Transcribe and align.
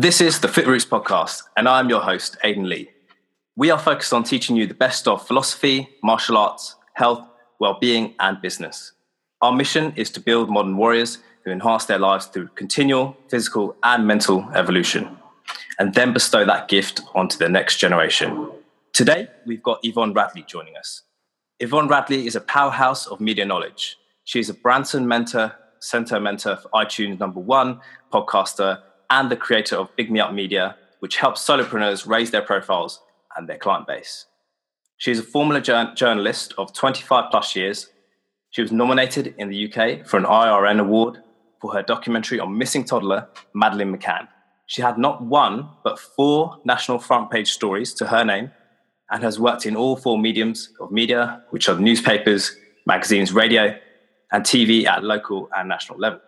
This 0.00 0.20
is 0.20 0.38
the 0.38 0.46
Fit 0.46 0.68
Roots 0.68 0.86
podcast, 0.86 1.42
and 1.56 1.68
I'm 1.68 1.88
your 1.88 2.00
host, 2.00 2.36
Aidan 2.44 2.68
Lee. 2.68 2.88
We 3.56 3.72
are 3.72 3.78
focused 3.80 4.12
on 4.12 4.22
teaching 4.22 4.54
you 4.54 4.64
the 4.64 4.72
best 4.72 5.08
of 5.08 5.26
philosophy, 5.26 5.88
martial 6.04 6.36
arts, 6.36 6.76
health, 6.94 7.26
well-being, 7.58 8.14
and 8.20 8.40
business. 8.40 8.92
Our 9.42 9.52
mission 9.52 9.92
is 9.96 10.08
to 10.10 10.20
build 10.20 10.50
modern 10.50 10.76
warriors 10.76 11.18
who 11.44 11.50
enhance 11.50 11.86
their 11.86 11.98
lives 11.98 12.26
through 12.26 12.50
continual 12.54 13.16
physical 13.26 13.74
and 13.82 14.06
mental 14.06 14.48
evolution, 14.54 15.18
and 15.80 15.92
then 15.94 16.12
bestow 16.12 16.44
that 16.44 16.68
gift 16.68 17.00
onto 17.16 17.36
the 17.36 17.48
next 17.48 17.78
generation. 17.78 18.52
Today, 18.92 19.26
we've 19.46 19.64
got 19.64 19.80
Yvonne 19.82 20.12
Radley 20.12 20.44
joining 20.46 20.76
us. 20.76 21.02
Yvonne 21.58 21.88
Radley 21.88 22.24
is 22.28 22.36
a 22.36 22.40
powerhouse 22.40 23.08
of 23.08 23.20
media 23.20 23.44
knowledge. 23.44 23.96
She 24.22 24.38
is 24.38 24.48
a 24.48 24.54
Branson 24.54 25.08
Mentor 25.08 25.56
Center 25.80 26.20
mentor 26.20 26.56
for 26.56 26.68
iTunes 26.70 27.18
number 27.18 27.40
one, 27.40 27.80
podcaster, 28.12 28.82
and 29.10 29.30
the 29.30 29.36
creator 29.36 29.76
of 29.76 29.94
Big 29.96 30.10
Me 30.10 30.20
Up 30.20 30.32
Media, 30.32 30.76
which 31.00 31.16
helps 31.16 31.46
solopreneurs 31.46 32.06
raise 32.06 32.30
their 32.30 32.42
profiles 32.42 33.00
and 33.36 33.48
their 33.48 33.58
client 33.58 33.86
base. 33.86 34.26
She 34.98 35.12
is 35.12 35.20
a 35.20 35.22
former 35.22 35.60
journalist 35.60 36.54
of 36.58 36.72
25 36.72 37.30
plus 37.30 37.54
years. 37.54 37.88
She 38.50 38.62
was 38.62 38.72
nominated 38.72 39.34
in 39.38 39.48
the 39.48 39.72
UK 39.72 40.06
for 40.06 40.16
an 40.16 40.24
IRN 40.24 40.80
award 40.80 41.18
for 41.60 41.72
her 41.72 41.82
documentary 41.82 42.40
on 42.40 42.58
missing 42.58 42.84
toddler 42.84 43.28
Madeleine 43.54 43.96
McCann. 43.96 44.28
She 44.66 44.82
had 44.82 44.98
not 44.98 45.22
one, 45.22 45.68
but 45.84 45.98
four 45.98 46.60
national 46.64 46.98
front 46.98 47.30
page 47.30 47.52
stories 47.52 47.94
to 47.94 48.06
her 48.06 48.24
name 48.24 48.50
and 49.10 49.22
has 49.22 49.40
worked 49.40 49.64
in 49.64 49.76
all 49.76 49.96
four 49.96 50.18
mediums 50.18 50.70
of 50.80 50.90
media, 50.90 51.42
which 51.50 51.68
are 51.68 51.78
newspapers, 51.78 52.54
magazines, 52.86 53.32
radio, 53.32 53.74
and 54.32 54.44
TV 54.44 54.84
at 54.84 55.02
local 55.02 55.48
and 55.56 55.68
national 55.68 55.98
level. 55.98 56.20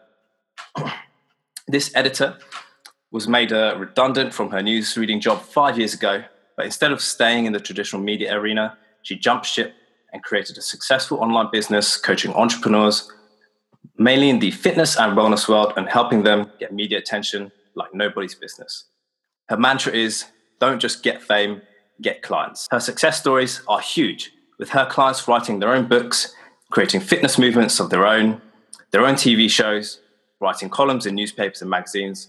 this 1.69 1.91
editor 1.95 2.39
was 3.11 3.27
made 3.27 3.53
uh, 3.53 3.77
redundant 3.79 4.33
from 4.33 4.51
her 4.51 4.63
news 4.63 4.97
reading 4.97 5.21
job 5.21 5.43
five 5.43 5.77
years 5.79 5.95
ago, 5.95 6.23
but 6.57 6.65
instead 6.65 6.93
of 6.93 7.01
staying 7.01 7.47
in 7.47 7.53
the 7.53 7.61
traditional 7.61 8.01
media 8.03 8.35
arena, 8.35 8.77
she 9.03 9.17
jumped 9.17 9.47
ship 9.47 9.75
and 10.13 10.23
created 10.23 10.59
a 10.59 10.63
successful 10.63 11.19
online 11.19 11.49
business 11.51 11.97
coaching 11.97 12.33
entrepreneurs, 12.35 13.11
mainly 13.99 14.31
in 14.31 14.39
the 14.39 14.51
fitness 14.51 14.97
and 14.97 15.17
wellness 15.17 15.49
world, 15.49 15.73
and 15.77 15.89
helping 15.89 16.23
them 16.23 16.51
get 16.59 16.73
media 16.73 16.99
attention 16.99 17.51
like 17.75 17.95
nobody's 17.95 18.35
business. 18.35 18.85
Her 19.49 19.57
mantra 19.57 19.93
is 19.93 20.27
don't 20.61 20.81
just 20.81 21.03
get 21.03 21.23
fame, 21.23 21.63
get 22.01 22.23
clients. 22.23 22.69
Her 22.71 22.81
success 22.81 23.19
stories 23.19 23.63
are 23.67 23.81
huge, 23.81 24.33
with 24.59 24.71
her 24.71 24.87
clients 24.87 25.27
writing 25.27 25.59
their 25.59 25.73
own 25.73 25.89
books, 25.89 26.35
creating 26.71 27.01
fitness 27.01 27.39
movements 27.39 27.81
of 27.81 27.91
their 27.91 28.07
own, 28.07 28.41
their 28.91 29.07
own 29.07 29.15
TV 29.15 29.51
shows, 29.51 30.01
writing 30.41 30.69
columns 30.69 31.07
in 31.07 31.15
newspapers 31.15 31.63
and 31.63 31.71
magazines. 31.71 32.29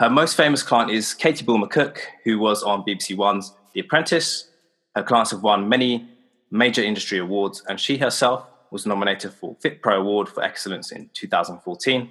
Her 0.00 0.08
most 0.08 0.34
famous 0.34 0.62
client 0.62 0.90
is 0.90 1.12
Katie 1.12 1.44
Bulmer 1.44 1.66
Cooke, 1.66 2.00
who 2.24 2.38
was 2.38 2.62
on 2.62 2.84
BBC 2.84 3.14
One's 3.14 3.52
The 3.74 3.80
Apprentice. 3.80 4.48
Her 4.96 5.02
clients 5.02 5.30
have 5.30 5.42
won 5.42 5.68
many 5.68 6.08
major 6.50 6.82
industry 6.82 7.18
awards, 7.18 7.62
and 7.68 7.78
she 7.78 7.98
herself 7.98 8.46
was 8.70 8.86
nominated 8.86 9.34
for 9.34 9.56
FitPro 9.56 9.98
Award 9.98 10.30
for 10.30 10.42
Excellence 10.42 10.90
in 10.90 11.10
2014. 11.12 12.08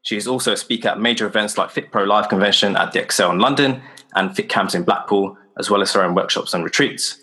She 0.00 0.16
is 0.16 0.26
also 0.26 0.52
a 0.52 0.56
speaker 0.56 0.88
at 0.88 0.98
major 0.98 1.26
events 1.26 1.58
like 1.58 1.68
FitPro 1.68 2.06
Live 2.06 2.30
Convention 2.30 2.74
at 2.74 2.92
the 2.92 3.00
ExCel 3.00 3.32
in 3.32 3.38
London 3.38 3.82
and 4.14 4.34
Fit 4.34 4.48
Camps 4.48 4.74
in 4.74 4.84
Blackpool, 4.84 5.36
as 5.58 5.68
well 5.68 5.82
as 5.82 5.92
her 5.92 6.02
own 6.02 6.14
workshops 6.14 6.54
and 6.54 6.64
retreats. 6.64 7.18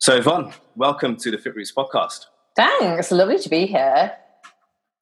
So, 0.00 0.16
Yvonne, 0.16 0.54
welcome 0.76 1.14
to 1.16 1.30
the 1.30 1.36
Fit 1.36 1.54
Roots 1.54 1.74
podcast. 1.76 2.24
Thanks. 2.56 3.12
Lovely 3.12 3.38
to 3.38 3.50
be 3.50 3.66
here. 3.66 4.12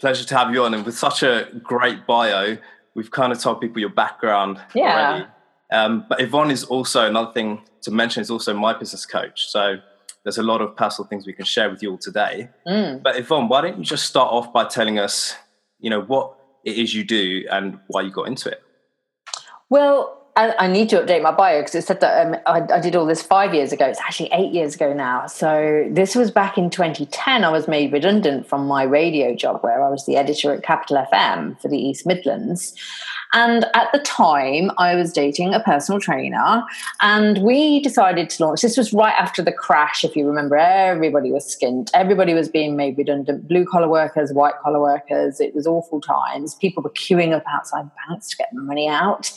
Pleasure 0.01 0.25
to 0.25 0.37
have 0.37 0.53
you 0.53 0.65
on. 0.65 0.75
And 0.75 0.85
with 0.85 0.99
such 0.99 1.23
a 1.23 1.49
great 1.63 2.05
bio, 2.05 2.59
we've 2.95 3.11
kind 3.11 3.33
of 3.33 3.41
told 3.41 3.61
people 3.61 3.81
your 3.81 3.91
background 3.91 4.61
yeah. 4.75 5.09
already. 5.09 5.27
Um, 5.73 6.05
but 6.09 6.21
Yvonne 6.21 6.51
is 6.51 6.65
also 6.65 7.07
another 7.07 7.33
thing 7.33 7.63
to 7.83 7.91
mention 7.91 8.21
is 8.21 8.31
also 8.31 8.53
my 8.53 8.77
business 8.77 9.07
coach. 9.07 9.49
So 9.49 9.77
there's 10.25 10.39
a 10.39 10.43
lot 10.43 10.61
of 10.61 10.77
personal 10.77 11.09
things 11.09 11.27
we 11.27 11.33
can 11.33 11.45
share 11.45 11.71
with 11.71 11.83
you 11.83 11.93
all 11.93 11.99
today. 11.99 12.51
Mm. 12.67 13.03
But 13.03 13.17
Yvonne, 13.17 13.49
why 13.49 13.63
don't 13.63 13.79
you 13.79 13.85
just 13.85 14.07
start 14.07 14.31
off 14.33 14.53
by 14.53 14.65
telling 14.65 14.99
us, 14.99 15.35
you 15.79 15.89
know, 15.89 16.03
what 16.03 16.35
it 16.65 16.77
is 16.77 16.95
you 16.95 17.05
do 17.05 17.47
and 17.51 17.79
why 17.87 18.03
you 18.03 18.11
got 18.11 18.27
into 18.27 18.51
it? 18.51 18.63
Well, 19.71 20.20
I, 20.37 20.55
I, 20.59 20.67
need 20.69 20.89
to 20.91 20.97
update 21.01 21.23
my 21.23 21.33
bio 21.33 21.61
because 21.61 21.75
it 21.75 21.85
said 21.85 22.01
that 22.01 22.27
um, 22.27 22.37
I, 22.47 22.75
I, 22.75 22.81
did 22.81 22.95
all 22.95 23.05
this 23.05 23.23
five 23.23 23.53
years 23.53 23.73
ago. 23.73 23.87
It's 23.87 24.01
actually 24.01 24.31
eight 24.33 24.53
years 24.53 24.75
ago 24.75 24.93
now. 24.93 25.27
So 25.27 25.89
this 25.91 26.15
was 26.15 26.31
back 26.31 26.57
in 26.57 26.71
2010. 26.71 27.45
I 27.45 27.51
was 27.51 27.67
made 27.67 27.93
redundant 27.93 28.49
from 28.49 28.67
my 28.67 28.85
radio 28.85 29.35
job 29.35 29.61
where 29.63 29.85
I 29.85 29.91
was 29.91 30.07
the 30.07 30.17
editor 30.17 30.55
at 30.55 30.63
Capital 30.63 31.05
FM 31.13 31.61
for 31.61 31.69
the 31.69 31.79
East 31.79 32.07
Midlands. 32.07 32.75
And 33.33 33.65
at 33.75 33.93
the 33.93 34.01
time, 34.01 34.73
I 34.77 34.97
was 34.97 35.13
dating 35.13 35.55
a 35.55 35.61
personal 35.61 36.01
trainer, 36.01 36.65
and 37.01 37.39
we 37.43 37.81
decided 37.81 38.29
to 38.31 38.45
launch. 38.45 38.61
This 38.61 38.77
was 38.77 38.93
right 38.93 39.15
after 39.17 39.41
the 39.41 39.53
crash, 39.53 40.05
if 40.05 40.17
you 40.17 40.27
remember. 40.27 40.57
Everybody 40.57 41.31
was 41.31 41.45
skint, 41.45 41.91
everybody 41.95 42.35
was 42.35 42.49
being 42.49 42.77
made 42.77 42.99
redundant 42.99 43.47
blue 43.47 43.65
collar 43.65 43.89
workers, 43.89 44.33
white 44.33 44.55
collar 44.63 44.81
workers. 44.81 45.41
It 45.41 45.55
was 45.55 45.67
awful 45.67 46.01
times. 46.01 46.57
People 46.57 46.83
were 46.83 46.91
queuing 46.91 47.33
up 47.33 47.45
outside 47.49 47.89
banks 48.09 48.31
to 48.31 48.37
get 48.37 48.49
money 48.53 48.89
out. 48.89 49.31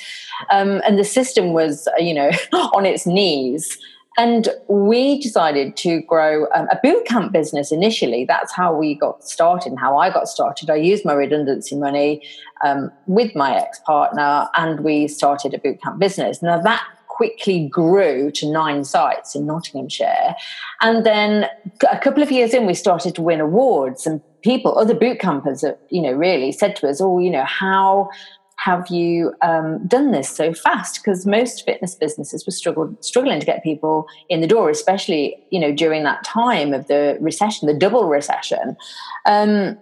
Um, 0.49 0.81
and 0.85 0.97
the 0.97 1.03
system 1.03 1.53
was, 1.53 1.88
you 1.97 2.13
know, 2.13 2.31
on 2.53 2.85
its 2.85 3.05
knees. 3.05 3.77
And 4.16 4.49
we 4.67 5.19
decided 5.19 5.75
to 5.77 6.01
grow 6.01 6.45
um, 6.53 6.67
a 6.71 6.77
boot 6.83 7.05
camp 7.05 7.31
business 7.31 7.71
initially. 7.71 8.25
That's 8.25 8.53
how 8.53 8.75
we 8.75 8.93
got 8.93 9.23
started 9.23 9.72
and 9.72 9.79
how 9.79 9.97
I 9.97 10.11
got 10.11 10.27
started. 10.27 10.69
I 10.69 10.75
used 10.75 11.03
my 11.03 11.13
redundancy 11.13 11.75
money 11.75 12.22
um, 12.63 12.91
with 13.07 13.35
my 13.35 13.55
ex 13.55 13.79
partner 13.79 14.47
and 14.55 14.81
we 14.81 15.07
started 15.07 15.55
a 15.55 15.57
boot 15.57 15.81
camp 15.81 15.97
business. 15.99 16.43
Now, 16.43 16.61
that 16.61 16.83
quickly 17.07 17.67
grew 17.67 18.31
to 18.31 18.51
nine 18.51 18.83
sites 18.83 19.35
in 19.35 19.45
Nottinghamshire. 19.45 20.35
And 20.81 21.05
then 21.05 21.47
a 21.91 21.99
couple 21.99 22.23
of 22.23 22.31
years 22.31 22.53
in, 22.53 22.66
we 22.66 22.73
started 22.73 23.16
to 23.16 23.22
win 23.22 23.39
awards 23.39 24.07
and 24.07 24.22
people, 24.41 24.77
other 24.77 24.95
boot 24.95 25.19
campers, 25.19 25.63
you 25.89 26.01
know, 26.01 26.11
really 26.11 26.51
said 26.51 26.75
to 26.77 26.88
us, 26.88 26.99
oh, 27.01 27.19
you 27.19 27.29
know, 27.29 27.45
how 27.45 28.09
have 28.58 28.88
you 28.88 29.34
um, 29.41 29.86
done 29.88 30.12
this 30.12 30.30
so 30.30 30.53
fast? 30.53 31.02
Because 31.03 31.25
most 31.25 31.66
fitness 31.66 31.96
businesses 31.96 32.46
were 32.46 32.52
struggled, 32.52 33.03
struggling 33.03 33.40
to 33.40 33.46
get 33.46 33.64
people 33.64 34.08
in 34.30 34.41
the 34.41 34.47
door, 34.47 34.69
especially 34.69 35.36
you 35.50 35.59
know 35.59 35.72
during 35.72 36.03
that 36.03 36.24
time 36.24 36.74
of 36.74 36.88
the 36.88 37.18
recession, 37.19 37.68
the 37.68 37.74
double 37.74 38.08
recession. 38.08 38.78
Um, 39.25 39.78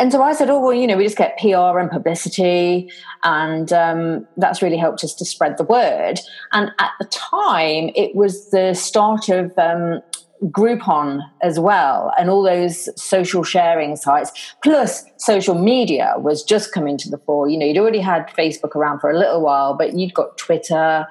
and 0.00 0.12
so 0.12 0.22
I 0.22 0.32
said, 0.32 0.48
oh 0.48 0.60
well, 0.60 0.72
you 0.72 0.86
know, 0.86 0.96
we 0.96 1.04
just 1.04 1.16
get 1.16 1.38
PR 1.38 1.78
and 1.78 1.90
publicity, 1.90 2.90
and 3.24 3.72
um, 3.72 4.26
that's 4.36 4.62
really 4.62 4.76
helped 4.76 5.02
us 5.02 5.14
to 5.14 5.24
spread 5.24 5.58
the 5.58 5.64
word. 5.64 6.20
And 6.52 6.70
at 6.78 6.92
the 7.00 7.06
time, 7.06 7.90
it 7.96 8.14
was 8.14 8.50
the 8.50 8.74
start 8.74 9.28
of 9.28 9.52
um, 9.58 10.00
Groupon 10.44 11.20
as 11.42 11.58
well, 11.58 12.12
and 12.18 12.30
all 12.30 12.42
those 12.42 12.88
social 13.00 13.42
sharing 13.42 13.96
sites, 13.96 14.54
plus 14.62 15.04
social 15.16 15.54
media 15.54 16.14
was 16.18 16.42
just 16.42 16.72
coming 16.72 16.96
to 16.98 17.10
the 17.10 17.18
fore. 17.18 17.48
You 17.48 17.58
know, 17.58 17.66
you'd 17.66 17.78
already 17.78 18.00
had 18.00 18.28
Facebook 18.28 18.76
around 18.76 19.00
for 19.00 19.10
a 19.10 19.18
little 19.18 19.40
while, 19.40 19.74
but 19.74 19.94
you'd 19.94 20.14
got 20.14 20.36
Twitter, 20.38 21.06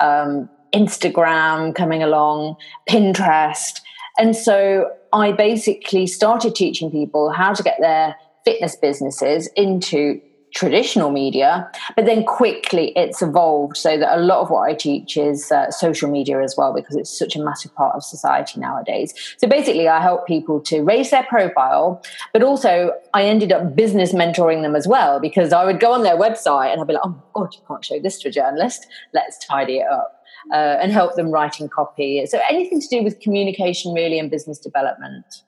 um, 0.00 0.48
Instagram 0.72 1.74
coming 1.74 2.02
along, 2.02 2.56
Pinterest. 2.88 3.80
And 4.18 4.34
so 4.34 4.90
I 5.12 5.32
basically 5.32 6.06
started 6.06 6.54
teaching 6.54 6.90
people 6.90 7.30
how 7.30 7.52
to 7.52 7.62
get 7.62 7.78
their 7.80 8.16
fitness 8.44 8.76
businesses 8.76 9.48
into 9.56 10.20
traditional 10.54 11.10
media, 11.10 11.70
but 11.96 12.06
then 12.06 12.24
quickly 12.24 12.92
it's 12.96 13.22
evolved 13.22 13.76
so 13.76 13.96
that 13.96 14.18
a 14.18 14.20
lot 14.20 14.40
of 14.40 14.50
what 14.50 14.68
I 14.68 14.74
teach 14.74 15.16
is 15.16 15.50
uh, 15.52 15.70
social 15.70 16.10
media 16.10 16.42
as 16.42 16.54
well 16.56 16.74
because 16.74 16.96
it's 16.96 17.16
such 17.16 17.36
a 17.36 17.42
massive 17.42 17.74
part 17.74 17.94
of 17.94 18.02
society 18.02 18.60
nowadays. 18.60 19.14
So 19.38 19.46
basically, 19.46 19.88
I 19.88 20.00
help 20.00 20.26
people 20.26 20.60
to 20.62 20.82
raise 20.82 21.10
their 21.10 21.24
profile, 21.24 22.02
but 22.32 22.42
also 22.42 22.92
I 23.14 23.24
ended 23.24 23.52
up 23.52 23.76
business 23.76 24.12
mentoring 24.12 24.62
them 24.62 24.74
as 24.74 24.88
well 24.88 25.20
because 25.20 25.52
I 25.52 25.64
would 25.64 25.80
go 25.80 25.92
on 25.92 26.02
their 26.02 26.16
website 26.16 26.72
and 26.72 26.80
I'd 26.80 26.86
be 26.86 26.94
like, 26.94 27.02
oh 27.04 27.10
my 27.10 27.22
God, 27.34 27.54
you 27.54 27.60
can't 27.66 27.84
show 27.84 28.00
this 28.00 28.18
to 28.20 28.28
a 28.28 28.32
journalist. 28.32 28.86
Let's 29.14 29.44
tidy 29.44 29.78
it 29.78 29.88
up. 29.90 30.16
Uh, 30.54 30.78
and 30.80 30.90
help 30.90 31.16
them 31.16 31.30
writing 31.30 31.68
copy. 31.68 32.24
So 32.24 32.40
anything 32.48 32.80
to 32.80 32.88
do 32.88 33.02
with 33.02 33.20
communication, 33.20 33.92
really, 33.92 34.18
and 34.18 34.30
business 34.30 34.58
development. 34.58 35.42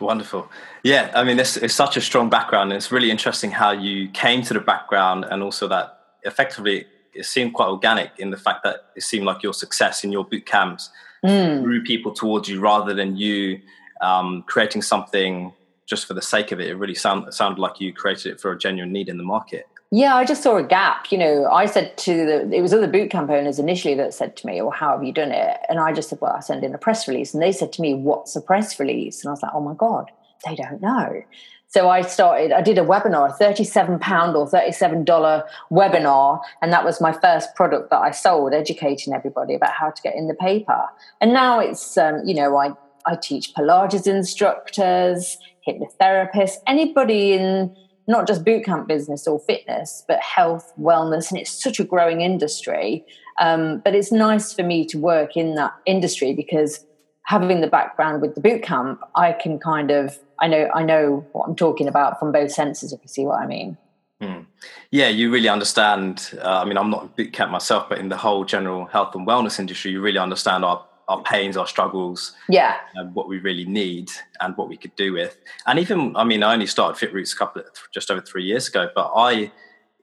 Wonderful. 0.00 0.50
Yeah, 0.82 1.10
I 1.14 1.24
mean, 1.24 1.38
it's, 1.38 1.56
it's 1.56 1.74
such 1.74 1.96
a 1.96 2.00
strong 2.00 2.28
background. 2.28 2.72
And 2.72 2.76
it's 2.76 2.90
really 2.90 3.10
interesting 3.10 3.50
how 3.50 3.70
you 3.70 4.08
came 4.08 4.42
to 4.42 4.54
the 4.54 4.60
background 4.60 5.24
and 5.24 5.42
also 5.42 5.68
that 5.68 5.98
effectively 6.22 6.86
it 7.14 7.24
seemed 7.24 7.54
quite 7.54 7.68
organic 7.68 8.10
in 8.18 8.30
the 8.30 8.36
fact 8.36 8.64
that 8.64 8.86
it 8.96 9.02
seemed 9.02 9.24
like 9.24 9.42
your 9.42 9.54
success 9.54 10.02
in 10.02 10.10
your 10.10 10.24
boot 10.24 10.46
camps 10.46 10.90
mm. 11.24 11.62
drew 11.62 11.82
people 11.82 12.12
towards 12.12 12.48
you 12.48 12.60
rather 12.60 12.92
than 12.92 13.16
you 13.16 13.60
um, 14.00 14.42
creating 14.46 14.82
something 14.82 15.52
just 15.86 16.06
for 16.06 16.14
the 16.14 16.22
sake 16.22 16.50
of 16.50 16.60
it. 16.60 16.68
It 16.68 16.74
really 16.74 16.94
sound, 16.94 17.32
sounded 17.32 17.60
like 17.60 17.80
you 17.80 17.92
created 17.92 18.32
it 18.32 18.40
for 18.40 18.50
a 18.50 18.58
genuine 18.58 18.92
need 18.92 19.08
in 19.08 19.16
the 19.16 19.24
market. 19.24 19.66
Yeah, 19.96 20.16
I 20.16 20.24
just 20.24 20.42
saw 20.42 20.56
a 20.56 20.62
gap. 20.64 21.12
You 21.12 21.18
know, 21.18 21.46
I 21.46 21.66
said 21.66 21.96
to 21.98 22.26
the, 22.26 22.52
it 22.52 22.62
was 22.62 22.74
other 22.74 22.88
boot 22.88 23.10
camp 23.10 23.30
owners 23.30 23.60
initially 23.60 23.94
that 23.94 24.12
said 24.12 24.36
to 24.38 24.46
me, 24.48 24.60
well, 24.60 24.72
how 24.72 24.90
have 24.90 25.04
you 25.04 25.12
done 25.12 25.30
it? 25.30 25.58
And 25.68 25.78
I 25.78 25.92
just 25.92 26.08
said, 26.08 26.20
well, 26.20 26.32
I 26.32 26.40
send 26.40 26.64
in 26.64 26.74
a 26.74 26.78
press 26.78 27.06
release. 27.06 27.32
And 27.32 27.40
they 27.40 27.52
said 27.52 27.72
to 27.74 27.80
me, 27.80 27.94
what's 27.94 28.34
a 28.34 28.40
press 28.40 28.80
release? 28.80 29.22
And 29.22 29.28
I 29.28 29.32
was 29.34 29.42
like, 29.42 29.52
oh 29.54 29.60
my 29.60 29.74
God, 29.74 30.10
they 30.44 30.56
don't 30.56 30.82
know. 30.82 31.22
So 31.68 31.88
I 31.88 32.02
started, 32.02 32.50
I 32.50 32.60
did 32.60 32.76
a 32.76 32.80
webinar, 32.80 33.30
a 33.30 33.44
£37 33.44 34.34
or 34.34 34.50
$37 34.50 35.44
webinar, 35.70 36.40
and 36.60 36.72
that 36.72 36.84
was 36.84 37.00
my 37.00 37.12
first 37.12 37.54
product 37.54 37.90
that 37.90 38.00
I 38.00 38.10
sold, 38.10 38.52
educating 38.52 39.14
everybody 39.14 39.54
about 39.54 39.74
how 39.74 39.90
to 39.90 40.02
get 40.02 40.16
in 40.16 40.26
the 40.26 40.34
paper. 40.34 40.86
And 41.20 41.32
now 41.32 41.60
it's, 41.60 41.96
um, 41.96 42.20
you 42.24 42.34
know, 42.34 42.56
I, 42.56 42.70
I 43.06 43.14
teach 43.14 43.54
Pilates 43.54 44.08
instructors, 44.08 45.38
hypnotherapists, 45.68 46.56
anybody 46.66 47.34
in 47.34 47.76
not 48.06 48.26
just 48.26 48.44
bootcamp 48.44 48.86
business 48.86 49.26
or 49.26 49.40
fitness, 49.40 50.04
but 50.06 50.20
health, 50.20 50.72
wellness, 50.78 51.30
and 51.30 51.40
it's 51.40 51.50
such 51.50 51.80
a 51.80 51.84
growing 51.84 52.20
industry. 52.20 53.04
Um, 53.40 53.80
but 53.84 53.94
it's 53.94 54.12
nice 54.12 54.52
for 54.52 54.62
me 54.62 54.84
to 54.86 54.98
work 54.98 55.36
in 55.36 55.54
that 55.54 55.74
industry 55.86 56.34
because 56.34 56.84
having 57.24 57.60
the 57.60 57.66
background 57.66 58.22
with 58.22 58.34
the 58.34 58.40
bootcamp, 58.40 58.98
I 59.16 59.32
can 59.32 59.58
kind 59.58 59.90
of 59.90 60.18
I 60.40 60.46
know 60.48 60.68
I 60.74 60.82
know 60.82 61.26
what 61.32 61.48
I'm 61.48 61.56
talking 61.56 61.88
about 61.88 62.18
from 62.18 62.32
both 62.32 62.52
senses. 62.52 62.92
If 62.92 63.00
you 63.02 63.08
see 63.08 63.24
what 63.24 63.40
I 63.40 63.46
mean. 63.46 63.76
Hmm. 64.20 64.42
Yeah, 64.90 65.08
you 65.08 65.30
really 65.30 65.48
understand. 65.48 66.38
Uh, 66.40 66.60
I 66.60 66.64
mean, 66.64 66.78
I'm 66.78 66.90
not 66.90 67.04
a 67.04 67.08
bootcamp 67.08 67.50
myself, 67.50 67.88
but 67.88 67.98
in 67.98 68.08
the 68.08 68.16
whole 68.16 68.44
general 68.44 68.86
health 68.86 69.14
and 69.14 69.26
wellness 69.26 69.58
industry, 69.58 69.90
you 69.90 70.00
really 70.00 70.18
understand 70.18 70.64
our 70.64 70.84
our 71.08 71.22
pains, 71.22 71.56
our 71.56 71.66
struggles, 71.66 72.32
yeah, 72.48 72.76
and 72.94 73.14
what 73.14 73.28
we 73.28 73.38
really 73.38 73.64
need 73.64 74.10
and 74.40 74.56
what 74.56 74.68
we 74.68 74.76
could 74.76 74.94
do 74.96 75.12
with. 75.12 75.36
And 75.66 75.78
even, 75.78 76.16
I 76.16 76.24
mean, 76.24 76.42
I 76.42 76.52
only 76.52 76.66
started 76.66 76.98
Fit 76.98 77.12
Roots 77.12 77.32
a 77.32 77.36
couple 77.36 77.62
of, 77.62 77.68
just 77.92 78.10
over 78.10 78.20
three 78.20 78.44
years 78.44 78.68
ago, 78.68 78.90
but 78.94 79.12
I 79.14 79.52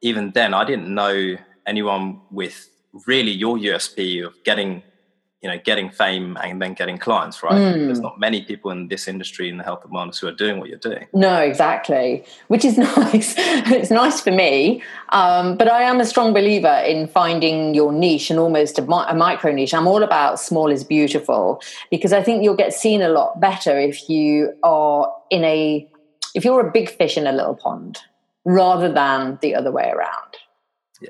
even 0.02 0.32
then 0.32 0.54
I 0.54 0.66
didn't 0.66 0.94
know 0.94 1.38
anyone 1.66 2.22
with 2.32 2.70
really 3.06 3.32
your 3.32 3.58
USP 3.58 4.26
of 4.26 4.34
getting 4.44 4.84
you 5.42 5.50
know 5.50 5.58
getting 5.64 5.90
fame 5.90 6.38
and 6.44 6.62
then 6.62 6.74
getting 6.74 6.98
clients 6.98 7.42
right? 7.42 7.54
Mm. 7.54 7.86
there's 7.88 8.00
not 8.00 8.20
many 8.20 8.44
people 8.44 8.70
in 8.72 8.88
this 8.88 9.08
industry 9.08 9.50
in 9.50 9.58
the 9.58 9.64
health 9.64 9.84
and 9.84 9.92
wellness 9.92 10.20
who 10.20 10.28
are 10.28 10.32
doing 10.32 10.60
what 10.60 10.70
you're 10.70 10.78
doing. 10.78 11.08
No 11.14 11.38
exactly. 11.40 12.24
Which 12.48 12.64
is 12.64 12.78
nice. 12.98 13.34
It's 13.38 13.92
nice 13.92 14.22
for 14.22 14.32
me. 14.32 14.84
Um, 15.10 15.58
but 15.58 15.68
i 15.68 15.82
am 15.82 16.00
a 16.00 16.06
strong 16.06 16.34
believer 16.34 16.84
in 16.86 17.08
finding 17.08 17.74
your 17.74 17.92
niche 17.92 18.30
and 18.30 18.40
almost 18.40 18.78
a, 18.78 18.84
a 18.84 19.16
micro 19.16 19.52
niche. 19.52 19.74
I'm 19.74 19.88
all 19.88 20.04
about 20.04 20.40
small 20.40 20.70
is 20.70 20.84
beautiful 20.84 21.62
because 21.90 22.14
i 22.14 22.22
think 22.22 22.44
you'll 22.44 22.56
get 22.56 22.74
seen 22.74 23.02
a 23.02 23.10
lot 23.10 23.40
better 23.40 23.80
if 23.80 24.10
you 24.10 24.54
are 24.64 25.12
in 25.30 25.44
a 25.44 25.88
if 26.36 26.46
you're 26.46 26.66
a 26.66 26.72
big 26.72 26.90
fish 26.90 27.18
in 27.18 27.28
a 27.28 27.32
little 27.32 27.56
pond 27.56 28.00
rather 28.46 28.92
than 28.92 29.38
the 29.42 29.54
other 29.54 29.72
way 29.72 29.90
around. 29.90 30.38
Yeah. 31.02 31.10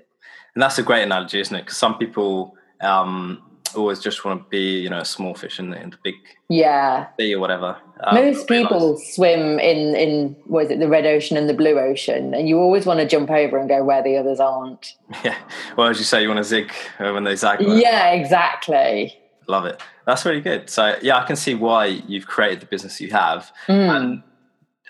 And 0.55 0.61
that's 0.63 0.77
a 0.77 0.83
great 0.83 1.03
analogy 1.03 1.39
isn't 1.39 1.55
it? 1.55 1.61
Because 1.61 1.77
some 1.77 1.97
people 1.97 2.55
um, 2.81 3.41
always 3.75 3.99
just 3.99 4.23
want 4.25 4.43
to 4.43 4.49
be, 4.49 4.79
you 4.79 4.89
know, 4.89 4.99
a 4.99 5.05
small 5.05 5.33
fish 5.33 5.59
in 5.59 5.69
the, 5.69 5.81
in 5.81 5.89
the 5.91 5.97
big 6.03 6.15
yeah 6.49 7.07
sea 7.19 7.33
or 7.33 7.39
whatever. 7.39 7.77
Um, 8.01 8.15
Most 8.15 8.47
people 8.47 8.97
swim 8.97 9.59
in 9.59 9.95
in 9.95 10.35
what 10.45 10.65
is 10.65 10.71
it, 10.71 10.79
the 10.79 10.87
red 10.87 11.05
ocean 11.05 11.37
and 11.37 11.49
the 11.49 11.53
blue 11.53 11.79
ocean, 11.79 12.33
and 12.33 12.47
you 12.47 12.57
always 12.57 12.85
want 12.85 12.99
to 12.99 13.05
jump 13.05 13.29
over 13.29 13.57
and 13.57 13.69
go 13.69 13.83
where 13.83 14.03
the 14.03 14.17
others 14.17 14.39
aren't. 14.39 14.95
Yeah, 15.23 15.37
well, 15.77 15.87
as 15.87 15.99
you 15.99 16.05
say, 16.05 16.23
you 16.23 16.29
want 16.29 16.39
to 16.39 16.43
zig 16.43 16.71
when 16.97 17.23
they 17.23 17.35
zag. 17.35 17.59
Right? 17.59 17.77
Yeah, 17.77 18.11
exactly. 18.11 19.19
Love 19.47 19.65
it. 19.65 19.79
That's 20.07 20.25
really 20.25 20.41
good. 20.41 20.69
So 20.69 20.97
yeah, 21.01 21.17
I 21.17 21.25
can 21.25 21.35
see 21.35 21.53
why 21.53 21.85
you've 21.85 22.25
created 22.25 22.59
the 22.61 22.65
business 22.65 22.99
you 22.99 23.11
have, 23.11 23.51
mm. 23.67 23.95
and 23.95 24.23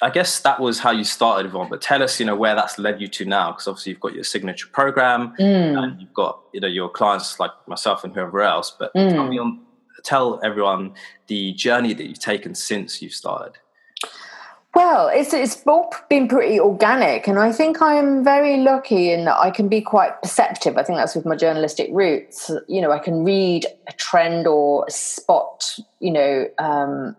I 0.01 0.09
guess 0.09 0.39
that 0.39 0.59
was 0.59 0.80
how 0.80 0.92
you 0.92 1.03
started, 1.03 1.48
Yvonne. 1.48 1.69
But 1.69 1.81
tell 1.81 2.01
us, 2.01 2.19
you 2.19 2.25
know, 2.25 2.36
where 2.36 2.56
that's 2.56 2.80
led 2.80 3.00
you 3.00 3.07
to 3.09 3.25
now, 3.25 3.51
because 3.51 3.68
obviously 3.68 3.92
you've 3.92 4.00
got 4.00 4.13
your 4.13 4.24
signature 4.24 4.68
program, 4.71 5.36
mm. 5.39 5.77
and 5.77 6.01
you've 6.01 6.13
got 6.13 6.42
you 6.53 6.59
know 6.59 6.68
your 6.68 6.89
clients 6.89 7.39
like 7.39 7.51
myself 7.68 8.03
and 8.03 8.13
whoever 8.13 8.42
else. 8.42 8.75
But 8.77 8.94
mm. 8.95 9.12
tell 9.12 9.27
me 9.27 9.38
on, 9.38 9.59
tell 10.03 10.39
everyone 10.44 10.94
the 11.27 11.53
journey 11.53 11.94
that 11.94 12.06
you've 12.06 12.19
taken 12.19 12.56
since 12.56 13.01
you've 13.01 13.13
started. 13.13 13.59
Well, 14.74 15.09
it's 15.09 15.33
it's 15.33 15.62
all 15.68 15.94
been 16.09 16.30
pretty 16.30 16.59
organic, 16.59 17.27
and 17.27 17.38
I 17.38 17.51
think 17.51 17.81
I'm 17.81 18.24
very 18.24 18.57
lucky 18.57 19.12
in 19.12 19.25
that 19.25 19.38
I 19.38 19.51
can 19.51 19.68
be 19.68 19.81
quite 19.81 20.21
perceptive. 20.21 20.77
I 20.77 20.83
think 20.83 20.98
that's 20.98 21.13
with 21.13 21.25
my 21.25 21.36
journalistic 21.36 21.89
roots. 21.92 22.50
You 22.68 22.81
know, 22.81 22.92
I 22.92 23.00
can 23.00 23.25
read 23.25 23.65
a 23.88 23.92
trend 23.94 24.48
or 24.48 24.86
spot, 24.89 25.77
you 26.00 26.12
know, 26.12 26.48
um, 26.57 27.18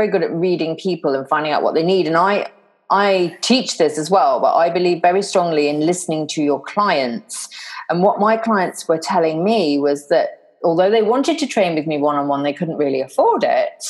very 0.00 0.10
good 0.10 0.22
at 0.22 0.32
reading 0.32 0.76
people 0.76 1.14
and 1.14 1.28
finding 1.28 1.52
out 1.52 1.62
what 1.62 1.74
they 1.74 1.82
need. 1.82 2.06
And 2.06 2.16
I 2.16 2.50
I 2.90 3.36
teach 3.40 3.78
this 3.78 3.98
as 3.98 4.10
well, 4.10 4.40
but 4.40 4.54
I 4.56 4.70
believe 4.70 5.00
very 5.02 5.22
strongly 5.22 5.68
in 5.68 5.86
listening 5.86 6.26
to 6.28 6.42
your 6.42 6.60
clients. 6.60 7.48
And 7.88 8.02
what 8.02 8.18
my 8.18 8.36
clients 8.36 8.88
were 8.88 8.98
telling 8.98 9.44
me 9.44 9.78
was 9.78 10.08
that 10.08 10.56
although 10.64 10.90
they 10.90 11.02
wanted 11.02 11.38
to 11.38 11.46
train 11.46 11.74
with 11.76 11.86
me 11.86 11.98
one 11.98 12.16
on 12.16 12.26
one, 12.28 12.42
they 12.42 12.52
couldn't 12.52 12.78
really 12.78 13.00
afford 13.00 13.44
it. 13.44 13.84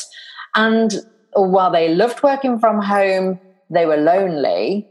And 0.55 0.93
while 1.33 1.71
they 1.71 1.95
loved 1.95 2.23
working 2.23 2.59
from 2.59 2.83
home, 2.83 3.39
they 3.71 3.87
were 3.87 3.97
lonely. 3.97 4.87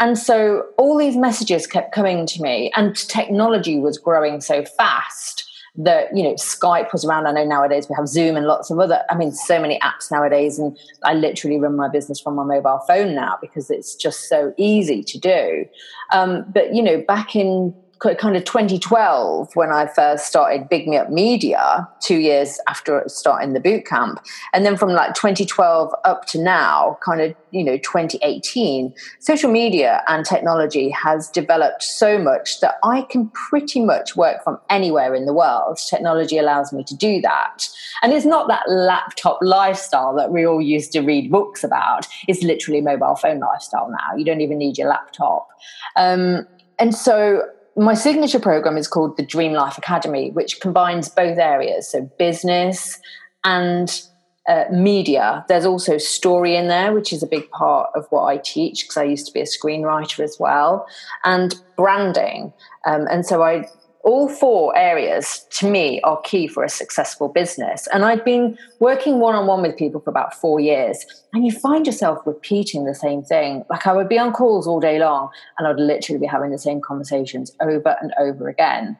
And 0.00 0.18
so 0.18 0.66
all 0.76 0.98
these 0.98 1.16
messages 1.16 1.66
kept 1.66 1.94
coming 1.94 2.26
to 2.26 2.42
me, 2.42 2.70
and 2.76 2.94
technology 2.96 3.80
was 3.80 3.96
growing 3.96 4.40
so 4.40 4.64
fast 4.64 5.47
that 5.78 6.14
you 6.14 6.24
know 6.24 6.34
Skype 6.34 6.92
was 6.92 7.04
around. 7.04 7.26
I 7.26 7.32
know 7.32 7.44
nowadays 7.44 7.88
we 7.88 7.94
have 7.94 8.08
Zoom 8.08 8.36
and 8.36 8.46
lots 8.46 8.70
of 8.70 8.78
other. 8.78 9.02
I 9.08 9.16
mean, 9.16 9.32
so 9.32 9.60
many 9.60 9.78
apps 9.78 10.10
nowadays, 10.10 10.58
and 10.58 10.76
I 11.04 11.14
literally 11.14 11.58
run 11.58 11.76
my 11.76 11.88
business 11.88 12.20
from 12.20 12.34
my 12.34 12.44
mobile 12.44 12.80
phone 12.86 13.14
now 13.14 13.38
because 13.40 13.70
it's 13.70 13.94
just 13.94 14.28
so 14.28 14.52
easy 14.56 15.02
to 15.04 15.18
do. 15.18 15.64
Um, 16.10 16.44
but 16.52 16.74
you 16.74 16.82
know, 16.82 17.02
back 17.06 17.36
in 17.36 17.74
kind 18.00 18.36
of 18.36 18.44
2012 18.44 19.50
when 19.54 19.70
I 19.70 19.86
first 19.86 20.26
started 20.26 20.68
Big 20.68 20.86
Me 20.86 20.96
Up 20.96 21.10
Media, 21.10 21.88
two 22.00 22.18
years 22.18 22.60
after 22.68 23.02
starting 23.06 23.52
the 23.52 23.60
boot 23.60 23.86
camp. 23.86 24.20
And 24.52 24.64
then 24.64 24.76
from 24.76 24.90
like 24.90 25.14
2012 25.14 25.92
up 26.04 26.26
to 26.26 26.40
now, 26.40 26.98
kind 27.04 27.20
of, 27.20 27.34
you 27.50 27.64
know, 27.64 27.76
2018, 27.78 28.94
social 29.18 29.50
media 29.50 30.02
and 30.06 30.24
technology 30.24 30.90
has 30.90 31.28
developed 31.28 31.82
so 31.82 32.18
much 32.18 32.60
that 32.60 32.76
I 32.84 33.02
can 33.02 33.30
pretty 33.30 33.84
much 33.84 34.16
work 34.16 34.44
from 34.44 34.58
anywhere 34.70 35.14
in 35.14 35.26
the 35.26 35.34
world. 35.34 35.78
Technology 35.88 36.38
allows 36.38 36.72
me 36.72 36.84
to 36.84 36.96
do 36.96 37.20
that. 37.22 37.68
And 38.02 38.12
it's 38.12 38.26
not 38.26 38.48
that 38.48 38.68
laptop 38.68 39.38
lifestyle 39.42 40.14
that 40.16 40.30
we 40.30 40.46
all 40.46 40.62
used 40.62 40.92
to 40.92 41.00
read 41.00 41.30
books 41.30 41.64
about. 41.64 42.06
It's 42.28 42.42
literally 42.42 42.80
mobile 42.80 43.16
phone 43.16 43.40
lifestyle 43.40 43.90
now. 43.90 44.16
You 44.16 44.24
don't 44.24 44.40
even 44.40 44.58
need 44.58 44.78
your 44.78 44.88
laptop. 44.88 45.48
Um, 45.96 46.46
and 46.78 46.94
so 46.94 47.42
my 47.78 47.94
signature 47.94 48.40
program 48.40 48.76
is 48.76 48.88
called 48.88 49.16
the 49.16 49.24
Dream 49.24 49.52
Life 49.52 49.78
Academy, 49.78 50.30
which 50.30 50.60
combines 50.60 51.08
both 51.08 51.38
areas, 51.38 51.90
so 51.90 52.10
business 52.18 52.98
and 53.44 54.02
uh, 54.48 54.64
media. 54.72 55.44
There's 55.48 55.66
also 55.66 55.98
story 55.98 56.56
in 56.56 56.68
there, 56.68 56.92
which 56.92 57.12
is 57.12 57.22
a 57.22 57.26
big 57.26 57.48
part 57.50 57.90
of 57.94 58.06
what 58.10 58.24
I 58.24 58.38
teach 58.38 58.84
because 58.84 58.96
I 58.96 59.04
used 59.04 59.26
to 59.26 59.32
be 59.32 59.40
a 59.40 59.44
screenwriter 59.44 60.24
as 60.24 60.36
well, 60.40 60.86
and 61.24 61.54
branding. 61.76 62.52
Um, 62.86 63.06
and 63.10 63.24
so 63.24 63.42
I 63.42 63.68
all 64.08 64.26
four 64.26 64.74
areas 64.74 65.46
to 65.50 65.70
me 65.70 66.00
are 66.00 66.18
key 66.22 66.48
for 66.48 66.64
a 66.64 66.68
successful 66.68 67.28
business. 67.28 67.86
And 67.92 68.06
I've 68.06 68.24
been 68.24 68.56
working 68.80 69.18
one 69.20 69.34
on 69.34 69.46
one 69.46 69.60
with 69.60 69.76
people 69.76 70.00
for 70.00 70.08
about 70.08 70.32
four 70.32 70.60
years, 70.60 71.04
and 71.34 71.44
you 71.44 71.52
find 71.52 71.86
yourself 71.86 72.18
repeating 72.24 72.86
the 72.86 72.94
same 72.94 73.22
thing. 73.22 73.64
Like 73.68 73.86
I 73.86 73.92
would 73.92 74.08
be 74.08 74.18
on 74.18 74.32
calls 74.32 74.66
all 74.66 74.80
day 74.80 74.98
long, 74.98 75.28
and 75.58 75.68
I'd 75.68 75.76
literally 75.76 76.18
be 76.18 76.26
having 76.26 76.50
the 76.50 76.58
same 76.58 76.80
conversations 76.80 77.52
over 77.60 77.98
and 78.00 78.14
over 78.18 78.48
again. 78.48 78.96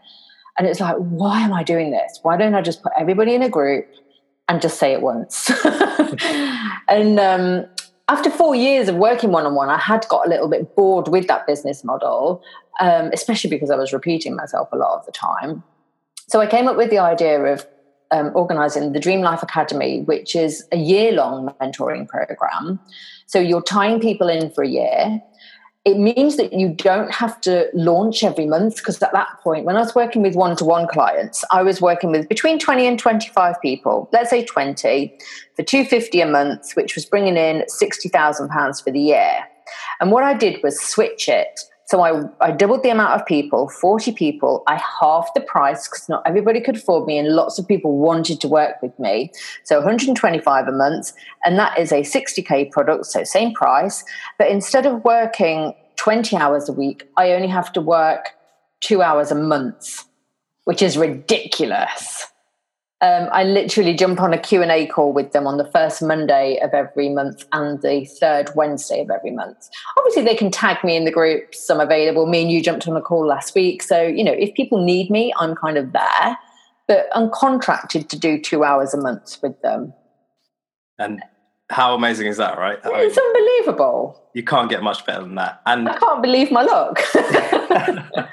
And 0.58 0.66
it's 0.66 0.78
like, 0.78 0.96
why 0.96 1.40
am 1.40 1.54
I 1.54 1.62
doing 1.62 1.90
this? 1.90 2.18
Why 2.22 2.36
don't 2.36 2.54
I 2.54 2.60
just 2.60 2.82
put 2.82 2.92
everybody 2.98 3.34
in 3.34 3.42
a 3.42 3.48
group 3.48 3.88
and 4.46 4.60
just 4.60 4.78
say 4.78 4.92
it 4.92 5.00
once? 5.00 5.50
and 6.88 7.18
um, 7.18 7.64
after 8.08 8.30
four 8.30 8.54
years 8.54 8.88
of 8.88 8.96
working 8.96 9.32
one 9.32 9.44
on 9.44 9.54
one, 9.54 9.68
I 9.68 9.78
had 9.78 10.06
got 10.08 10.26
a 10.26 10.30
little 10.30 10.48
bit 10.48 10.74
bored 10.74 11.08
with 11.08 11.26
that 11.28 11.46
business 11.46 11.84
model 11.84 12.42
um, 12.80 13.10
especially 13.12 13.50
because 13.50 13.70
I 13.70 13.76
was 13.76 13.92
repeating 13.92 14.36
myself 14.36 14.68
a 14.72 14.76
lot 14.76 14.98
of 14.98 15.06
the 15.06 15.12
time. 15.12 15.62
So 16.28 16.40
I 16.40 16.46
came 16.46 16.68
up 16.68 16.76
with 16.76 16.90
the 16.90 16.98
idea 16.98 17.42
of 17.44 17.66
um, 18.10 18.32
organizing 18.34 18.92
the 18.92 19.00
Dream 19.00 19.20
Life 19.20 19.42
Academy, 19.42 20.02
which 20.02 20.34
is 20.34 20.66
a 20.72 20.76
year 20.76 21.12
long 21.12 21.52
mentoring 21.60 22.08
program. 22.08 22.80
So 23.26 23.38
you're 23.38 23.62
tying 23.62 24.00
people 24.00 24.28
in 24.28 24.50
for 24.50 24.62
a 24.64 24.68
year. 24.68 25.22
It 25.88 25.96
means 25.96 26.36
that 26.36 26.52
you 26.52 26.68
don't 26.68 27.10
have 27.14 27.40
to 27.40 27.70
launch 27.72 28.22
every 28.22 28.44
month 28.44 28.76
because 28.76 29.02
at 29.02 29.10
that 29.12 29.40
point, 29.42 29.64
when 29.64 29.74
I 29.74 29.78
was 29.78 29.94
working 29.94 30.20
with 30.20 30.34
one 30.34 30.54
to 30.56 30.64
one 30.66 30.86
clients, 30.86 31.46
I 31.50 31.62
was 31.62 31.80
working 31.80 32.10
with 32.10 32.28
between 32.28 32.58
20 32.58 32.86
and 32.86 32.98
25 32.98 33.56
people, 33.62 34.06
let's 34.12 34.28
say 34.28 34.44
20, 34.44 35.18
for 35.56 35.62
250 35.62 36.20
a 36.20 36.26
month, 36.26 36.72
which 36.72 36.94
was 36.94 37.06
bringing 37.06 37.38
in 37.38 37.64
£60,000 37.80 38.84
for 38.84 38.90
the 38.90 39.00
year. 39.00 39.38
And 39.98 40.12
what 40.12 40.24
I 40.24 40.34
did 40.34 40.62
was 40.62 40.78
switch 40.78 41.26
it 41.26 41.58
so 41.88 42.02
I, 42.02 42.28
I 42.46 42.50
doubled 42.50 42.82
the 42.82 42.90
amount 42.90 43.18
of 43.18 43.24
people, 43.24 43.70
40 43.70 44.12
people. 44.12 44.62
I 44.66 44.78
halved 45.00 45.30
the 45.34 45.40
price 45.40 45.88
because 45.88 46.06
not 46.06 46.22
everybody 46.26 46.60
could 46.60 46.76
afford 46.76 47.06
me, 47.06 47.16
and 47.16 47.28
lots 47.28 47.58
of 47.58 47.66
people 47.66 47.96
wanted 47.96 48.42
to 48.42 48.48
work 48.48 48.82
with 48.82 48.96
me. 48.98 49.32
So 49.64 49.76
125 49.76 50.68
a 50.68 50.72
month, 50.72 51.12
and 51.46 51.58
that 51.58 51.78
is 51.78 51.90
a 51.90 52.02
60k 52.02 52.70
product, 52.72 53.06
so 53.06 53.24
same 53.24 53.54
price. 53.54 54.04
But 54.38 54.48
instead 54.48 54.84
of 54.84 55.02
working 55.02 55.72
20 55.96 56.36
hours 56.36 56.68
a 56.68 56.74
week, 56.74 57.08
I 57.16 57.32
only 57.32 57.48
have 57.48 57.72
to 57.72 57.80
work 57.80 58.34
two 58.80 59.00
hours 59.00 59.30
a 59.30 59.34
month, 59.34 60.04
which 60.64 60.82
is 60.82 60.98
ridiculous. 60.98 62.26
Um, 63.00 63.28
I 63.30 63.44
literally 63.44 63.94
jump 63.94 64.20
on 64.20 64.32
a 64.32 64.38
Q&A 64.38 64.86
call 64.86 65.12
with 65.12 65.30
them 65.30 65.46
on 65.46 65.56
the 65.56 65.64
first 65.64 66.02
Monday 66.02 66.58
of 66.60 66.74
every 66.74 67.08
month 67.08 67.44
and 67.52 67.80
the 67.80 68.04
third 68.04 68.50
Wednesday 68.56 69.02
of 69.02 69.10
every 69.10 69.30
month. 69.30 69.68
Obviously, 69.96 70.24
they 70.24 70.34
can 70.34 70.50
tag 70.50 70.82
me 70.82 70.96
in 70.96 71.04
the 71.04 71.12
groups. 71.12 71.70
I'm 71.70 71.78
available. 71.78 72.26
Me 72.26 72.42
and 72.42 72.50
you 72.50 72.60
jumped 72.60 72.88
on 72.88 72.96
a 72.96 73.00
call 73.00 73.24
last 73.24 73.54
week. 73.54 73.84
So, 73.84 74.02
you 74.02 74.24
know, 74.24 74.32
if 74.32 74.52
people 74.54 74.84
need 74.84 75.10
me, 75.10 75.32
I'm 75.38 75.54
kind 75.54 75.78
of 75.78 75.92
there. 75.92 76.38
But 76.88 77.06
I'm 77.14 77.30
contracted 77.32 78.08
to 78.08 78.18
do 78.18 78.40
two 78.40 78.64
hours 78.64 78.94
a 78.94 79.00
month 79.00 79.38
with 79.42 79.60
them. 79.62 79.92
And 80.98 81.22
how 81.70 81.94
amazing 81.94 82.26
is 82.26 82.38
that, 82.38 82.58
right? 82.58 82.80
It's 82.82 83.18
unbelievable. 83.18 84.20
You 84.34 84.42
can't 84.42 84.68
get 84.70 84.82
much 84.82 85.06
better 85.06 85.20
than 85.20 85.36
that. 85.36 85.60
And 85.66 85.88
I 85.88 85.98
can't 85.98 86.22
believe 86.22 86.50
my 86.50 86.62
luck. 86.62 87.00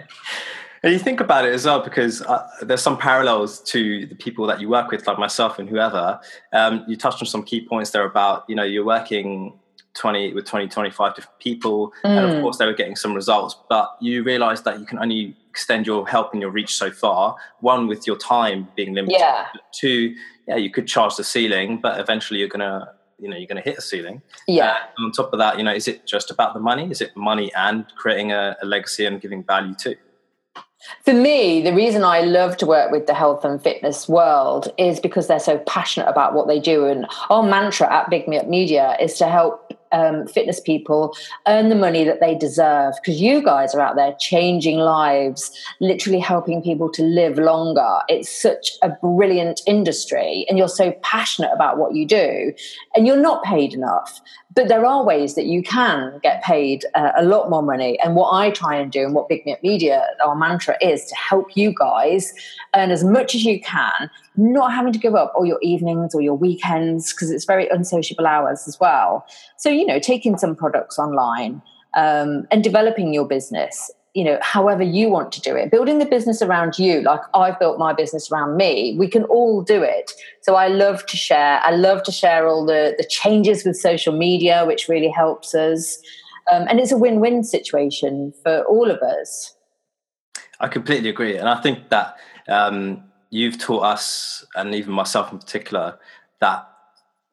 And 0.86 0.94
you 0.94 1.00
think 1.00 1.20
about 1.20 1.46
it 1.46 1.54
as 1.54 1.66
well, 1.66 1.80
because 1.80 2.22
uh, 2.22 2.48
there's 2.62 2.84
some 2.84 2.96
parallels 2.96 3.60
to 3.72 4.06
the 4.06 4.14
people 4.14 4.46
that 4.46 4.62
you 4.62 4.70
work 4.70 4.92
with, 4.92 5.08
like 5.08 5.18
myself 5.18 5.58
and 5.58 5.68
whoever. 5.68 6.20
Um, 6.54 6.86
you 6.88 6.96
touched 6.96 7.24
on 7.24 7.26
some 7.26 7.42
key 7.42 7.66
points 7.66 7.90
there 7.90 8.06
about, 8.06 8.48
you 8.48 8.56
know, 8.56 8.62
you're 8.62 8.86
working 8.86 9.58
20 9.96 10.34
with 10.34 10.46
20, 10.46 10.68
25 10.68 11.16
different 11.16 11.40
people. 11.40 11.92
Mm. 12.06 12.10
And 12.10 12.26
of 12.26 12.32
mm. 12.34 12.42
course, 12.44 12.60
they 12.60 12.68
were 12.68 12.74
getting 12.74 12.96
some 12.96 13.16
results, 13.16 13.56
but 13.68 13.98
you 14.00 14.22
realize 14.22 14.62
that 14.62 14.80
you 14.80 14.86
can 14.86 15.00
only 15.00 15.36
extend 15.50 15.88
your 15.88 16.08
help 16.08 16.34
and 16.34 16.42
your 16.42 16.52
reach 16.52 16.76
so 16.76 16.92
far. 16.92 17.36
One, 17.62 17.88
with 17.88 18.06
your 18.06 18.18
time 18.18 18.68
being 18.76 18.94
limited. 18.94 19.18
Yeah. 19.18 19.48
Two, 19.74 20.14
yeah, 20.48 20.58
you 20.58 20.70
could 20.70 20.88
charge 20.88 21.16
the 21.16 21.24
ceiling, 21.24 21.80
but 21.82 22.00
eventually 22.00 22.42
you're 22.42 22.48
going 22.48 22.60
to 22.60 22.90
you 23.18 23.30
know 23.30 23.38
you're 23.38 23.48
going 23.48 23.56
to 23.56 23.68
hit 23.68 23.78
a 23.78 23.82
ceiling 23.82 24.22
yeah 24.46 24.72
uh, 25.00 25.04
on 25.06 25.10
top 25.14 25.32
of 25.32 25.40
that 25.40 25.58
you 25.58 25.64
know 25.64 25.74
is 25.74 25.88
it 25.88 26.06
just 26.06 26.30
about 26.30 26.54
the 26.54 26.60
money 26.60 26.92
is 26.92 27.00
it 27.00 27.16
money 27.16 27.50
and 27.56 27.86
creating 27.96 28.34
a, 28.34 28.58
a 28.62 28.66
legacy 28.66 29.06
and 29.06 29.22
giving 29.22 29.42
value 29.42 29.74
too 29.74 29.96
for 31.04 31.14
me, 31.14 31.62
the 31.62 31.74
reason 31.74 32.04
I 32.04 32.22
love 32.22 32.58
to 32.58 32.66
work 32.66 32.92
with 32.92 33.08
the 33.08 33.14
health 33.14 33.44
and 33.46 33.62
fitness 33.62 34.08
world 34.08 34.72
is 34.78 35.00
because 35.00 35.28
they're 35.28 35.40
so 35.40 35.58
passionate 35.60 36.08
about 36.08 36.34
what 36.34 36.48
they 36.48 36.60
do. 36.60 36.86
And 36.86 37.06
our 37.30 37.44
mantra 37.44 37.92
at 37.92 38.10
Big 38.10 38.28
Me 38.28 38.38
Up 38.38 38.48
Media 38.48 38.96
is 39.00 39.16
to 39.16 39.28
help 39.28 39.74
um, 39.96 40.28
fitness 40.28 40.60
people 40.60 41.16
earn 41.48 41.70
the 41.70 41.76
money 41.76 42.04
that 42.04 42.20
they 42.20 42.36
deserve 42.36 42.94
because 43.02 43.22
you 43.22 43.42
guys 43.42 43.74
are 43.74 43.82
out 43.82 43.96
there 43.96 44.16
changing 44.20 44.78
lives, 44.78 45.52
literally 45.80 46.20
helping 46.20 46.62
people 46.62 46.90
to 46.92 47.02
live 47.02 47.38
longer. 47.38 48.00
It's 48.10 48.30
such 48.30 48.72
a 48.82 48.90
brilliant 48.90 49.62
industry, 49.66 50.46
and 50.50 50.58
you're 50.58 50.68
so 50.68 50.92
passionate 51.02 51.52
about 51.54 51.78
what 51.78 51.96
you 51.96 52.06
do, 52.06 52.54
and 52.94 53.08
you're 53.08 53.22
not 53.22 53.44
paid 53.44 53.74
enough. 53.74 54.22
But 54.54 54.68
there 54.68 54.86
are 54.86 55.04
ways 55.04 55.36
that 55.36 55.46
you 55.46 55.64
can 55.64 56.20
get 56.24 56.42
paid 56.44 56.86
uh, 56.94 57.12
a 57.18 57.26
lot 57.26 57.50
more 57.50 57.64
money. 57.64 58.00
And 58.00 58.16
what 58.16 58.32
I 58.32 58.52
try 58.52 58.76
and 58.76 58.92
do, 58.92 59.04
and 59.04 59.14
what 59.14 59.28
Big 59.28 59.46
Me 59.46 59.54
Up 59.54 59.62
Media, 59.64 60.06
our 60.26 60.36
mantra 60.36 60.78
is 60.82 61.06
to 61.06 61.16
help 61.16 61.58
you 61.58 61.74
guys 61.78 62.34
earn 62.74 62.92
as 62.92 63.04
much 63.04 63.36
as 63.36 63.44
you 63.44 63.60
can, 63.60 64.10
not 64.38 64.74
having 64.74 64.94
to 64.94 65.00
give 65.00 65.16
up 65.16 65.34
all 65.36 65.46
your 65.46 65.60
evenings 65.62 66.14
or 66.14 66.22
your 66.22 66.36
weekends, 66.36 67.14
because 67.14 67.32
it's 67.32 67.46
very 67.46 67.68
unsociable 67.70 68.28
hours 68.28 68.68
as 68.68 68.80
well. 68.80 69.26
So, 69.58 69.70
you 69.70 69.86
know, 69.86 70.00
taking 70.00 70.38
some 70.38 70.56
products 70.56 71.00
online 71.00 71.62
um, 71.96 72.48
and 72.52 72.64
developing 72.64 73.14
your 73.14 73.28
business 73.28 73.92
you 74.16 74.24
know 74.24 74.40
however 74.42 74.82
you 74.82 75.10
want 75.10 75.32
to 75.34 75.42
do 75.42 75.56
it. 75.56 75.70
Building 75.70 76.00
the 76.00 76.06
business 76.06 76.42
around 76.42 76.80
you 76.80 77.02
like 77.02 77.20
i've 77.36 77.60
built 77.60 77.78
my 77.78 77.94
business 77.94 78.32
around 78.32 78.56
me 78.56 78.96
we 78.98 79.08
can 79.08 79.26
all 79.26 79.62
do 79.62 79.84
it. 79.84 80.14
So 80.42 80.56
i 80.56 80.68
love 80.68 81.06
to 81.08 81.18
share 81.18 81.60
i 81.64 81.72
love 81.72 82.02
to 82.04 82.12
share 82.12 82.48
all 82.48 82.66
the 82.66 82.96
the 82.98 83.04
changes 83.04 83.64
with 83.66 83.76
social 83.76 84.18
media 84.18 84.64
which 84.66 84.88
really 84.88 85.10
helps 85.10 85.54
us. 85.54 86.00
Um, 86.52 86.66
and 86.70 86.80
it's 86.80 86.92
a 86.92 86.98
win-win 86.98 87.44
situation 87.44 88.32
for 88.44 88.64
all 88.66 88.92
of 88.92 89.00
us. 89.00 89.56
I 90.60 90.68
completely 90.70 91.10
agree 91.10 91.38
and 91.38 91.50
i 91.50 91.62
think 91.62 91.90
that 91.90 92.16
um, 92.48 93.04
you've 93.36 93.60
taught 93.60 93.84
us 93.84 94.46
and 94.56 94.74
even 94.74 94.94
myself 94.94 95.32
in 95.32 95.38
particular 95.38 96.00
that 96.40 96.68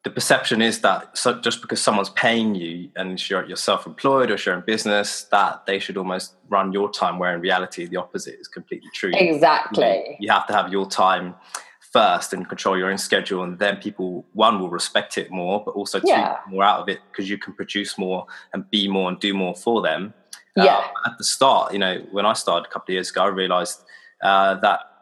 the 0.03 0.09
perception 0.09 0.61
is 0.61 0.81
that 0.81 1.17
so 1.17 1.39
just 1.39 1.61
because 1.61 1.81
someone's 1.81 2.09
paying 2.09 2.55
you 2.55 2.89
and 2.97 3.29
you're, 3.29 3.45
you're 3.45 3.55
self-employed 3.55 4.29
or 4.29 4.37
you're 4.45 4.55
in 4.55 4.61
business 4.65 5.23
that 5.31 5.65
they 5.65 5.79
should 5.79 5.95
almost 5.95 6.33
run 6.49 6.73
your 6.73 6.91
time 6.91 7.19
where 7.19 7.33
in 7.33 7.39
reality 7.39 7.85
the 7.85 7.95
opposite 7.95 8.37
is 8.37 8.49
completely 8.49 8.89
true. 8.93 9.11
Exactly. 9.13 10.17
You, 10.19 10.29
have 10.29 10.45
to 10.47 10.53
have 10.53 10.73
your 10.73 10.89
time 10.89 11.35
first 11.79 12.33
and 12.33 12.49
control 12.49 12.77
your 12.77 12.91
own 12.91 12.97
schedule 12.97 13.43
and 13.43 13.57
then 13.59 13.77
people 13.77 14.25
one 14.33 14.59
will 14.59 14.69
respect 14.69 15.17
it 15.17 15.31
more 15.31 15.63
but 15.63 15.71
also 15.71 16.01
yeah. 16.03 16.39
more 16.49 16.65
out 16.65 16.81
of 16.81 16.89
it 16.89 16.99
because 17.09 17.29
you 17.29 17.37
can 17.37 17.53
produce 17.53 17.97
more 17.97 18.25
and 18.51 18.69
be 18.71 18.89
more 18.89 19.09
and 19.09 19.21
do 19.21 19.33
more 19.33 19.55
for 19.55 19.81
them. 19.81 20.13
Yeah. 20.57 20.75
Uh, 20.75 21.09
at 21.09 21.17
the 21.17 21.23
start 21.23 21.73
you 21.73 21.79
know 21.79 22.05
when 22.11 22.27
i 22.27 22.33
started 22.33 22.69
a 22.69 22.71
couple 22.71 22.91
of 22.91 22.93
years 22.93 23.09
ago 23.09 23.23
i 23.23 23.27
realized 23.27 23.81
uh, 24.21 24.53
that 24.59 24.92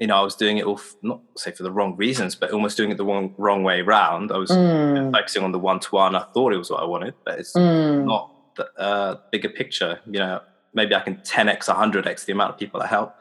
you 0.00 0.06
know, 0.06 0.16
I 0.16 0.22
was 0.22 0.34
doing 0.34 0.56
it 0.56 0.64
all, 0.64 0.78
f- 0.78 0.96
not 1.02 1.20
say 1.36 1.52
for 1.52 1.62
the 1.62 1.70
wrong 1.70 1.94
reasons, 1.96 2.34
but 2.34 2.50
almost 2.52 2.76
doing 2.76 2.90
it 2.90 2.96
the 2.96 3.04
wrong 3.04 3.34
wrong 3.36 3.62
way 3.62 3.80
around. 3.80 4.32
I 4.32 4.38
was 4.38 4.50
mm. 4.50 5.12
focusing 5.12 5.44
on 5.44 5.52
the 5.52 5.58
one 5.58 5.78
to 5.78 5.88
one. 5.90 6.16
I 6.16 6.24
thought 6.32 6.54
it 6.54 6.56
was 6.56 6.70
what 6.70 6.80
I 6.80 6.86
wanted, 6.86 7.14
but 7.24 7.38
it's 7.38 7.52
mm. 7.52 8.04
not 8.04 8.32
the 8.56 8.66
uh, 8.80 9.16
bigger 9.30 9.50
picture. 9.50 10.00
You 10.06 10.20
know, 10.20 10.40
maybe 10.72 10.94
I 10.94 11.00
can 11.00 11.16
10x, 11.16 11.66
100x 11.66 12.24
the 12.24 12.32
amount 12.32 12.54
of 12.54 12.58
people 12.58 12.80
I 12.80 12.86
help 12.86 13.14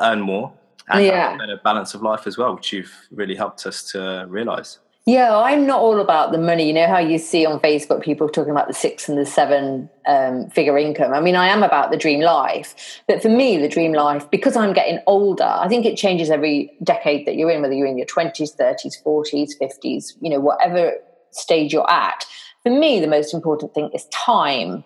earn 0.00 0.22
more 0.22 0.52
and 0.88 1.04
yeah. 1.04 1.30
have 1.30 1.34
a 1.34 1.38
better 1.38 1.60
balance 1.62 1.92
of 1.92 2.02
life 2.02 2.26
as 2.26 2.38
well, 2.38 2.54
which 2.54 2.72
you've 2.72 2.92
really 3.10 3.34
helped 3.34 3.66
us 3.66 3.82
to 3.92 4.24
realize. 4.28 4.78
Yeah, 5.04 5.36
I'm 5.36 5.66
not 5.66 5.80
all 5.80 6.00
about 6.00 6.30
the 6.30 6.38
money. 6.38 6.68
You 6.68 6.72
know 6.72 6.86
how 6.86 7.00
you 7.00 7.18
see 7.18 7.44
on 7.44 7.58
Facebook 7.58 8.02
people 8.02 8.28
talking 8.28 8.52
about 8.52 8.68
the 8.68 8.74
six 8.74 9.08
and 9.08 9.18
the 9.18 9.26
seven 9.26 9.90
um, 10.06 10.48
figure 10.50 10.78
income. 10.78 11.12
I 11.12 11.20
mean, 11.20 11.34
I 11.34 11.48
am 11.48 11.64
about 11.64 11.90
the 11.90 11.96
dream 11.96 12.20
life. 12.20 13.02
But 13.08 13.20
for 13.20 13.28
me, 13.28 13.56
the 13.56 13.68
dream 13.68 13.92
life, 13.92 14.30
because 14.30 14.54
I'm 14.54 14.72
getting 14.72 15.00
older, 15.08 15.42
I 15.42 15.66
think 15.66 15.86
it 15.86 15.96
changes 15.96 16.30
every 16.30 16.70
decade 16.84 17.26
that 17.26 17.34
you're 17.34 17.50
in, 17.50 17.62
whether 17.62 17.74
you're 17.74 17.88
in 17.88 17.98
your 17.98 18.06
20s, 18.06 18.56
30s, 18.56 19.02
40s, 19.04 19.50
50s, 19.60 20.12
you 20.20 20.30
know, 20.30 20.38
whatever 20.38 20.92
stage 21.32 21.72
you're 21.72 21.90
at. 21.90 22.24
For 22.62 22.70
me, 22.70 23.00
the 23.00 23.08
most 23.08 23.34
important 23.34 23.74
thing 23.74 23.90
is 23.92 24.06
time 24.12 24.84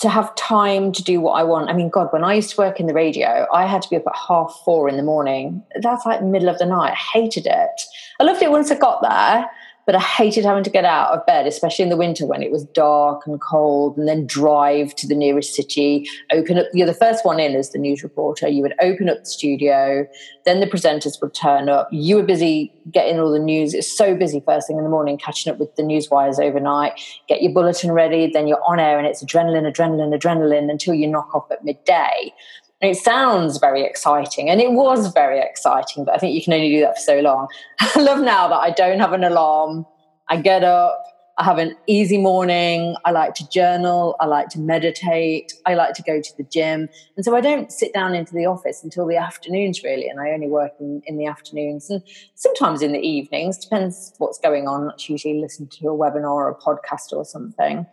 to 0.00 0.08
have 0.08 0.34
time 0.34 0.92
to 0.92 1.04
do 1.04 1.20
what 1.20 1.32
I 1.32 1.44
want. 1.44 1.68
I 1.68 1.74
mean, 1.74 1.90
God, 1.90 2.08
when 2.10 2.24
I 2.24 2.34
used 2.34 2.50
to 2.50 2.56
work 2.56 2.80
in 2.80 2.86
the 2.86 2.94
radio, 2.94 3.46
I 3.52 3.66
had 3.66 3.82
to 3.82 3.90
be 3.90 3.96
up 3.96 4.06
at 4.06 4.16
half 4.16 4.60
four 4.64 4.88
in 4.88 4.96
the 4.96 5.02
morning. 5.02 5.62
That's 5.82 6.06
like 6.06 6.22
middle 6.22 6.48
of 6.48 6.58
the 6.58 6.66
night. 6.66 6.92
I 6.92 6.94
hated 6.94 7.46
it. 7.46 7.82
I 8.18 8.24
loved 8.24 8.42
it 8.42 8.50
once 8.50 8.70
I 8.70 8.76
got 8.76 9.02
there, 9.02 9.50
but 9.90 9.96
I 9.96 10.02
hated 10.02 10.44
having 10.44 10.62
to 10.62 10.70
get 10.70 10.84
out 10.84 11.10
of 11.10 11.26
bed, 11.26 11.48
especially 11.48 11.82
in 11.82 11.88
the 11.88 11.96
winter 11.96 12.24
when 12.24 12.44
it 12.44 12.52
was 12.52 12.62
dark 12.62 13.26
and 13.26 13.40
cold, 13.40 13.96
and 13.96 14.06
then 14.06 14.24
drive 14.24 14.94
to 14.94 15.08
the 15.08 15.16
nearest 15.16 15.52
city, 15.52 16.08
open 16.30 16.58
up. 16.58 16.66
You're 16.72 16.86
the 16.86 16.94
first 16.94 17.24
one 17.24 17.40
in 17.40 17.56
as 17.56 17.70
the 17.70 17.78
news 17.80 18.04
reporter. 18.04 18.46
You 18.46 18.62
would 18.62 18.74
open 18.80 19.08
up 19.08 19.18
the 19.18 19.26
studio, 19.26 20.06
then 20.44 20.60
the 20.60 20.68
presenters 20.68 21.20
would 21.20 21.34
turn 21.34 21.68
up. 21.68 21.88
You 21.90 22.14
were 22.14 22.22
busy 22.22 22.72
getting 22.92 23.18
all 23.18 23.32
the 23.32 23.40
news. 23.40 23.74
It's 23.74 23.90
so 23.90 24.14
busy 24.14 24.40
first 24.46 24.68
thing 24.68 24.78
in 24.78 24.84
the 24.84 24.90
morning, 24.90 25.18
catching 25.18 25.52
up 25.52 25.58
with 25.58 25.74
the 25.74 25.82
news 25.82 26.08
wires 26.08 26.38
overnight. 26.38 26.92
Get 27.26 27.42
your 27.42 27.52
bulletin 27.52 27.90
ready, 27.90 28.30
then 28.32 28.46
you're 28.46 28.62
on 28.68 28.78
air, 28.78 28.96
and 28.96 29.08
it's 29.08 29.24
adrenaline, 29.24 29.68
adrenaline, 29.68 30.16
adrenaline 30.16 30.70
until 30.70 30.94
you 30.94 31.08
knock 31.08 31.34
off 31.34 31.50
at 31.50 31.64
midday. 31.64 32.32
And 32.80 32.90
it 32.90 32.98
sounds 32.98 33.58
very 33.58 33.84
exciting, 33.84 34.48
and 34.48 34.60
it 34.60 34.72
was 34.72 35.12
very 35.12 35.38
exciting, 35.38 36.04
but 36.04 36.14
I 36.14 36.18
think 36.18 36.34
you 36.34 36.42
can 36.42 36.54
only 36.54 36.70
do 36.70 36.80
that 36.80 36.96
for 36.96 37.02
so 37.02 37.20
long. 37.20 37.48
I 37.80 38.00
love 38.00 38.20
now 38.20 38.48
that 38.48 38.56
I 38.56 38.70
don't 38.70 39.00
have 39.00 39.12
an 39.12 39.24
alarm. 39.24 39.84
I 40.28 40.40
get 40.40 40.64
up, 40.64 41.04
I 41.40 41.44
have 41.44 41.56
an 41.56 41.74
easy 41.86 42.18
morning. 42.18 42.96
I 43.06 43.12
like 43.12 43.32
to 43.36 43.48
journal. 43.48 44.14
I 44.20 44.26
like 44.26 44.50
to 44.50 44.58
meditate. 44.58 45.54
I 45.64 45.72
like 45.72 45.94
to 45.94 46.02
go 46.02 46.20
to 46.20 46.36
the 46.36 46.42
gym. 46.42 46.90
And 47.16 47.24
so 47.24 47.34
I 47.34 47.40
don't 47.40 47.72
sit 47.72 47.94
down 47.94 48.14
into 48.14 48.34
the 48.34 48.44
office 48.44 48.84
until 48.84 49.06
the 49.06 49.16
afternoons, 49.16 49.82
really. 49.82 50.06
And 50.06 50.20
I 50.20 50.32
only 50.32 50.48
work 50.48 50.72
in, 50.80 51.00
in 51.06 51.16
the 51.16 51.24
afternoons 51.24 51.88
and 51.88 52.02
sometimes 52.34 52.82
in 52.82 52.92
the 52.92 52.98
evenings. 52.98 53.56
Depends 53.56 54.12
what's 54.18 54.38
going 54.38 54.68
on. 54.68 54.90
I 54.90 54.94
usually 54.98 55.40
listen 55.40 55.66
to 55.78 55.88
a 55.88 55.96
webinar 55.96 56.24
or 56.24 56.50
a 56.50 56.54
podcast 56.54 57.12
or 57.12 57.24
something. 57.24 57.86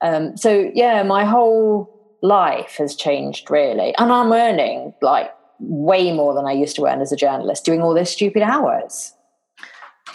Um, 0.00 0.36
so, 0.36 0.68
yeah, 0.74 1.04
my 1.04 1.24
whole 1.24 1.97
life 2.22 2.76
has 2.78 2.96
changed 2.96 3.50
really. 3.50 3.94
And 3.96 4.12
I'm 4.12 4.32
earning 4.32 4.94
like 5.02 5.32
way 5.60 6.12
more 6.12 6.34
than 6.34 6.46
I 6.46 6.52
used 6.52 6.76
to 6.76 6.86
earn 6.86 7.00
as 7.00 7.12
a 7.12 7.16
journalist 7.16 7.64
doing 7.64 7.82
all 7.82 7.94
those 7.94 8.10
stupid 8.10 8.42
hours. 8.42 9.12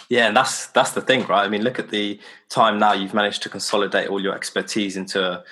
Yeah, 0.08 0.28
and 0.28 0.36
that's 0.36 0.66
that's 0.68 0.92
the 0.92 1.00
thing, 1.00 1.26
right? 1.26 1.44
I 1.44 1.48
mean, 1.48 1.62
look 1.62 1.78
at 1.78 1.90
the 1.90 2.20
time 2.48 2.78
now 2.78 2.92
you've 2.92 3.14
managed 3.14 3.42
to 3.44 3.48
consolidate 3.48 4.08
all 4.08 4.20
your 4.20 4.34
expertise 4.34 4.96
into 4.96 5.42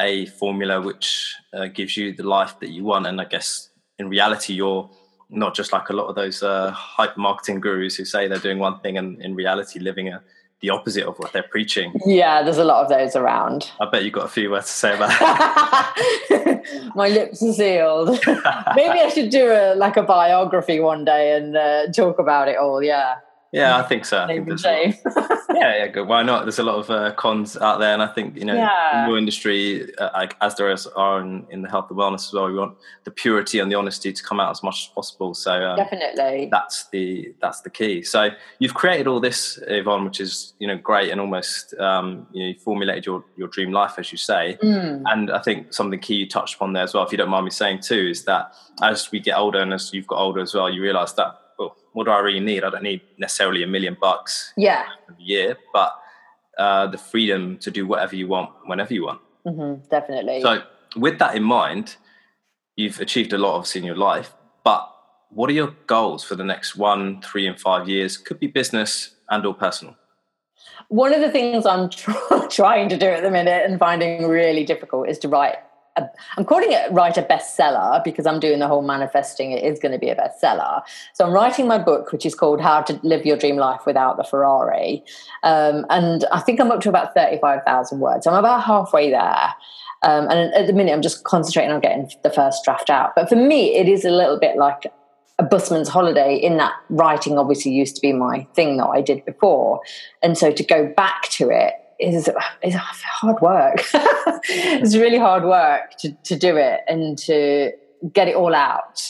a 0.00 0.26
formula 0.26 0.80
which 0.80 1.34
uh, 1.54 1.66
gives 1.66 1.96
you 1.96 2.12
the 2.12 2.22
life 2.22 2.58
that 2.60 2.70
you 2.70 2.84
want. 2.84 3.06
And 3.06 3.20
I 3.20 3.24
guess 3.24 3.70
in 3.98 4.08
reality, 4.08 4.54
you're 4.54 4.90
not 5.30 5.54
just 5.54 5.72
like 5.72 5.88
a 5.88 5.92
lot 5.92 6.08
of 6.08 6.14
those 6.14 6.42
uh, 6.42 6.70
hype 6.72 7.16
marketing 7.16 7.60
gurus 7.60 7.96
who 7.96 8.04
say 8.04 8.28
they're 8.28 8.38
doing 8.38 8.58
one 8.58 8.80
thing 8.80 8.98
and 8.98 9.20
in 9.22 9.34
reality 9.34 9.78
living 9.78 10.08
a 10.08 10.22
the 10.62 10.70
opposite 10.70 11.04
of 11.04 11.18
what 11.18 11.32
they're 11.32 11.42
preaching. 11.42 11.92
Yeah, 12.06 12.42
there's 12.42 12.58
a 12.58 12.64
lot 12.64 12.84
of 12.84 12.88
those 12.88 13.16
around. 13.16 13.70
I 13.80 13.90
bet 13.90 14.04
you've 14.04 14.12
got 14.12 14.24
a 14.26 14.28
few 14.28 14.50
words 14.50 14.66
to 14.66 14.72
say 14.72 14.94
about 14.94 15.08
that. 15.18 16.62
My 16.94 17.08
lips 17.08 17.42
are 17.42 17.52
sealed. 17.52 18.08
Maybe 18.76 19.00
I 19.00 19.10
should 19.12 19.30
do 19.30 19.50
a 19.50 19.74
like 19.74 19.96
a 19.96 20.02
biography 20.02 20.78
one 20.80 21.04
day 21.04 21.36
and 21.36 21.56
uh, 21.56 21.90
talk 21.92 22.18
about 22.18 22.48
it 22.48 22.56
all. 22.56 22.82
Yeah. 22.82 23.16
Yeah, 23.52 23.76
I 23.76 23.82
think 23.82 24.06
so. 24.06 24.22
I 24.22 24.28
think 24.28 24.48
yeah, 25.54 25.76
yeah, 25.76 25.86
good. 25.88 26.08
Why 26.08 26.22
not? 26.22 26.44
There's 26.44 26.58
a 26.58 26.62
lot 26.62 26.76
of 26.76 26.90
uh, 26.90 27.12
cons 27.12 27.54
out 27.58 27.80
there, 27.80 27.92
and 27.92 28.02
I 28.02 28.06
think 28.06 28.36
you 28.36 28.46
know, 28.46 28.54
yeah. 28.54 29.02
in 29.02 29.08
your 29.10 29.18
industry, 29.18 29.94
uh, 29.98 30.26
as 30.40 30.56
there 30.56 30.70
is, 30.70 30.86
are 30.86 31.20
in, 31.20 31.46
in, 31.50 31.60
the 31.60 31.68
health 31.68 31.90
and 31.90 31.98
wellness 31.98 32.28
as 32.28 32.32
well, 32.32 32.46
we 32.46 32.54
want 32.54 32.78
the 33.04 33.10
purity 33.10 33.58
and 33.58 33.70
the 33.70 33.74
honesty 33.74 34.10
to 34.10 34.22
come 34.22 34.40
out 34.40 34.50
as 34.50 34.62
much 34.62 34.84
as 34.84 34.94
possible. 34.94 35.34
So 35.34 35.52
um, 35.52 35.76
definitely, 35.76 36.48
that's 36.50 36.88
the 36.88 37.34
that's 37.42 37.60
the 37.60 37.68
key. 37.68 38.02
So 38.02 38.30
you've 38.58 38.72
created 38.72 39.06
all 39.06 39.20
this, 39.20 39.58
Yvonne, 39.66 40.06
which 40.06 40.20
is 40.20 40.54
you 40.58 40.66
know 40.66 40.78
great 40.78 41.10
and 41.10 41.20
almost 41.20 41.74
um, 41.74 42.26
you 42.32 42.42
know 42.42 42.48
you 42.48 42.58
formulated 42.58 43.04
your 43.04 43.22
your 43.36 43.48
dream 43.48 43.70
life, 43.70 43.98
as 43.98 44.10
you 44.12 44.18
say. 44.18 44.56
Mm. 44.62 45.02
And 45.06 45.30
I 45.30 45.40
think 45.40 45.74
something 45.74 46.00
key 46.00 46.14
you 46.14 46.28
touched 46.28 46.54
upon 46.54 46.72
there 46.72 46.84
as 46.84 46.94
well, 46.94 47.04
if 47.04 47.12
you 47.12 47.18
don't 47.18 47.28
mind 47.28 47.44
me 47.44 47.50
saying 47.50 47.80
too, 47.80 48.08
is 48.10 48.24
that 48.24 48.54
as 48.80 49.12
we 49.12 49.20
get 49.20 49.36
older 49.36 49.58
and 49.58 49.74
as 49.74 49.92
you've 49.92 50.06
got 50.06 50.18
older 50.18 50.40
as 50.40 50.54
well, 50.54 50.70
you 50.70 50.80
realise 50.80 51.12
that 51.12 51.41
what 51.92 52.04
do 52.04 52.10
I 52.10 52.18
really 52.18 52.40
need? 52.40 52.64
I 52.64 52.70
don't 52.70 52.82
need 52.82 53.02
necessarily 53.18 53.62
a 53.62 53.66
million 53.66 53.96
bucks 54.00 54.52
yeah. 54.56 54.86
a 55.08 55.22
year, 55.22 55.56
but 55.72 55.94
uh, 56.58 56.86
the 56.86 56.98
freedom 56.98 57.58
to 57.58 57.70
do 57.70 57.86
whatever 57.86 58.16
you 58.16 58.28
want 58.28 58.50
whenever 58.66 58.94
you 58.94 59.04
want. 59.04 59.20
Mm-hmm, 59.46 59.88
definitely. 59.90 60.42
So, 60.42 60.62
with 60.96 61.18
that 61.18 61.34
in 61.34 61.42
mind, 61.42 61.96
you've 62.76 63.00
achieved 63.00 63.32
a 63.32 63.38
lot 63.38 63.56
obviously 63.56 63.80
in 63.80 63.86
your 63.86 63.96
life, 63.96 64.34
but 64.64 64.88
what 65.30 65.48
are 65.48 65.54
your 65.54 65.74
goals 65.86 66.24
for 66.24 66.34
the 66.34 66.44
next 66.44 66.76
one, 66.76 67.22
three, 67.22 67.46
and 67.46 67.58
five 67.58 67.88
years? 67.88 68.16
Could 68.16 68.38
be 68.38 68.46
business 68.46 69.14
and 69.30 69.44
or 69.46 69.54
personal. 69.54 69.96
One 70.88 71.14
of 71.14 71.20
the 71.20 71.30
things 71.30 71.64
I'm 71.64 71.88
trying 72.50 72.88
to 72.90 72.96
do 72.98 73.06
at 73.06 73.22
the 73.22 73.30
minute 73.30 73.64
and 73.66 73.78
finding 73.78 74.28
really 74.28 74.64
difficult 74.64 75.08
is 75.08 75.18
to 75.20 75.28
write 75.28 75.56
i 75.96 76.08
am 76.38 76.44
calling 76.44 76.72
it 76.72 76.90
write 76.90 77.18
a 77.18 77.22
bestseller 77.22 78.02
because 78.02 78.26
I'm 78.26 78.40
doing 78.40 78.58
the 78.60 78.68
whole 78.68 78.82
manifesting. 78.82 79.52
It 79.52 79.62
is 79.64 79.78
going 79.78 79.92
to 79.92 79.98
be 79.98 80.08
a 80.08 80.16
bestseller. 80.16 80.82
So 81.12 81.26
I'm 81.26 81.32
writing 81.32 81.66
my 81.66 81.78
book, 81.78 82.12
which 82.12 82.24
is 82.24 82.34
called 82.34 82.60
How 82.60 82.82
to 82.82 82.98
Live 83.02 83.26
Your 83.26 83.36
Dream 83.36 83.56
Life 83.56 83.82
Without 83.86 84.16
the 84.16 84.24
Ferrari. 84.24 85.04
Um, 85.42 85.84
and 85.90 86.24
I 86.32 86.40
think 86.40 86.60
I'm 86.60 86.70
up 86.70 86.80
to 86.82 86.88
about 86.88 87.14
35,000 87.14 88.00
words. 88.00 88.26
I'm 88.26 88.34
about 88.34 88.64
halfway 88.64 89.10
there. 89.10 89.54
Um, 90.02 90.28
and 90.28 90.52
at 90.54 90.66
the 90.66 90.72
minute, 90.72 90.92
I'm 90.92 91.02
just 91.02 91.24
concentrating 91.24 91.72
on 91.72 91.80
getting 91.80 92.10
the 92.22 92.30
first 92.30 92.64
draft 92.64 92.90
out. 92.90 93.14
But 93.14 93.28
for 93.28 93.36
me, 93.36 93.76
it 93.76 93.88
is 93.88 94.04
a 94.04 94.10
little 94.10 94.38
bit 94.38 94.56
like 94.56 94.86
a 95.38 95.42
busman's 95.42 95.88
holiday 95.88 96.36
in 96.36 96.56
that 96.56 96.72
writing 96.88 97.38
obviously 97.38 97.72
used 97.72 97.96
to 97.96 98.02
be 98.02 98.12
my 98.12 98.46
thing 98.54 98.76
that 98.78 98.86
I 98.86 99.00
did 99.00 99.24
before. 99.24 99.80
And 100.22 100.36
so 100.36 100.52
to 100.52 100.62
go 100.62 100.86
back 100.86 101.22
to 101.30 101.50
it 101.50 101.74
is 102.02 102.28
is 102.62 102.74
hard 102.74 103.40
work. 103.40 103.84
it's 104.48 104.96
really 104.96 105.18
hard 105.18 105.44
work 105.44 105.96
to, 105.98 106.12
to 106.24 106.36
do 106.36 106.56
it 106.56 106.80
and 106.88 107.16
to 107.18 107.72
get 108.12 108.28
it 108.28 108.34
all 108.34 108.54
out. 108.54 109.02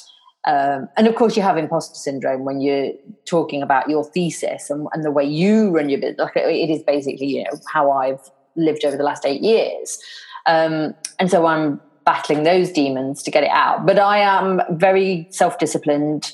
Um, 0.45 0.89
and 0.97 1.07
of 1.07 1.15
course, 1.15 1.37
you 1.37 1.43
have 1.43 1.57
imposter 1.57 1.95
syndrome 1.95 2.45
when 2.45 2.61
you're 2.61 2.93
talking 3.27 3.63
about 3.63 3.89
your 3.89 4.05
thesis 4.05 4.71
and, 4.71 4.89
and 4.93 5.05
the 5.05 5.11
way 5.11 5.25
you 5.25 5.71
run 5.71 5.89
your 5.89 6.01
business. 6.01 6.19
Like 6.19 6.37
it 6.37 6.71
is 6.71 6.83
basically, 6.83 7.27
you 7.27 7.45
know, 7.45 7.51
how 7.73 7.93
I've 7.93 8.31
lived 8.57 8.85
over 8.85 8.97
the 8.97 9.05
last 9.05 9.25
eight 9.25 9.41
years. 9.41 9.99
Um, 10.47 10.95
and 11.19 11.31
so 11.31 11.47
I'm 11.47 11.81
battling 12.05 12.43
those 12.43 12.73
demons 12.73 13.23
to 13.23 13.31
get 13.31 13.45
it 13.45 13.51
out. 13.51 13.87
But 13.87 13.99
I 13.99 14.19
am 14.19 14.61
very 14.71 15.29
self 15.31 15.59
disciplined 15.59 16.33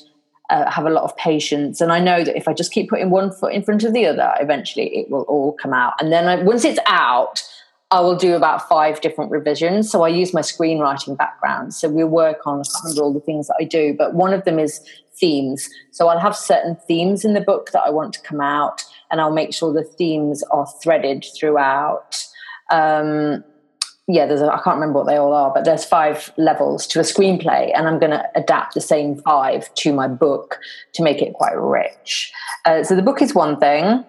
uh, 0.49 0.69
have 0.69 0.85
a 0.85 0.89
lot 0.89 1.03
of 1.03 1.15
patience. 1.17 1.81
And 1.81 1.91
I 1.91 1.99
know 1.99 2.23
that 2.23 2.35
if 2.35 2.47
I 2.47 2.53
just 2.53 2.71
keep 2.71 2.89
putting 2.89 3.09
one 3.09 3.31
foot 3.31 3.53
in 3.53 3.63
front 3.63 3.83
of 3.83 3.93
the 3.93 4.05
other, 4.05 4.33
eventually 4.39 4.95
it 4.97 5.09
will 5.09 5.23
all 5.23 5.53
come 5.53 5.73
out. 5.73 5.93
And 5.99 6.11
then 6.11 6.27
I, 6.27 6.43
once 6.43 6.65
it's 6.65 6.79
out, 6.87 7.43
I 7.91 8.01
will 8.01 8.15
do 8.15 8.35
about 8.35 8.69
five 8.69 9.01
different 9.01 9.31
revisions. 9.31 9.89
So 9.89 10.03
I 10.03 10.09
use 10.09 10.33
my 10.33 10.41
screenwriting 10.41 11.17
background. 11.17 11.73
So 11.73 11.89
we 11.89 12.03
work 12.03 12.45
on, 12.45 12.61
all 12.99 13.13
the 13.13 13.19
things 13.19 13.47
that 13.47 13.57
I 13.59 13.63
do, 13.63 13.95
but 13.97 14.13
one 14.13 14.33
of 14.33 14.43
them 14.45 14.59
is 14.59 14.79
themes. 15.19 15.67
So 15.91 16.07
I'll 16.07 16.19
have 16.19 16.35
certain 16.35 16.77
themes 16.87 17.25
in 17.25 17.33
the 17.33 17.41
book 17.41 17.71
that 17.71 17.81
I 17.81 17.89
want 17.89 18.13
to 18.13 18.21
come 18.21 18.41
out, 18.41 18.85
and 19.11 19.19
I'll 19.19 19.33
make 19.33 19.53
sure 19.53 19.73
the 19.73 19.83
themes 19.83 20.43
are 20.51 20.67
threaded 20.83 21.25
throughout. 21.37 22.23
Um, 22.71 23.43
yeah, 24.11 24.25
there's 24.25 24.41
I 24.41 24.59
can't 24.63 24.75
remember 24.75 24.97
what 24.97 25.05
they 25.05 25.17
all 25.17 25.33
are, 25.33 25.53
but 25.53 25.65
there's 25.65 25.85
five 25.85 26.33
levels 26.35 26.87
to 26.87 26.99
a 26.99 27.03
screenplay, 27.03 27.71
and 27.75 27.87
I'm 27.87 27.99
going 27.99 28.11
to 28.11 28.27
adapt 28.35 28.73
the 28.73 28.81
same 28.81 29.21
five 29.21 29.71
to 29.75 29.93
my 29.93 30.07
book 30.07 30.57
to 30.93 31.03
make 31.03 31.21
it 31.21 31.33
quite 31.33 31.55
rich. 31.55 32.33
Uh, 32.65 32.83
so 32.83 32.95
the 32.95 33.03
book 33.03 33.21
is 33.21 33.35
one 33.35 33.59
thing. 33.59 34.03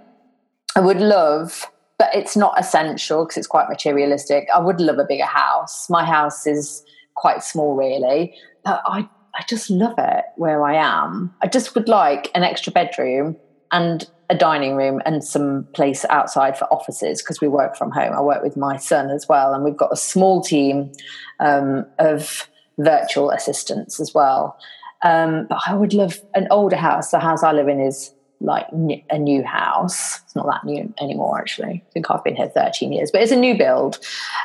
I 0.74 0.80
would 0.80 1.02
love, 1.02 1.66
but 1.98 2.08
it's 2.14 2.34
not 2.34 2.58
essential 2.58 3.26
because 3.26 3.36
it's 3.36 3.46
quite 3.46 3.68
materialistic. 3.68 4.48
I 4.54 4.58
would 4.58 4.80
love 4.80 4.98
a 4.98 5.04
bigger 5.04 5.26
house. 5.26 5.90
My 5.90 6.06
house 6.06 6.46
is 6.46 6.82
quite 7.14 7.44
small, 7.44 7.76
really, 7.76 8.34
but 8.64 8.80
I 8.86 9.06
I 9.34 9.44
just 9.48 9.68
love 9.68 9.96
it 9.98 10.24
where 10.36 10.64
I 10.64 10.76
am. 10.76 11.34
I 11.42 11.46
just 11.46 11.74
would 11.74 11.88
like 11.90 12.30
an 12.34 12.42
extra 12.42 12.72
bedroom 12.72 13.36
and 13.72 14.08
a 14.28 14.34
dining 14.34 14.76
room 14.76 15.02
and 15.04 15.24
some 15.24 15.66
place 15.74 16.04
outside 16.08 16.56
for 16.56 16.64
offices 16.66 17.20
because 17.20 17.40
we 17.40 17.48
work 17.48 17.76
from 17.76 17.90
home. 17.90 18.12
I 18.12 18.20
work 18.20 18.42
with 18.42 18.56
my 18.56 18.76
son 18.76 19.10
as 19.10 19.28
well, 19.28 19.52
and 19.52 19.64
we've 19.64 19.76
got 19.76 19.92
a 19.92 19.96
small 19.96 20.40
team 20.40 20.92
um, 21.40 21.84
of 21.98 22.48
virtual 22.78 23.30
assistants 23.30 24.00
as 24.00 24.14
well. 24.14 24.56
Um, 25.02 25.46
but 25.48 25.60
I 25.66 25.74
would 25.74 25.94
love 25.94 26.20
an 26.34 26.46
older 26.50 26.76
house. 26.76 27.10
The 27.10 27.18
house 27.18 27.42
I 27.42 27.52
live 27.52 27.68
in 27.68 27.80
is 27.80 28.12
like 28.40 28.66
a 29.10 29.18
new 29.18 29.42
house. 29.42 30.20
It's 30.22 30.36
not 30.36 30.46
that 30.46 30.64
new 30.64 30.92
anymore, 31.00 31.38
actually. 31.38 31.82
I 31.86 31.92
think 31.92 32.10
I've 32.10 32.24
been 32.24 32.36
here 32.36 32.48
13 32.48 32.92
years, 32.92 33.10
but 33.10 33.20
it's 33.20 33.32
a 33.32 33.36
new 33.36 33.56
build. 33.56 33.98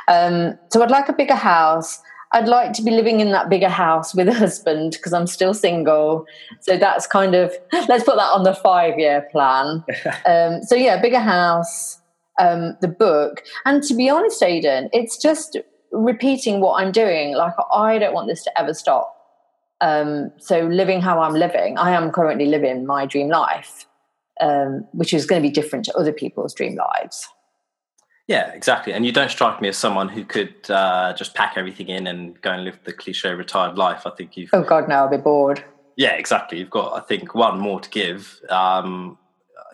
Um, 0.08 0.58
so 0.70 0.82
I'd 0.82 0.90
like 0.90 1.08
a 1.08 1.14
bigger 1.14 1.34
house. 1.34 2.00
I'd 2.32 2.48
like 2.48 2.72
to 2.74 2.82
be 2.82 2.90
living 2.90 3.20
in 3.20 3.30
that 3.32 3.48
bigger 3.48 3.68
house 3.68 4.14
with 4.14 4.28
a 4.28 4.34
husband 4.34 4.92
because 4.92 5.12
I'm 5.12 5.26
still 5.26 5.54
single. 5.54 6.26
So 6.60 6.76
that's 6.76 7.06
kind 7.06 7.34
of 7.34 7.52
let's 7.88 8.04
put 8.04 8.16
that 8.16 8.30
on 8.32 8.42
the 8.42 8.54
five 8.54 8.98
year 8.98 9.26
plan. 9.30 9.84
um, 10.26 10.62
so 10.62 10.74
yeah, 10.74 11.00
bigger 11.00 11.20
house, 11.20 12.00
um, 12.38 12.76
the 12.80 12.88
book, 12.88 13.42
and 13.64 13.82
to 13.84 13.94
be 13.94 14.10
honest, 14.10 14.42
Aidan, 14.42 14.90
it's 14.92 15.16
just 15.16 15.56
repeating 15.92 16.60
what 16.60 16.82
I'm 16.82 16.92
doing. 16.92 17.34
Like 17.34 17.54
I 17.72 17.98
don't 17.98 18.14
want 18.14 18.28
this 18.28 18.42
to 18.44 18.58
ever 18.58 18.74
stop. 18.74 19.12
Um, 19.80 20.32
so 20.38 20.60
living 20.60 21.00
how 21.00 21.20
I'm 21.20 21.34
living, 21.34 21.78
I 21.78 21.90
am 21.92 22.10
currently 22.10 22.46
living 22.46 22.86
my 22.86 23.04
dream 23.04 23.28
life, 23.28 23.86
um, 24.40 24.86
which 24.92 25.12
is 25.12 25.26
going 25.26 25.42
to 25.42 25.46
be 25.46 25.52
different 25.52 25.84
to 25.86 25.96
other 25.96 26.12
people's 26.12 26.54
dream 26.54 26.76
lives. 26.76 27.28
Yeah, 28.26 28.50
exactly. 28.52 28.92
And 28.92 29.06
you 29.06 29.12
don't 29.12 29.30
strike 29.30 29.60
me 29.60 29.68
as 29.68 29.76
someone 29.76 30.08
who 30.08 30.24
could 30.24 30.68
uh, 30.68 31.14
just 31.14 31.34
pack 31.34 31.54
everything 31.56 31.88
in 31.88 32.08
and 32.08 32.40
go 32.40 32.50
and 32.50 32.64
live 32.64 32.78
the 32.84 32.92
cliche 32.92 33.32
retired 33.32 33.78
life. 33.78 34.02
I 34.04 34.10
think 34.10 34.36
you've. 34.36 34.50
Oh 34.52 34.62
God, 34.62 34.88
no! 34.88 34.96
I'll 34.96 35.08
be 35.08 35.16
bored. 35.16 35.62
Yeah, 35.96 36.12
exactly. 36.12 36.58
You've 36.58 36.70
got, 36.70 36.92
I 36.92 37.00
think, 37.00 37.34
one 37.34 37.58
more 37.58 37.80
to 37.80 37.88
give. 37.88 38.40
Um, 38.50 39.16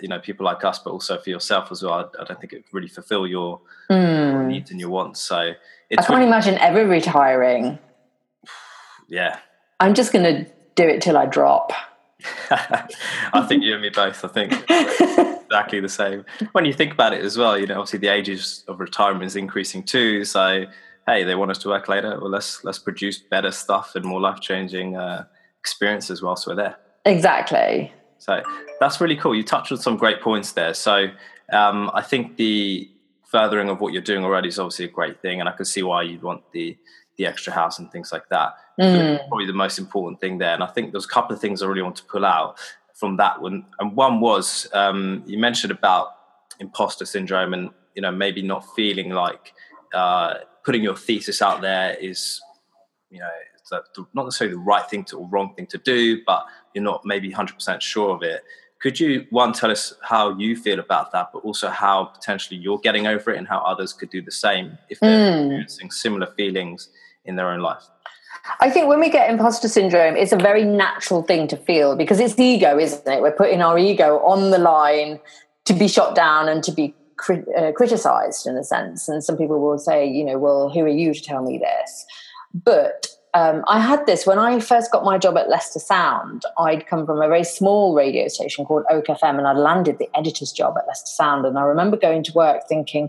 you 0.01 0.09
know, 0.09 0.19
people 0.19 0.45
like 0.45 0.65
us, 0.65 0.79
but 0.79 0.91
also 0.91 1.19
for 1.19 1.31
yourself 1.31 1.71
as 1.71 1.83
well. 1.83 1.95
I, 1.95 2.23
I 2.23 2.25
don't 2.25 2.41
think 2.41 2.53
it 2.53 2.65
really 2.73 2.89
fulfil 2.89 3.27
your, 3.27 3.61
mm. 3.91 4.33
your, 4.33 4.45
needs 4.45 4.71
and 4.71 4.79
your 4.79 4.91
wants. 4.91 5.21
So 5.21 5.37
I 5.37 5.55
can't 5.91 6.09
really, 6.11 6.27
imagine 6.27 6.59
ever 6.59 6.87
retiring. 6.87 7.79
Yeah, 9.09 9.41
I'm 9.79 9.93
just 9.93 10.11
going 10.11 10.25
to 10.25 10.51
do 10.75 10.85
it 10.85 11.03
till 11.03 11.19
I 11.19 11.27
drop. 11.27 11.73
I 12.51 13.47
think 13.49 13.63
you 13.63 13.73
and 13.75 13.83
me 13.83 13.91
both. 13.91 14.25
I 14.25 14.29
think 14.29 14.53
exactly 14.69 15.81
the 15.81 15.89
same. 15.89 16.25
When 16.53 16.65
you 16.65 16.73
think 16.73 16.93
about 16.93 17.13
it 17.13 17.25
as 17.25 17.37
well, 17.37 17.59
you 17.59 17.67
know, 17.67 17.81
obviously 17.81 17.99
the 17.99 18.09
ages 18.09 18.65
of 18.69 18.81
retirement 18.81 19.25
is 19.25 19.37
increasing 19.37 19.83
too. 19.83 20.25
So, 20.25 20.67
hey, 21.07 21.25
they 21.25 21.35
want 21.35 21.51
us 21.51 21.59
to 21.59 21.69
work 21.69 21.89
later. 21.89 22.19
Well, 22.21 22.31
let's 22.31 22.65
let's 22.65 22.79
produce 22.79 23.19
better 23.19 23.51
stuff 23.51 23.95
and 23.95 24.05
more 24.05 24.21
life 24.21 24.41
changing 24.41 24.97
uh, 24.97 25.27
experiences 25.61 26.23
whilst 26.23 26.47
we're 26.47 26.55
there. 26.55 26.77
Exactly. 27.05 27.93
So 28.19 28.43
that's 28.79 29.01
really 29.01 29.17
cool. 29.17 29.35
You 29.35 29.43
touched 29.43 29.73
on 29.73 29.79
some 29.79 29.97
great 29.97 30.21
points 30.21 30.53
there. 30.53 30.75
So 30.75 31.09
um, 31.53 31.91
I 31.93 32.03
think 32.03 32.37
the 32.37 32.89
furthering 33.25 33.69
of 33.69 33.81
what 33.81 33.93
you're 33.93 34.03
doing 34.03 34.25
already 34.25 34.49
is 34.49 34.59
obviously 34.59 34.85
a 34.85 34.89
great 34.89 35.21
thing, 35.23 35.41
and 35.41 35.49
I 35.49 35.53
can 35.53 35.65
see 35.65 35.83
why 35.83 36.03
you'd 36.03 36.23
want 36.23 36.43
the 36.53 36.77
the 37.23 37.29
extra 37.29 37.53
house 37.53 37.79
and 37.79 37.91
things 37.93 38.11
like 38.13 38.29
that. 38.31 38.55
Mm. 38.81 39.29
Probably 39.29 39.47
the 39.47 39.53
most 39.53 39.79
important 39.79 40.21
thing 40.21 40.39
there. 40.39 40.55
And 40.55 40.63
I 40.63 40.67
think 40.67 40.91
there's 40.91 41.05
a 41.05 41.09
couple 41.09 41.35
of 41.35 41.41
things 41.41 41.63
I 41.63 41.67
really 41.67 41.83
want 41.83 41.97
to 41.97 42.05
pull 42.05 42.25
out 42.25 42.59
from 42.95 43.17
that 43.19 43.41
one. 43.41 43.65
And 43.79 43.95
one 43.95 44.21
was 44.21 44.69
um, 44.73 45.23
you 45.27 45.39
mentioned 45.39 45.71
about 45.71 46.17
imposter 46.59 47.05
syndrome 47.05 47.55
and 47.55 47.71
you 47.95 48.03
know 48.03 48.11
maybe 48.11 48.43
not 48.43 48.65
feeling 48.75 49.11
like 49.11 49.53
uh, 49.95 50.35
putting 50.65 50.83
your 50.83 50.97
thesis 50.97 51.41
out 51.43 51.61
there 51.61 51.95
is 51.95 52.41
you 53.11 53.21
know 53.21 53.29
not 54.13 54.25
necessarily 54.25 54.55
the 54.55 54.61
right 54.61 54.89
thing 54.91 55.05
to 55.05 55.17
or 55.19 55.29
wrong 55.29 55.55
thing 55.55 55.67
to 55.67 55.79
do, 55.79 56.23
but 56.27 56.45
you're 56.75 56.85
not 56.85 57.07
maybe 57.07 57.33
100% 57.33 57.81
sure 57.81 58.15
of 58.15 58.23
it. 58.23 58.43
Could 58.81 58.99
you 58.99 59.27
one 59.31 59.53
tell 59.53 59.71
us 59.71 59.95
how 60.03 60.37
you 60.37 60.57
feel 60.57 60.81
about 60.81 61.13
that, 61.13 61.31
but 61.33 61.39
also 61.39 61.69
how 61.71 62.07
potentially 62.07 62.59
you're 62.59 62.81
getting 62.81 63.07
over 63.07 63.31
it 63.31 63.39
and 63.39 63.47
how 63.47 63.61
others 63.61 63.93
could 63.93 64.11
do 64.11 64.21
the 64.21 64.33
same 64.33 64.77
if 64.91 64.99
they're 65.01 65.33
mm. 65.33 65.39
experiencing 65.39 65.91
similar 65.91 66.27
feelings 66.27 66.89
in 67.25 67.37
their 67.37 67.51
own 67.51 67.61
life? 67.61 67.85
I 68.61 68.71
think 68.71 68.89
when 68.89 69.01
we 69.01 69.09
get 69.09 69.31
imposter 69.31 69.69
syndrome, 69.69 70.17
it's 70.17 70.33
a 70.33 70.37
very 70.37 70.65
natural 70.65 71.23
thing 71.23 71.47
to 71.49 71.57
feel 71.57 71.97
because 71.97 72.19
it's 72.19 72.39
ego, 72.39 72.79
isn't 72.79 73.07
it? 73.07 73.23
We're 73.23 73.33
putting 73.33 73.63
our 73.63 73.79
ego 73.79 74.19
on 74.19 74.51
the 74.51 74.59
line 74.59 75.21
to 75.67 75.75
be 75.75 75.87
shot 75.87 76.15
down 76.15 76.49
and 76.49 76.63
to 76.65 76.73
be 76.73 76.95
crit- 77.17 77.47
uh, 77.57 77.73
criticized 77.73 78.47
in 78.47 78.57
a 78.57 78.65
sense. 78.65 79.09
And 79.09 79.23
some 79.23 79.37
people 79.37 79.61
will 79.61 79.79
say, 79.79 80.07
you 80.07 80.25
know, 80.25 80.39
well, 80.39 80.71
who 80.71 80.81
are 80.81 80.89
you 80.89 81.15
to 81.15 81.23
tell 81.23 81.43
me 81.43 81.59
this? 81.59 82.05
But 82.53 83.07
um, 83.35 83.65
I 83.67 83.79
had 83.79 84.05
this 84.07 84.27
when 84.27 84.39
I 84.39 84.61
first 84.61 84.93
got 84.93 85.05
my 85.05 85.19
job 85.19 85.39
at 85.39 85.49
Leicester 85.49 85.79
Sound. 85.79 86.43
I'd 86.59 86.87
come 86.87 87.07
from 87.07 87.23
a 87.23 87.29
very 87.29 87.45
small 87.45 87.95
radio 87.95 88.29
station 88.29 88.65
called 88.65 88.85
Oak 88.91 89.07
FM, 89.07 89.39
and 89.39 89.47
I'd 89.47 89.57
landed 89.57 89.99
the 89.99 90.09
editor's 90.15 90.53
job 90.53 90.77
at 90.77 90.87
Leicester 90.87 91.15
Sound. 91.15 91.47
And 91.47 91.59
I 91.59 91.63
remember 91.63 91.97
going 91.97 92.25
to 92.25 92.33
work 92.33 92.69
thinking, 92.69 93.09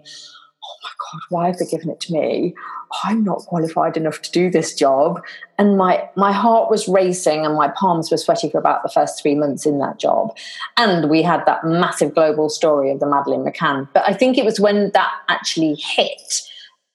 oh 0.74 0.78
my 0.84 0.90
God, 1.00 1.22
why 1.30 1.48
have 1.48 1.58
they 1.58 1.66
given 1.66 1.90
it 1.90 2.00
to 2.02 2.14
me? 2.14 2.56
I'm 3.04 3.24
not 3.24 3.40
qualified 3.40 3.98
enough 3.98 4.22
to 4.22 4.32
do 4.32 4.50
this 4.50 4.74
job. 4.74 5.24
And 5.58 5.78
my, 5.78 6.10
my 6.16 6.32
heart 6.32 6.70
was 6.70 6.88
racing 6.88 7.46
and 7.46 7.56
my 7.56 7.70
palms 7.70 8.12
were 8.12 8.18
sweaty 8.18 8.50
for 8.50 8.58
about 8.58 8.84
the 8.84 8.90
first 8.90 9.22
three 9.22 9.36
months 9.36 9.66
in 9.66 9.80
that 9.80 10.00
job. 10.00 10.36
And 10.78 11.10
we 11.10 11.22
had 11.22 11.46
that 11.46 11.66
massive 11.66 12.14
global 12.14 12.50
story 12.50 12.92
of 12.92 13.00
the 13.00 13.08
Madeleine 13.08 13.46
McCann. 13.46 13.88
But 13.94 14.04
I 14.08 14.14
think 14.14 14.38
it 14.38 14.46
was 14.46 14.60
when 14.60 14.92
that 14.92 15.12
actually 15.30 15.76
hit 15.76 16.44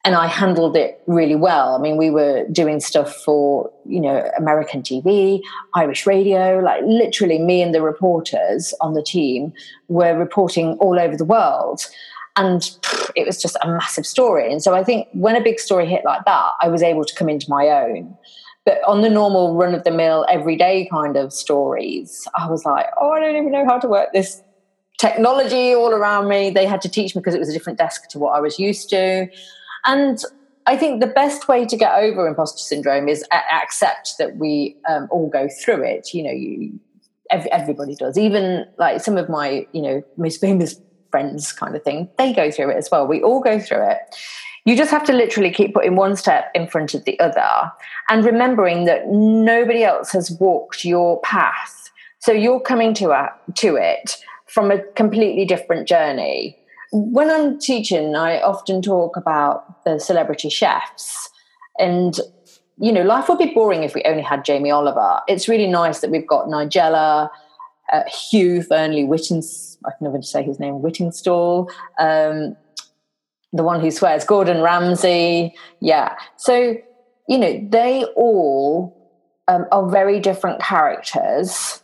and 0.05 0.15
I 0.15 0.27
handled 0.27 0.77
it 0.77 1.03
really 1.07 1.35
well. 1.35 1.75
I 1.75 1.79
mean, 1.79 1.97
we 1.97 2.09
were 2.09 2.47
doing 2.51 2.81
stuff 2.81 3.15
for, 3.17 3.71
you 3.85 4.01
know, 4.01 4.31
American 4.39 4.81
TV, 4.81 5.43
Irish 5.75 6.07
radio, 6.07 6.61
like 6.61 6.83
literally 6.85 7.39
me 7.39 7.61
and 7.61 7.75
the 7.75 7.83
reporters 7.83 8.73
on 8.81 8.95
the 8.95 9.03
team 9.03 9.53
were 9.89 10.17
reporting 10.17 10.79
all 10.81 10.99
over 10.99 11.17
the 11.17 11.25
world 11.25 11.83
and 12.39 12.71
it 13.17 13.27
was 13.27 13.43
just 13.43 13.57
a 13.63 13.69
massive 13.69 14.07
story. 14.07 14.51
And 14.51 14.63
so 14.63 14.75
I 14.75 14.85
think 14.85 15.09
when 15.13 15.35
a 15.35 15.43
big 15.43 15.59
story 15.59 15.87
hit 15.87 16.03
like 16.05 16.25
that, 16.25 16.53
I 16.63 16.69
was 16.69 16.83
able 16.83 17.05
to 17.05 17.15
come 17.15 17.29
into 17.29 17.47
my 17.51 17.69
own. 17.69 18.17
But 18.65 18.79
on 18.87 19.03
the 19.03 19.11
normal 19.11 19.57
run 19.57 19.75
of 19.75 19.83
the 19.83 19.91
mill, 19.91 20.25
everyday 20.31 20.89
kind 20.91 21.17
of 21.17 21.33
stories, 21.33 22.29
I 22.37 22.49
was 22.49 22.65
like, 22.65 22.87
oh, 23.01 23.11
I 23.11 23.21
don't 23.21 23.35
even 23.35 23.51
know 23.51 23.65
how 23.67 23.79
to 23.79 23.89
work 23.89 24.11
this 24.13 24.41
technology 24.99 25.75
all 25.75 25.91
around 25.91 26.29
me. 26.29 26.51
They 26.51 26.67
had 26.67 26.81
to 26.83 26.89
teach 26.89 27.15
me 27.17 27.21
because 27.21 27.35
it 27.35 27.41
was 27.41 27.49
a 27.49 27.53
different 27.53 27.79
desk 27.79 28.09
to 28.11 28.19
what 28.19 28.37
I 28.37 28.41
was 28.41 28.59
used 28.59 28.89
to. 28.91 29.29
And 29.85 30.23
I 30.67 30.77
think 30.77 31.01
the 31.01 31.09
best 31.09 31.49
way 31.49 31.65
to 31.65 31.77
get 31.77 31.95
over 31.95 32.29
imposter 32.29 32.63
syndrome 32.63 33.09
is 33.09 33.25
accept 33.33 34.15
that 34.19 34.37
we 34.37 34.77
um, 34.89 35.09
all 35.11 35.29
go 35.29 35.49
through 35.49 35.83
it. 35.83 36.13
You 36.13 36.23
know, 36.23 36.31
you, 36.31 36.79
everybody 37.31 37.97
does. 37.97 38.17
Even 38.19 38.65
like 38.77 39.01
some 39.01 39.17
of 39.17 39.29
my, 39.29 39.67
you 39.73 39.83
know, 39.83 40.03
most 40.17 40.41
famous 40.41 40.79
friends 41.11 41.53
kind 41.53 41.75
of 41.75 41.83
thing, 41.83 42.09
they 42.19 42.33
go 42.33 42.51
through 42.51 42.71
it 42.71 42.77
as 42.77 42.89
well. 42.91 43.07
We 43.07 43.23
all 43.23 43.41
go 43.41 43.59
through 43.61 43.91
it. 43.91 43.99
You 44.65 44.77
just 44.77 44.91
have 44.91 45.05
to 45.05 45.13
literally 45.13 45.51
keep 45.51 45.75
putting 45.75 45.97
one 45.97 46.15
step 46.15 46.51
in 46.55 46.67
front 46.67 46.93
of 46.93 47.05
the 47.05 47.19
other 47.21 47.73
and 48.11 48.25
remembering 48.25 48.85
that 48.85 49.09
nobody 49.09 49.83
else 49.83 50.13
has 50.13 50.31
walked 50.33 50.85
your 50.85 51.21
path. 51.23 51.91
So 52.19 52.33
you're 52.33 52.61
coming 52.61 52.93
to, 52.95 53.11
a, 53.11 53.33
to 53.55 53.77
it 53.77 54.17
from 54.47 54.71
a 54.71 54.83
completely 54.95 55.45
different 55.45 55.89
journey. 55.89 56.57
When 56.93 57.31
I'm 57.31 57.59
teaching, 57.59 58.15
I 58.15 58.41
often 58.41 58.83
talk 58.83 59.17
about 59.17 59.85
the 59.85 59.99
celebrity 59.99 60.51
chefs. 60.51 61.31
And, 61.79 62.19
you 62.79 62.93
know, 62.93 63.03
life 63.03 63.29
would 63.29 63.39
be 63.39 63.53
boring 63.55 63.85
if 63.85 63.95
we 63.95 64.03
only 64.05 64.23
had 64.23 64.45
Jamie 64.45 64.71
Oliver. 64.71 65.21
It's 65.29 65.49
really 65.49 65.67
nice 65.67 66.01
that 66.01 66.11
we've 66.11 66.27
got 66.27 66.47
Nigella, 66.47 67.31
uh, 67.93 68.03
Hugh 68.31 68.63
Fearnley 68.63 69.07
Whittens 69.07 69.68
I 69.85 69.91
can 69.91 70.05
never 70.05 70.21
say 70.23 70.43
his 70.43 70.59
name, 70.59 70.75
Whittingstall, 70.75 71.71
um, 71.99 72.57
the 73.53 73.63
one 73.63 73.81
who 73.81 73.91
swears, 73.91 74.25
Gordon 74.25 74.61
Ramsay. 74.61 75.55
Yeah. 75.81 76.17
So, 76.37 76.77
you 77.29 77.39
know, 77.39 77.67
they 77.71 78.05
all 78.17 78.95
um, 79.49 79.67
are 79.73 79.89
very 79.89 80.21
different 80.21 80.61
characters 80.61 81.83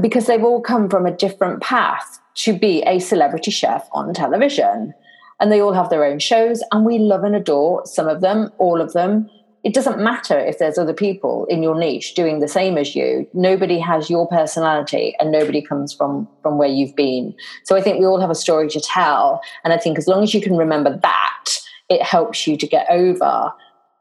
because 0.00 0.26
they've 0.26 0.44
all 0.44 0.62
come 0.62 0.88
from 0.88 1.04
a 1.04 1.10
different 1.10 1.62
path 1.62 2.18
to 2.34 2.58
be 2.58 2.82
a 2.82 2.98
celebrity 2.98 3.50
chef 3.50 3.88
on 3.92 4.12
television. 4.14 4.94
And 5.40 5.50
they 5.50 5.60
all 5.60 5.72
have 5.72 5.90
their 5.90 6.04
own 6.04 6.20
shows, 6.20 6.62
and 6.70 6.86
we 6.86 6.98
love 7.00 7.24
and 7.24 7.34
adore 7.34 7.84
some 7.84 8.06
of 8.06 8.20
them, 8.20 8.52
all 8.58 8.80
of 8.80 8.92
them 8.92 9.28
it 9.64 9.74
doesn't 9.74 10.02
matter 10.02 10.38
if 10.38 10.58
there's 10.58 10.78
other 10.78 10.92
people 10.92 11.46
in 11.46 11.62
your 11.62 11.78
niche 11.78 12.14
doing 12.14 12.40
the 12.40 12.48
same 12.48 12.76
as 12.76 12.96
you. 12.96 13.28
Nobody 13.32 13.78
has 13.78 14.10
your 14.10 14.26
personality 14.26 15.14
and 15.20 15.30
nobody 15.30 15.62
comes 15.62 15.92
from 15.92 16.28
from 16.42 16.58
where 16.58 16.68
you've 16.68 16.96
been. 16.96 17.34
So 17.64 17.76
i 17.76 17.80
think 17.80 18.00
we 18.00 18.06
all 18.06 18.20
have 18.20 18.30
a 18.30 18.34
story 18.34 18.68
to 18.68 18.80
tell. 18.80 19.40
And 19.64 19.72
i 19.72 19.78
think 19.78 19.98
as 19.98 20.08
long 20.08 20.22
as 20.22 20.34
you 20.34 20.40
can 20.40 20.56
remember 20.56 20.98
that 21.02 21.48
it 21.88 22.02
helps 22.02 22.46
you 22.46 22.56
to 22.56 22.66
get 22.66 22.86
over 22.90 23.52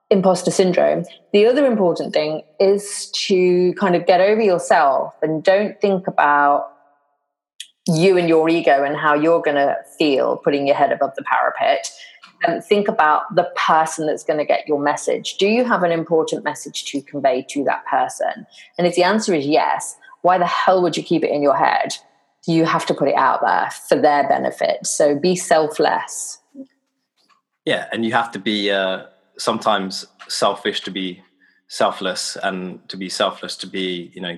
imposter 0.09 0.51
syndrome. 0.51 1.05
The 1.31 1.45
other 1.45 1.65
important 1.65 2.13
thing 2.13 2.43
is 2.59 3.09
to 3.25 3.73
kind 3.73 3.95
of 3.95 4.05
get 4.05 4.19
over 4.19 4.41
yourself 4.41 5.15
and 5.21 5.41
don't 5.41 5.79
think 5.79 6.05
about 6.07 6.67
you 7.87 8.17
and 8.17 8.27
your 8.27 8.47
ego 8.49 8.83
and 8.83 8.95
how 8.95 9.15
you're 9.15 9.41
going 9.41 9.55
to 9.55 9.75
feel 9.97 10.37
putting 10.37 10.67
your 10.67 10.75
head 10.75 10.91
above 10.91 11.11
the 11.15 11.23
parapet 11.23 11.89
think 12.63 12.87
about 12.87 13.35
the 13.35 13.49
person 13.55 14.07
that's 14.07 14.23
going 14.23 14.39
to 14.39 14.45
get 14.45 14.67
your 14.67 14.79
message. 14.79 15.37
Do 15.37 15.47
you 15.47 15.63
have 15.63 15.83
an 15.83 15.91
important 15.91 16.43
message 16.43 16.85
to 16.85 17.01
convey 17.01 17.45
to 17.49 17.63
that 17.65 17.85
person? 17.85 18.45
And 18.77 18.87
if 18.87 18.95
the 18.95 19.03
answer 19.03 19.33
is 19.33 19.45
yes, 19.45 19.95
why 20.21 20.37
the 20.37 20.45
hell 20.45 20.81
would 20.81 20.97
you 20.97 21.03
keep 21.03 21.23
it 21.23 21.31
in 21.31 21.41
your 21.41 21.55
head? 21.55 21.93
You 22.47 22.65
have 22.65 22.85
to 22.87 22.93
put 22.93 23.07
it 23.07 23.15
out 23.15 23.41
there 23.41 23.69
for 23.87 23.99
their 23.99 24.27
benefit. 24.27 24.85
So 24.85 25.17
be 25.17 25.35
selfless. 25.35 26.39
Yeah, 27.65 27.87
and 27.91 28.03
you 28.03 28.11
have 28.13 28.31
to 28.31 28.39
be 28.39 28.71
uh, 28.71 29.05
sometimes 29.37 30.07
selfish 30.27 30.81
to 30.81 30.91
be 30.91 31.21
selfless, 31.67 32.37
and 32.43 32.87
to 32.89 32.97
be 32.97 33.07
selfless 33.07 33.55
to 33.57 33.67
be, 33.67 34.11
you 34.13 34.21
know, 34.21 34.37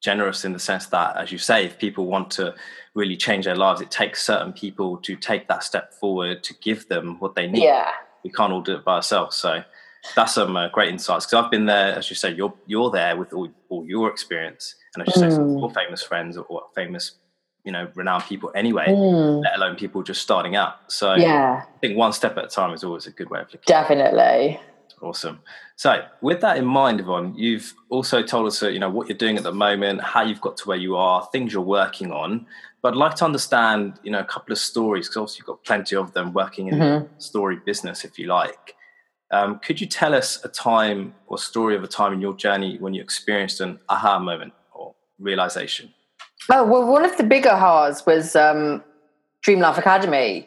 generous 0.00 0.44
in 0.44 0.52
the 0.52 0.58
sense 0.58 0.86
that, 0.86 1.16
as 1.16 1.30
you 1.30 1.38
say, 1.38 1.64
if 1.64 1.78
people 1.78 2.06
want 2.06 2.30
to 2.32 2.54
really 2.94 3.16
change 3.16 3.44
their 3.44 3.56
lives, 3.56 3.80
it 3.80 3.90
takes 3.90 4.22
certain 4.22 4.52
people 4.52 4.96
to 4.98 5.16
take 5.16 5.48
that 5.48 5.62
step 5.62 5.92
forward 5.94 6.42
to 6.44 6.54
give 6.62 6.88
them 6.88 7.18
what 7.18 7.34
they 7.34 7.46
need. 7.46 7.62
Yeah. 7.62 7.90
We 8.24 8.30
can't 8.30 8.52
all 8.52 8.62
do 8.62 8.76
it 8.76 8.84
by 8.84 8.96
ourselves. 8.96 9.36
So 9.36 9.62
that's 10.16 10.34
some 10.34 10.56
uh, 10.56 10.68
great 10.68 10.88
insights 10.88 11.26
because 11.26 11.44
I've 11.44 11.50
been 11.50 11.66
there, 11.66 11.94
as 11.94 12.10
you 12.10 12.16
say, 12.16 12.32
you're 12.32 12.54
you're 12.66 12.90
there 12.90 13.16
with 13.16 13.32
all, 13.32 13.48
all 13.68 13.86
your 13.86 14.10
experience, 14.10 14.74
and 14.94 15.06
as 15.06 15.14
you 15.14 15.22
mm. 15.22 15.28
say, 15.28 15.34
some 15.34 15.54
more 15.54 15.70
famous 15.70 16.02
friends 16.02 16.36
or 16.36 16.62
famous, 16.74 17.12
you 17.64 17.72
know, 17.72 17.88
renowned 17.94 18.24
people 18.24 18.50
anyway, 18.54 18.86
mm. 18.88 19.42
let 19.42 19.56
alone 19.56 19.76
people 19.76 20.02
just 20.02 20.22
starting 20.22 20.56
out. 20.56 20.90
So 20.90 21.14
yeah, 21.14 21.64
I 21.66 21.78
think 21.78 21.96
one 21.96 22.12
step 22.12 22.36
at 22.38 22.44
a 22.44 22.48
time 22.48 22.72
is 22.72 22.82
always 22.82 23.06
a 23.06 23.10
good 23.10 23.30
way 23.30 23.40
of 23.40 23.46
looking. 23.46 23.60
Definitely. 23.66 24.60
Awesome. 25.02 25.40
So, 25.80 26.04
with 26.20 26.42
that 26.42 26.58
in 26.58 26.66
mind, 26.66 27.00
Yvonne, 27.00 27.34
you've 27.38 27.72
also 27.88 28.22
told 28.22 28.46
us, 28.46 28.62
uh, 28.62 28.68
you 28.68 28.78
know, 28.78 28.90
what 28.90 29.08
you're 29.08 29.16
doing 29.16 29.38
at 29.38 29.44
the 29.44 29.52
moment, 29.54 30.02
how 30.02 30.22
you've 30.22 30.42
got 30.42 30.58
to 30.58 30.68
where 30.68 30.76
you 30.76 30.94
are, 30.94 31.26
things 31.32 31.54
you're 31.54 31.62
working 31.62 32.12
on. 32.12 32.44
But 32.82 32.92
I'd 32.92 32.98
like 32.98 33.14
to 33.14 33.24
understand, 33.24 33.98
you 34.02 34.10
know, 34.10 34.18
a 34.18 34.24
couple 34.24 34.52
of 34.52 34.58
stories 34.58 35.08
because 35.08 35.16
obviously 35.16 35.38
you've 35.38 35.46
got 35.46 35.64
plenty 35.64 35.96
of 35.96 36.12
them 36.12 36.34
working 36.34 36.68
in 36.68 36.74
mm-hmm. 36.74 37.04
the 37.06 37.22
story 37.22 37.60
business, 37.64 38.04
if 38.04 38.18
you 38.18 38.26
like. 38.26 38.74
Um, 39.30 39.58
could 39.60 39.80
you 39.80 39.86
tell 39.86 40.14
us 40.14 40.44
a 40.44 40.50
time 40.50 41.14
or 41.28 41.38
story 41.38 41.76
of 41.76 41.82
a 41.82 41.88
time 41.88 42.12
in 42.12 42.20
your 42.20 42.34
journey 42.36 42.76
when 42.78 42.92
you 42.92 43.00
experienced 43.00 43.62
an 43.62 43.80
aha 43.88 44.18
moment 44.18 44.52
or 44.74 44.94
realization? 45.18 45.94
Oh 46.50 46.62
well, 46.62 46.86
one 46.86 47.06
of 47.06 47.16
the 47.16 47.24
big 47.24 47.44
ahas 47.44 48.04
was 48.06 48.36
um, 48.36 48.84
Dream 49.40 49.60
Life 49.60 49.78
Academy 49.78 50.46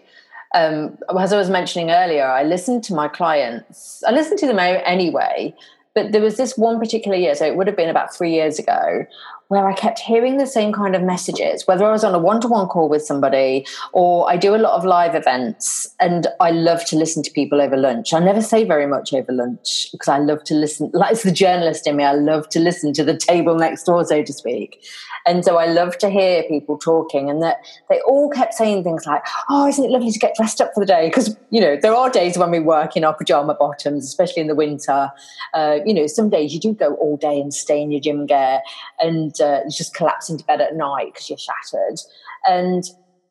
um, 0.54 0.98
as 1.20 1.34
I 1.34 1.38
was 1.38 1.50
mentioning 1.50 1.92
earlier, 1.92 2.26
I 2.26 2.44
listened 2.44 2.84
to 2.86 2.94
my 2.94 3.08
clients. 3.08 4.04
I 4.08 4.12
listened 4.12 4.40
to 4.40 4.48
them 4.48 4.60
anyway, 4.60 5.56
but 5.96 6.12
there 6.12 6.22
was 6.22 6.38
this 6.38 6.58
one 6.58 6.80
particular 6.80 7.18
year, 7.18 7.36
so 7.36 7.46
it 7.46 7.56
would 7.56 7.68
have 7.68 7.76
been 7.76 7.90
about 7.90 8.16
three 8.16 8.34
years 8.34 8.60
ago, 8.60 9.06
where 9.54 9.70
I 9.70 9.74
kept 9.74 10.00
hearing 10.00 10.38
the 10.38 10.48
same 10.48 10.74
kind 10.74 10.96
of 10.96 11.04
messages, 11.04 11.68
whether 11.68 11.86
I 11.86 11.92
was 11.92 12.04
on 12.04 12.16
a 12.16 12.20
one 12.20 12.42
to 12.42 12.48
one 12.48 12.68
call 12.68 12.90
with 12.90 13.04
somebody 13.06 13.66
or 13.92 14.28
I 14.28 14.36
do 14.36 14.56
a 14.56 14.58
lot 14.58 14.74
of 14.74 14.84
live 14.84 15.14
events 15.14 15.94
and 16.00 16.26
I 16.40 16.50
love 16.50 16.86
to 16.86 16.96
listen 16.96 17.22
to 17.24 17.32
people 17.32 17.62
over 17.62 17.78
lunch. 17.78 18.14
I 18.14 18.20
never 18.20 18.42
say 18.42 18.64
very 18.64 18.88
much 18.88 19.14
over 19.14 19.32
lunch 19.32 19.90
because 19.92 20.08
I 20.08 20.18
love 20.18 20.44
to 20.46 20.56
listen, 20.56 20.90
like 20.94 21.12
it's 21.12 21.22
the 21.24 21.32
journalist 21.32 21.86
in 21.86 21.98
me, 21.98 22.04
I 22.04 22.14
love 22.14 22.50
to 22.50 22.60
listen 22.60 22.94
to 22.94 23.04
the 23.04 23.16
table 23.16 23.56
next 23.56 23.84
door, 23.84 24.04
so 24.06 24.24
to 24.24 24.34
speak. 24.34 24.84
And 25.26 25.44
so 25.44 25.58
I 25.58 25.66
love 25.66 25.98
to 26.00 26.10
hear 26.10 26.44
people 26.44 26.78
talking, 26.78 27.30
and 27.30 27.42
that 27.42 27.58
they 27.90 28.02
all 28.02 28.30
kept 28.30 28.54
saying 28.54 28.84
things 28.84 29.06
like, 29.06 29.24
Oh, 29.50 29.68
isn't 29.68 29.84
it 29.84 29.92
lovely 29.92 30.12
to 30.12 30.20
get 30.20 30.36
dressed 30.36 30.62
up 30.62 30.72
for 30.74 30.80
the 30.80 30.86
day? 30.86 31.08
Because, 31.08 31.38
you 31.50 31.62
know, 31.62 31.78
there 31.82 31.94
are 31.94 32.10
days 32.10 32.38
when 32.38 32.52
we 32.52 32.60
work 32.60 32.96
in 32.96 33.04
our 33.04 33.14
pajama 33.14 33.56
bottoms, 33.56 34.06
especially 34.06 34.42
in 34.42 34.48
the 34.48 34.56
winter. 34.56 35.12
Uh, 35.54 35.80
you 35.86 35.94
know, 35.94 36.08
some 36.08 36.30
days 36.30 36.54
you 36.54 36.60
do 36.60 36.74
go 36.74 36.96
all 36.96 37.18
day 37.18 37.40
and 37.40 37.54
stay 37.54 37.82
in 37.82 37.92
your 37.92 38.02
gym 38.02 38.26
gear 38.26 38.62
and 39.00 39.40
uh, 39.42 39.62
just 39.70 39.96
collapse 39.96 40.30
into 40.30 40.44
bed 40.46 40.62
at 40.62 40.76
night 40.76 41.14
because 41.14 41.30
you're 41.30 41.38
shattered. 41.38 42.00
And 42.48 42.84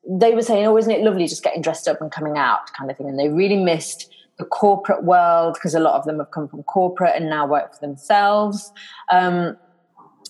they 0.07 0.35
were 0.35 0.41
saying, 0.41 0.65
Oh, 0.65 0.77
isn't 0.77 0.91
it 0.91 1.01
lovely 1.01 1.27
just 1.27 1.43
getting 1.43 1.61
dressed 1.61 1.87
up 1.87 2.01
and 2.01 2.11
coming 2.11 2.37
out, 2.37 2.73
kind 2.77 2.89
of 2.89 2.97
thing. 2.97 3.07
And 3.07 3.19
they 3.19 3.29
really 3.29 3.57
missed 3.57 4.13
the 4.39 4.45
corporate 4.45 5.03
world 5.03 5.53
because 5.53 5.75
a 5.75 5.79
lot 5.79 5.93
of 5.93 6.05
them 6.05 6.17
have 6.17 6.31
come 6.31 6.47
from 6.47 6.63
corporate 6.63 7.13
and 7.15 7.29
now 7.29 7.45
work 7.45 7.73
for 7.73 7.79
themselves. 7.85 8.71
Um, 9.11 9.57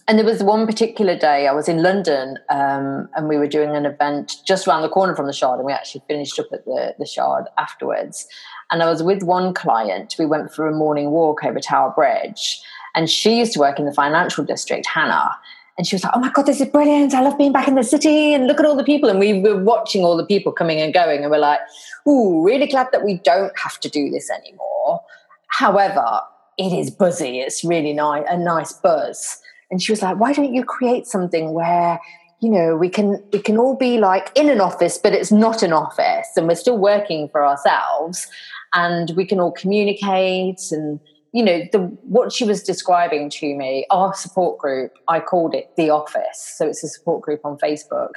and 0.08 0.18
there 0.18 0.26
was 0.26 0.44
one 0.44 0.66
particular 0.66 1.18
day 1.18 1.48
I 1.48 1.54
was 1.54 1.70
in 1.70 1.82
London 1.82 2.38
um, 2.50 3.08
and 3.16 3.30
we 3.30 3.38
were 3.38 3.48
doing 3.48 3.76
an 3.76 3.86
event 3.86 4.36
just 4.46 4.68
around 4.68 4.82
the 4.82 4.90
corner 4.90 5.16
from 5.16 5.28
the 5.28 5.34
Shard, 5.34 5.60
and 5.60 5.66
we 5.66 5.72
actually 5.72 6.04
finished 6.08 6.38
up 6.40 6.48
at 6.52 6.66
the, 6.66 6.94
the 7.00 7.06
Shard 7.06 7.46
afterwards. 7.58 8.28
And 8.70 8.84
I 8.84 8.90
was 8.90 9.02
with 9.02 9.24
one 9.24 9.54
client. 9.54 10.16
We 10.20 10.26
went 10.26 10.54
for 10.54 10.68
a 10.68 10.76
morning 10.76 11.12
walk 11.12 11.46
over 11.46 11.60
Tower 11.60 11.94
Bridge, 11.96 12.62
and 12.96 13.10
she 13.10 13.40
used 13.40 13.54
to 13.54 13.60
work 13.60 13.80
in 13.80 13.86
the 13.86 13.94
financial 13.94 14.44
district, 14.44 14.88
Hannah. 14.88 15.32
And 15.78 15.88
she 15.88 15.96
was 15.96 16.04
like, 16.04 16.14
"Oh 16.16 16.20
my 16.20 16.30
god, 16.30 16.46
this 16.46 16.60
is 16.60 16.68
brilliant! 16.68 17.14
I 17.14 17.22
love 17.22 17.38
being 17.38 17.54
back 17.54 17.68
in 17.68 17.76
the 17.76 17.84
city, 17.84 18.34
and 18.34 18.46
look 18.46 18.60
at 18.60 18.66
all 18.66 18.76
the 18.76 18.84
people." 18.84 19.10
And 19.10 19.20
we 19.20 19.40
were 19.40 19.64
watching 19.64 20.04
all 20.04 20.18
the 20.18 20.26
people 20.26 20.52
coming 20.52 20.82
and 20.82 20.94
going, 20.94 21.22
and 21.22 21.32
we're 21.32 21.40
like, 21.40 21.60
"Ooh, 22.08 22.44
really 22.44 22.68
glad 22.68 22.90
that 22.92 23.04
we 23.04 23.20
don't 23.20 23.58
have 23.58 23.80
to 23.80 23.90
do 23.90 24.10
this 24.10 24.30
anymore." 24.30 25.02
However, 25.48 26.22
it 26.58 26.74
is 26.74 26.92
buzzy. 26.92 27.40
It's 27.40 27.64
really 27.64 27.94
nice, 27.94 28.26
a 28.30 28.38
nice 28.38 28.74
buzz. 28.74 29.40
And 29.74 29.82
she 29.82 29.92
was 29.92 30.04
like, 30.04 30.20
why 30.20 30.34
don't 30.34 30.54
you 30.54 30.64
create 30.64 31.08
something 31.08 31.52
where 31.52 32.00
you 32.42 32.50
know 32.50 32.78
we 32.78 32.90
can 32.90 33.24
we 33.34 33.40
can 33.40 33.58
all 33.58 33.76
be 33.76 33.98
like 33.98 34.30
in 34.36 34.50
an 34.50 34.62
office 34.62 35.00
but 35.00 35.14
it's 35.14 35.32
not 35.32 35.64
an 35.64 35.74
office 35.74 36.28
and 36.36 36.48
we're 36.48 36.56
still 36.56 36.78
working 36.78 37.28
for 37.30 37.44
ourselves 37.44 38.28
and 38.76 39.14
we 39.16 39.26
can 39.26 39.40
all 39.40 39.52
communicate 39.52 40.60
and 40.72 41.00
you 41.32 41.44
know 41.44 41.62
the 41.72 41.80
what 42.04 42.32
she 42.32 42.46
was 42.46 42.62
describing 42.62 43.32
to 43.32 43.56
me 43.56 43.88
our 43.90 44.14
support 44.14 44.60
group 44.60 44.92
i 45.08 45.20
called 45.20 45.56
it 45.56 45.72
the 45.76 45.90
office. 45.90 46.54
So 46.58 46.68
it's 46.68 46.84
a 46.84 46.88
support 46.88 47.24
group 47.24 47.42
on 47.44 47.58
facebook. 47.58 48.12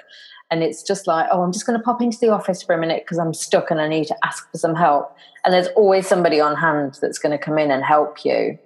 And 0.51 0.63
it's 0.63 0.83
just 0.83 1.07
like 1.07 1.27
oh 1.33 1.43
i'm 1.43 1.53
just 1.53 1.65
going 1.65 1.79
to 1.79 1.83
pop 1.83 2.03
into 2.03 2.19
the 2.21 2.29
office 2.29 2.63
for 2.63 2.75
a 2.75 2.79
minute 2.79 3.05
because 3.05 3.19
i'm 3.19 3.33
stuck 3.33 3.71
and 3.71 3.81
i 3.81 3.89
need 3.89 4.09
to 4.09 4.17
ask 4.27 4.51
for 4.51 4.59
some 4.59 4.75
help. 4.75 5.17
And 5.45 5.55
there's 5.55 5.69
always 5.69 6.07
somebody 6.07 6.39
on 6.39 6.55
hand 6.57 6.99
that's 7.01 7.19
going 7.19 7.33
to 7.33 7.43
come 7.43 7.59
in 7.59 7.71
and 7.71 7.83
help 7.83 8.25
you 8.27 8.59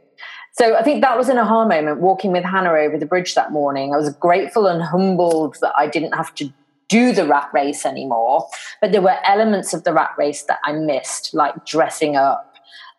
so 0.52 0.76
I 0.76 0.82
think 0.82 1.02
that 1.02 1.16
was 1.16 1.28
an 1.28 1.38
aha 1.38 1.66
moment 1.66 2.00
walking 2.00 2.32
with 2.32 2.44
Hannah 2.44 2.72
over 2.72 2.98
the 2.98 3.06
bridge 3.06 3.34
that 3.34 3.52
morning. 3.52 3.94
I 3.94 3.96
was 3.96 4.12
grateful 4.14 4.66
and 4.66 4.82
humbled 4.82 5.56
that 5.60 5.72
I 5.76 5.86
didn't 5.86 6.12
have 6.12 6.34
to 6.36 6.52
do 6.88 7.12
the 7.12 7.26
rat 7.26 7.48
race 7.54 7.86
anymore. 7.86 8.48
But 8.80 8.92
there 8.92 9.00
were 9.00 9.16
elements 9.24 9.72
of 9.72 9.84
the 9.84 9.92
rat 9.92 10.10
race 10.18 10.42
that 10.44 10.58
I 10.64 10.72
missed, 10.72 11.32
like 11.32 11.64
dressing 11.64 12.16
up, 12.16 12.52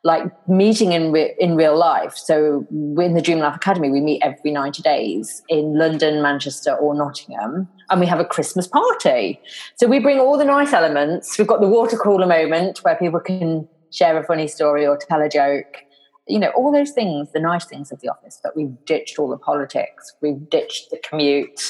like 0.04 0.24
meeting 0.48 0.94
in 0.94 1.12
re- 1.12 1.36
in 1.40 1.56
real 1.56 1.78
life. 1.78 2.16
So 2.16 2.66
in 2.72 3.14
the 3.14 3.22
Dream 3.22 3.40
Life 3.40 3.56
Academy, 3.56 3.92
we 3.92 4.00
meet 4.00 4.22
every 4.24 4.52
90 4.52 4.82
days 4.82 5.44
in 5.50 5.78
London, 5.78 6.22
Manchester, 6.22 6.74
or 6.76 6.96
Nottingham, 6.96 7.68
and 7.90 8.00
we 8.00 8.08
have 8.08 8.20
a 8.20 8.26
Christmas 8.26 8.66
party. 8.66 9.40
So 9.76 9.88
we 9.88 10.00
bring 10.00 10.20
all 10.20 10.38
the 10.38 10.46
nice 10.46 10.74
elements. 10.74 11.38
We've 11.38 11.48
got 11.48 11.62
the 11.62 11.68
water 11.68 11.98
cooler 11.98 12.26
moment 12.26 12.80
where 12.80 12.96
people 12.96 13.20
can 13.20 13.68
share 13.92 14.18
a 14.18 14.24
funny 14.24 14.48
story 14.48 14.88
or 14.88 14.98
tell 14.98 15.22
a 15.22 15.30
joke 15.30 15.84
you 16.32 16.40
know, 16.40 16.50
all 16.56 16.72
those 16.72 16.92
things, 16.92 17.32
the 17.34 17.40
nice 17.40 17.66
things 17.66 17.92
of 17.92 18.00
the 18.00 18.08
office, 18.08 18.40
but 18.42 18.56
we've 18.56 18.74
ditched 18.86 19.20
all 19.20 19.28
the 19.28 19.38
politics. 19.38 20.14
We've 20.22 20.50
ditched 20.50 20.90
the 20.90 20.98
commute. 21.08 21.62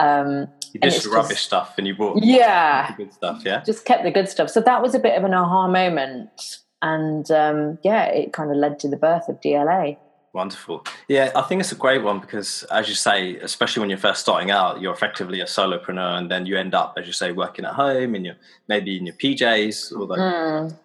Um, 0.00 0.48
you 0.72 0.80
ditched 0.80 1.04
the 1.04 1.10
rubbish 1.10 1.36
just, 1.36 1.44
stuff 1.44 1.74
and 1.78 1.86
you 1.86 1.94
brought 1.94 2.22
yeah, 2.22 2.96
good 2.96 3.12
stuff, 3.12 3.42
yeah? 3.44 3.62
Just 3.62 3.84
kept 3.84 4.02
the 4.02 4.10
good 4.10 4.28
stuff. 4.28 4.50
So 4.50 4.60
that 4.62 4.82
was 4.82 4.94
a 4.96 4.98
bit 4.98 5.16
of 5.16 5.22
an 5.22 5.32
aha 5.32 5.68
moment. 5.68 6.58
And 6.82 7.30
um, 7.30 7.78
yeah, 7.84 8.06
it 8.06 8.32
kind 8.32 8.50
of 8.50 8.56
led 8.56 8.80
to 8.80 8.88
the 8.88 8.96
birth 8.96 9.28
of 9.28 9.40
DLA. 9.40 9.96
Wonderful. 10.32 10.84
Yeah, 11.08 11.30
I 11.36 11.42
think 11.42 11.60
it's 11.60 11.72
a 11.72 11.76
great 11.76 12.02
one 12.02 12.20
because, 12.20 12.64
as 12.70 12.88
you 12.88 12.94
say, 12.94 13.36
especially 13.36 13.80
when 13.80 13.90
you're 13.90 13.98
first 13.98 14.20
starting 14.20 14.50
out, 14.50 14.80
you're 14.80 14.92
effectively 14.92 15.40
a 15.40 15.44
solopreneur, 15.44 16.18
and 16.18 16.30
then 16.30 16.46
you 16.46 16.56
end 16.56 16.72
up, 16.72 16.94
as 16.96 17.06
you 17.06 17.12
say, 17.12 17.32
working 17.32 17.64
at 17.64 17.74
home 17.74 18.14
and 18.14 18.24
you're 18.24 18.36
maybe 18.68 18.96
in 18.96 19.06
your 19.06 19.16
PJs. 19.16 19.92
Although, 19.96 20.14
mm. 20.14 20.78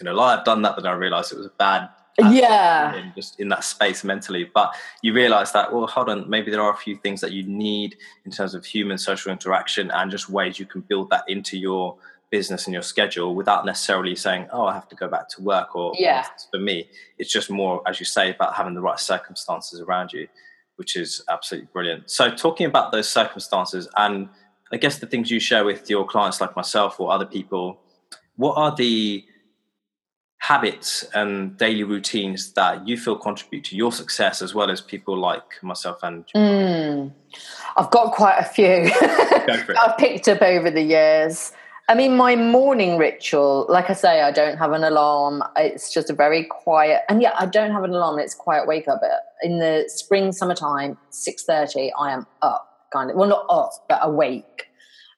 you 0.00 0.04
know, 0.04 0.18
I've 0.20 0.44
done 0.44 0.62
that, 0.62 0.74
but 0.74 0.84
I 0.84 0.92
realised 0.92 1.32
it 1.32 1.38
was 1.38 1.46
a 1.46 1.52
bad 1.58 1.88
yeah. 2.18 3.10
just 3.14 3.40
in 3.40 3.48
that 3.48 3.64
space 3.64 4.04
mentally 4.04 4.50
but 4.52 4.74
you 5.02 5.12
realize 5.12 5.52
that 5.52 5.72
well 5.72 5.86
hold 5.86 6.08
on 6.08 6.28
maybe 6.28 6.50
there 6.50 6.60
are 6.60 6.72
a 6.72 6.76
few 6.76 6.96
things 6.96 7.20
that 7.20 7.32
you 7.32 7.42
need 7.44 7.96
in 8.24 8.30
terms 8.30 8.54
of 8.54 8.64
human 8.64 8.98
social 8.98 9.32
interaction 9.32 9.90
and 9.92 10.10
just 10.10 10.28
ways 10.28 10.58
you 10.58 10.66
can 10.66 10.80
build 10.82 11.08
that 11.10 11.24
into 11.28 11.58
your 11.58 11.96
business 12.30 12.66
and 12.66 12.72
your 12.72 12.82
schedule 12.82 13.34
without 13.34 13.64
necessarily 13.64 14.14
saying 14.14 14.46
oh 14.52 14.66
i 14.66 14.72
have 14.72 14.88
to 14.88 14.96
go 14.96 15.08
back 15.08 15.28
to 15.28 15.42
work 15.42 15.74
or 15.76 15.92
yeah. 15.98 16.24
Oh, 16.26 16.42
for 16.52 16.58
me. 16.58 16.88
It's 17.18 17.32
just 17.32 17.50
more 17.50 17.82
as 17.86 18.00
you 18.00 18.06
say 18.06 18.30
about 18.30 18.54
having 18.54 18.74
the 18.74 18.80
right 18.80 18.98
circumstances 18.98 19.80
around 19.80 20.12
you 20.12 20.28
which 20.76 20.96
is 20.96 21.22
absolutely 21.30 21.68
brilliant. 21.72 22.10
So 22.10 22.34
talking 22.34 22.66
about 22.66 22.92
those 22.92 23.08
circumstances 23.08 23.88
and 23.96 24.28
i 24.72 24.76
guess 24.76 24.98
the 24.98 25.06
things 25.06 25.30
you 25.30 25.38
share 25.38 25.64
with 25.64 25.88
your 25.88 26.06
clients 26.06 26.40
like 26.40 26.56
myself 26.56 26.98
or 26.98 27.12
other 27.12 27.26
people 27.26 27.78
what 28.36 28.56
are 28.56 28.74
the 28.74 29.24
habits 30.42 31.04
and 31.14 31.56
daily 31.56 31.84
routines 31.84 32.52
that 32.54 32.86
you 32.86 32.98
feel 32.98 33.16
contribute 33.16 33.62
to 33.62 33.76
your 33.76 33.92
success 33.92 34.42
as 34.42 34.52
well 34.52 34.72
as 34.72 34.80
people 34.80 35.16
like 35.16 35.62
myself 35.62 36.00
and 36.02 36.24
mm, 36.34 37.08
I've 37.76 37.90
got 37.92 38.12
quite 38.12 38.38
a 38.38 38.44
few 38.44 38.90
I've 39.80 39.96
picked 39.98 40.26
up 40.26 40.42
over 40.42 40.68
the 40.68 40.82
years. 40.82 41.52
I 41.88 41.94
mean, 41.94 42.16
my 42.16 42.34
morning 42.34 42.98
ritual, 42.98 43.66
like 43.68 43.88
I 43.88 43.92
say, 43.92 44.22
I 44.22 44.32
don't 44.32 44.56
have 44.56 44.72
an 44.72 44.82
alarm. 44.82 45.44
It's 45.56 45.92
just 45.92 46.10
a 46.10 46.12
very 46.12 46.44
quiet, 46.44 47.02
and 47.08 47.20
yeah, 47.20 47.32
I 47.38 47.46
don't 47.46 47.72
have 47.72 47.82
an 47.82 47.90
alarm. 47.90 48.18
It's 48.20 48.34
quiet 48.34 48.68
wake 48.68 48.86
up. 48.86 49.00
In 49.42 49.58
the 49.58 49.84
spring, 49.88 50.32
summertime, 50.32 50.96
six 51.10 51.42
thirty, 51.42 51.92
I 51.98 52.12
am 52.12 52.26
up, 52.40 52.86
kind 52.92 53.10
of. 53.10 53.16
Well, 53.16 53.28
not 53.28 53.46
up, 53.48 53.72
but 53.88 53.98
awake. 54.02 54.68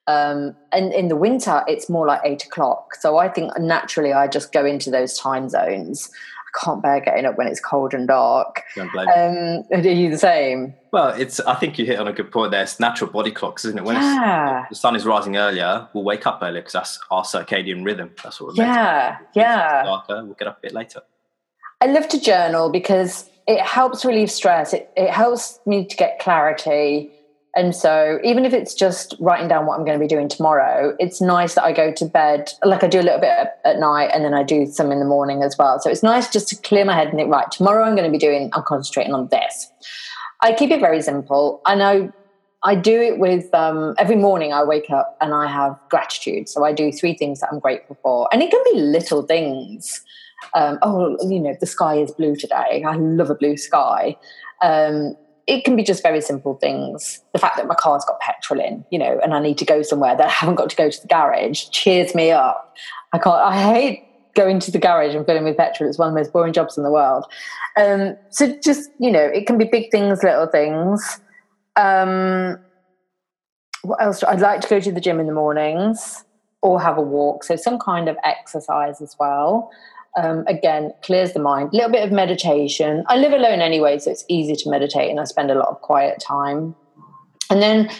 Um, 0.07 0.55
and 0.73 0.93
in 0.93 1.09
the 1.09 1.17
winter, 1.17 1.62
it's 1.67 1.88
more 1.88 2.07
like 2.07 2.21
eight 2.25 2.45
o'clock. 2.45 2.95
So 2.97 3.17
I 3.17 3.29
think 3.29 3.59
naturally 3.59 4.12
I 4.12 4.29
just 4.29 4.53
go 4.53 4.64
into 4.67 4.90
those 4.90 5.17
time 5.19 5.49
zones. 5.49 6.11
I 6.55 6.64
can't 6.64 6.83
bear 6.83 7.01
getting 7.01 7.25
up 7.25 7.38
when 7.38 7.47
it's 7.47 7.61
cold 7.61 7.95
and 7.95 8.07
dark. 8.07 8.62
Um, 8.79 9.64
are 9.73 9.79
you 9.81 10.11
the 10.11 10.19
same? 10.19 10.75
Well, 10.93 11.09
it's. 11.09 11.40
I 11.40 11.55
think 11.55 11.79
you 11.79 11.87
hit 11.87 11.99
on 11.99 12.07
a 12.07 12.12
good 12.12 12.31
point 12.31 12.51
there. 12.51 12.62
It's 12.62 12.79
natural 12.79 13.11
body 13.11 13.31
clocks, 13.31 13.64
isn't 13.64 13.79
it? 13.79 13.85
When 13.85 13.97
yeah. 13.97 14.67
the 14.69 14.77
sun 14.77 14.95
is 14.95 15.05
rising 15.07 15.37
earlier, 15.37 15.88
we'll 15.95 16.05
wake 16.05 16.27
up 16.27 16.40
earlier 16.43 16.61
because 16.61 16.75
that's 16.75 17.01
our 17.11 17.25
circadian 17.25 17.85
rhythm. 17.85 18.11
That's 18.23 18.40
what 18.40 18.57
we're 18.57 18.64
Yeah, 18.64 19.19
yeah. 19.35 19.85
Darker, 19.85 20.25
we'll 20.25 20.35
get 20.35 20.49
up 20.49 20.59
a 20.59 20.61
bit 20.61 20.75
later. 20.75 21.01
I 21.81 21.87
love 21.87 22.09
to 22.09 22.21
journal 22.21 22.71
because 22.71 23.29
it 23.47 23.61
helps 23.61 24.05
relieve 24.05 24.31
stress. 24.31 24.73
It, 24.73 24.90
it 24.97 25.11
helps 25.11 25.61
me 25.67 25.87
to 25.87 25.97
get 25.97 26.19
clarity. 26.19 27.11
And 27.57 27.75
so, 27.75 28.19
even 28.25 28.45
if 28.45 28.53
it's 28.53 28.75
just 28.75 29.14
writing 29.21 29.47
down 29.47 29.67
what 29.67 29.79
I'm 29.79 29.85
going 29.85 29.99
to 29.99 30.03
be 30.03 30.09
doing 30.09 30.29
tomorrow, 30.29 30.97
it's 30.99 31.21
nice 31.21 31.55
that 31.55 31.64
I 31.64 31.73
go 31.73 31.93
to 31.93 32.05
bed, 32.05 32.51
like 32.64 32.83
I 32.83 32.88
do 32.88 33.01
a 33.01 33.03
little 33.03 33.21
bit 33.21 33.49
at 33.64 33.79
night 33.79 34.11
and 34.12 34.25
then 34.25 34.35
I 34.35 34.43
do 34.43 34.67
some 34.67 34.90
in 34.90 34.99
the 34.99 35.05
morning 35.05 35.43
as 35.43 35.57
well. 35.57 35.79
So, 35.79 35.88
it's 35.88 36.03
nice 36.03 36.29
just 36.31 36.49
to 36.49 36.57
clear 36.57 36.85
my 36.85 36.95
head 36.95 37.09
and 37.09 37.17
think, 37.17 37.31
right, 37.31 37.51
tomorrow 37.53 37.85
I'm 37.85 37.95
going 37.95 38.11
to 38.11 38.12
be 38.12 38.19
doing, 38.19 38.51
I'm 38.55 38.64
concentrating 38.64 39.14
on 39.14 39.29
this. 39.29 39.71
I 40.40 40.53
keep 40.53 40.71
it 40.71 40.81
very 40.81 41.01
simple. 41.01 41.61
I 41.64 41.77
know 41.77 42.12
I 42.64 42.75
do 42.75 43.01
it 43.01 43.19
with 43.19 43.55
um, 43.55 43.95
every 43.99 44.17
morning 44.17 44.53
I 44.53 44.64
wake 44.64 44.90
up 44.90 45.17
and 45.21 45.33
I 45.33 45.47
have 45.47 45.77
gratitude. 45.90 46.49
So, 46.49 46.64
I 46.64 46.73
do 46.73 46.90
three 46.90 47.14
things 47.17 47.38
that 47.40 47.51
I'm 47.53 47.61
grateful 47.61 47.97
for. 48.03 48.29
And 48.33 48.43
it 48.43 48.51
can 48.51 48.62
be 48.73 48.81
little 48.81 49.23
things. 49.23 50.03
Um, 50.55 50.79
oh, 50.83 51.17
you 51.29 51.40
know, 51.40 51.55
the 51.61 51.67
sky 51.67 51.97
is 51.97 52.11
blue 52.11 52.35
today. 52.35 52.83
I 52.85 52.97
love 52.97 53.31
a 53.31 53.35
blue 53.35 53.57
sky. 53.57 54.17
Um, 54.61 55.17
it 55.47 55.65
can 55.65 55.77
be 55.77 55.83
just 55.83 56.03
very 56.03 56.21
simple 56.21 56.55
things. 56.55 57.23
The 57.33 57.39
fact 57.39 57.57
that 57.57 57.67
my 57.67 57.75
car's 57.75 58.05
got 58.05 58.21
petrol 58.21 58.61
in, 58.61 58.85
you 58.91 58.99
know, 58.99 59.19
and 59.23 59.35
I 59.35 59.41
need 59.41 59.59
to 59.59 59.65
go 59.65 59.83
somewhere 59.83 60.17
that 60.17 60.27
I 60.27 60.31
haven't 60.31 60.55
got 60.55 60.71
to 60.71 60.77
go 60.77 60.91
to 60.91 61.01
the 61.01 61.09
garage 61.09 61.69
cheers 61.71 62.15
me 62.15 62.31
up. 62.31 62.77
I 63.13 63.19
can't, 63.19 63.37
I 63.37 63.73
hate 63.73 64.05
going 64.35 64.59
to 64.61 64.71
the 64.71 64.79
garage 64.79 65.15
and 65.15 65.25
filling 65.27 65.45
with 65.45 65.57
petrol. 65.57 65.89
It's 65.89 65.99
one 65.99 66.09
of 66.09 66.15
the 66.15 66.21
most 66.21 66.33
boring 66.33 66.53
jobs 66.53 66.77
in 66.77 66.85
the 66.85 66.91
world. 66.91 67.25
Um, 67.77 68.17
so 68.31 68.59
just, 68.61 68.91
you 68.99 69.11
know, 69.11 69.25
it 69.25 69.47
can 69.47 69.59
be 69.59 69.65
big 69.65 69.91
things, 69.91 70.23
little 70.23 70.47
things. 70.47 71.21
Um, 71.77 72.59
what 73.83 74.03
else? 74.03 74.25
I'd 74.25 74.41
like 74.41 74.61
to 74.63 74.69
go 74.69 74.81
to 74.81 74.93
the 74.93 75.01
gym 75.01 75.21
in 75.21 75.27
the 75.27 75.33
mornings 75.33 76.25
or 76.63 76.81
have 76.81 76.97
a 76.97 77.03
walk. 77.03 77.45
So 77.45 77.57
some 77.57 77.79
kind 77.79 78.09
of 78.09 78.17
exercise 78.25 79.03
as 79.03 79.15
well 79.21 79.71
um, 80.16 80.44
again 80.46 80.92
clears 81.03 81.33
the 81.33 81.40
mind. 81.40 81.70
A 81.72 81.77
little 81.77 81.90
bit 81.90 82.05
of 82.05 82.12
meditation. 82.12 83.05
I 83.09 83.16
live 83.16 83.33
alone 83.33 83.61
anyway 83.61 83.98
so 83.98 84.11
it's 84.11 84.24
easy 84.29 84.55
to 84.55 84.70
meditate 84.70 85.11
and 85.11 85.20
i 85.20 85.24
spend 85.24 85.50
a 85.50 85.55
lot 85.55 85.68
of 85.68 85.81
quiet 85.81 86.20
time. 86.20 86.74
And 87.50 87.61
then 87.61 87.90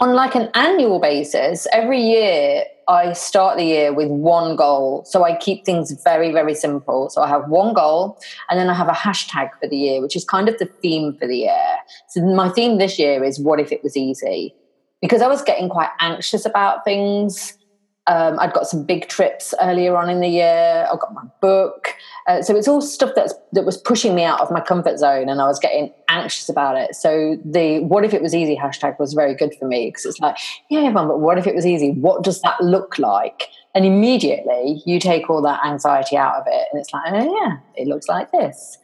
on 0.00 0.14
like 0.14 0.34
an 0.34 0.50
annual 0.54 0.98
basis 0.98 1.66
every 1.72 2.00
year 2.00 2.64
i 2.88 3.12
start 3.12 3.56
the 3.56 3.64
year 3.64 3.92
with 3.92 4.08
one 4.08 4.56
goal. 4.56 5.04
So 5.06 5.24
i 5.24 5.36
keep 5.36 5.64
things 5.64 5.92
very 6.04 6.32
very 6.32 6.54
simple. 6.54 7.08
So 7.10 7.22
i 7.22 7.28
have 7.28 7.48
one 7.48 7.74
goal 7.74 8.18
and 8.48 8.58
then 8.58 8.70
i 8.70 8.74
have 8.74 8.88
a 8.88 8.92
hashtag 8.92 9.50
for 9.60 9.68
the 9.68 9.76
year 9.76 10.00
which 10.00 10.16
is 10.16 10.24
kind 10.24 10.48
of 10.48 10.58
the 10.58 10.66
theme 10.66 11.16
for 11.18 11.26
the 11.26 11.38
year. 11.38 11.66
So 12.08 12.20
my 12.22 12.50
theme 12.50 12.78
this 12.78 12.98
year 12.98 13.22
is 13.24 13.40
what 13.40 13.60
if 13.60 13.72
it 13.72 13.82
was 13.82 13.96
easy? 13.96 14.54
Because 15.00 15.22
i 15.22 15.26
was 15.26 15.42
getting 15.42 15.68
quite 15.68 15.90
anxious 16.00 16.46
about 16.46 16.84
things 16.84 17.58
um, 18.06 18.38
I'd 18.38 18.52
got 18.52 18.66
some 18.66 18.84
big 18.84 19.08
trips 19.08 19.54
earlier 19.62 19.96
on 19.96 20.10
in 20.10 20.20
the 20.20 20.28
year. 20.28 20.86
I 20.90 20.96
got 20.96 21.14
my 21.14 21.24
book, 21.40 21.94
uh, 22.26 22.42
so 22.42 22.54
it's 22.54 22.68
all 22.68 22.82
stuff 22.82 23.12
that's 23.16 23.32
that 23.52 23.64
was 23.64 23.78
pushing 23.78 24.14
me 24.14 24.24
out 24.24 24.40
of 24.40 24.50
my 24.50 24.60
comfort 24.60 24.98
zone, 24.98 25.30
and 25.30 25.40
I 25.40 25.46
was 25.46 25.58
getting 25.58 25.90
anxious 26.08 26.50
about 26.50 26.76
it. 26.76 26.94
So 26.94 27.38
the 27.44 27.80
"What 27.80 28.04
if 28.04 28.12
it 28.12 28.20
was 28.20 28.34
easy" 28.34 28.56
hashtag 28.56 28.98
was 28.98 29.14
very 29.14 29.34
good 29.34 29.54
for 29.58 29.66
me 29.66 29.88
because 29.88 30.04
it's 30.04 30.18
like, 30.20 30.36
yeah, 30.68 30.90
mum, 30.90 31.08
but 31.08 31.20
what 31.20 31.38
if 31.38 31.46
it 31.46 31.54
was 31.54 31.64
easy? 31.64 31.92
What 31.92 32.22
does 32.22 32.42
that 32.42 32.60
look 32.60 32.98
like? 32.98 33.48
And 33.74 33.86
immediately 33.86 34.82
you 34.84 35.00
take 35.00 35.30
all 35.30 35.40
that 35.42 35.64
anxiety 35.64 36.16
out 36.18 36.34
of 36.34 36.44
it, 36.46 36.68
and 36.72 36.80
it's 36.80 36.92
like, 36.92 37.10
oh 37.10 37.42
yeah, 37.42 37.56
it 37.74 37.88
looks 37.88 38.06
like 38.06 38.30
this. 38.32 38.76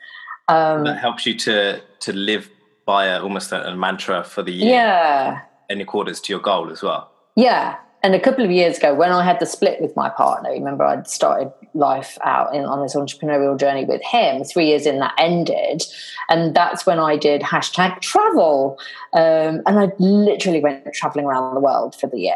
Um, 0.49 0.85
that 0.85 0.99
helps 0.99 1.27
you 1.27 1.35
to 1.41 1.83
to 2.01 2.13
live 2.15 2.51
by 2.87 3.05
a, 3.05 3.23
almost 3.23 3.53
a, 3.53 3.69
a 3.69 3.77
mantra 3.77 4.25
for 4.25 4.43
the 4.43 4.51
year, 4.51 4.71
yeah, 4.71 5.41
in 5.69 5.83
accordance 5.83 6.21
to 6.23 6.33
your 6.33 6.41
goal 6.41 6.71
as 6.71 6.83
well. 6.83 7.13
Yeah, 7.37 7.77
and 8.03 8.15
a 8.15 8.21
couple 8.21 8.45
of 8.45 8.51
years 8.51 8.79
ago, 8.79 8.95
when 8.95 9.13
I 9.13 9.25
had 9.25 9.41
the 9.41 9.47
split 9.47 9.81
with 9.81 9.95
my 9.95 10.09
partner, 10.09 10.51
remember 10.51 10.85
I'd 10.85 11.09
started 11.09 11.53
life 11.75 12.19
out 12.25 12.55
in, 12.55 12.65
on 12.65 12.83
this 12.83 12.95
entrepreneurial 12.95 13.59
journey 13.59 13.85
with 13.85 14.03
him. 14.03 14.45
Three 14.45 14.67
years 14.67 14.87
in, 14.87 14.99
that 15.01 15.15
ended, 15.19 15.85
and 16.29 16.55
that's 16.55 16.87
when 16.87 16.99
I 16.99 17.17
did 17.17 17.43
hashtag 17.43 18.01
travel, 18.01 18.79
um, 19.13 19.63
and 19.67 19.79
I 19.79 19.93
literally 19.99 20.61
went 20.61 20.93
traveling 20.95 21.27
around 21.27 21.55
the 21.55 21.61
world 21.61 21.95
for 21.95 22.07
the 22.07 22.19
year. 22.19 22.35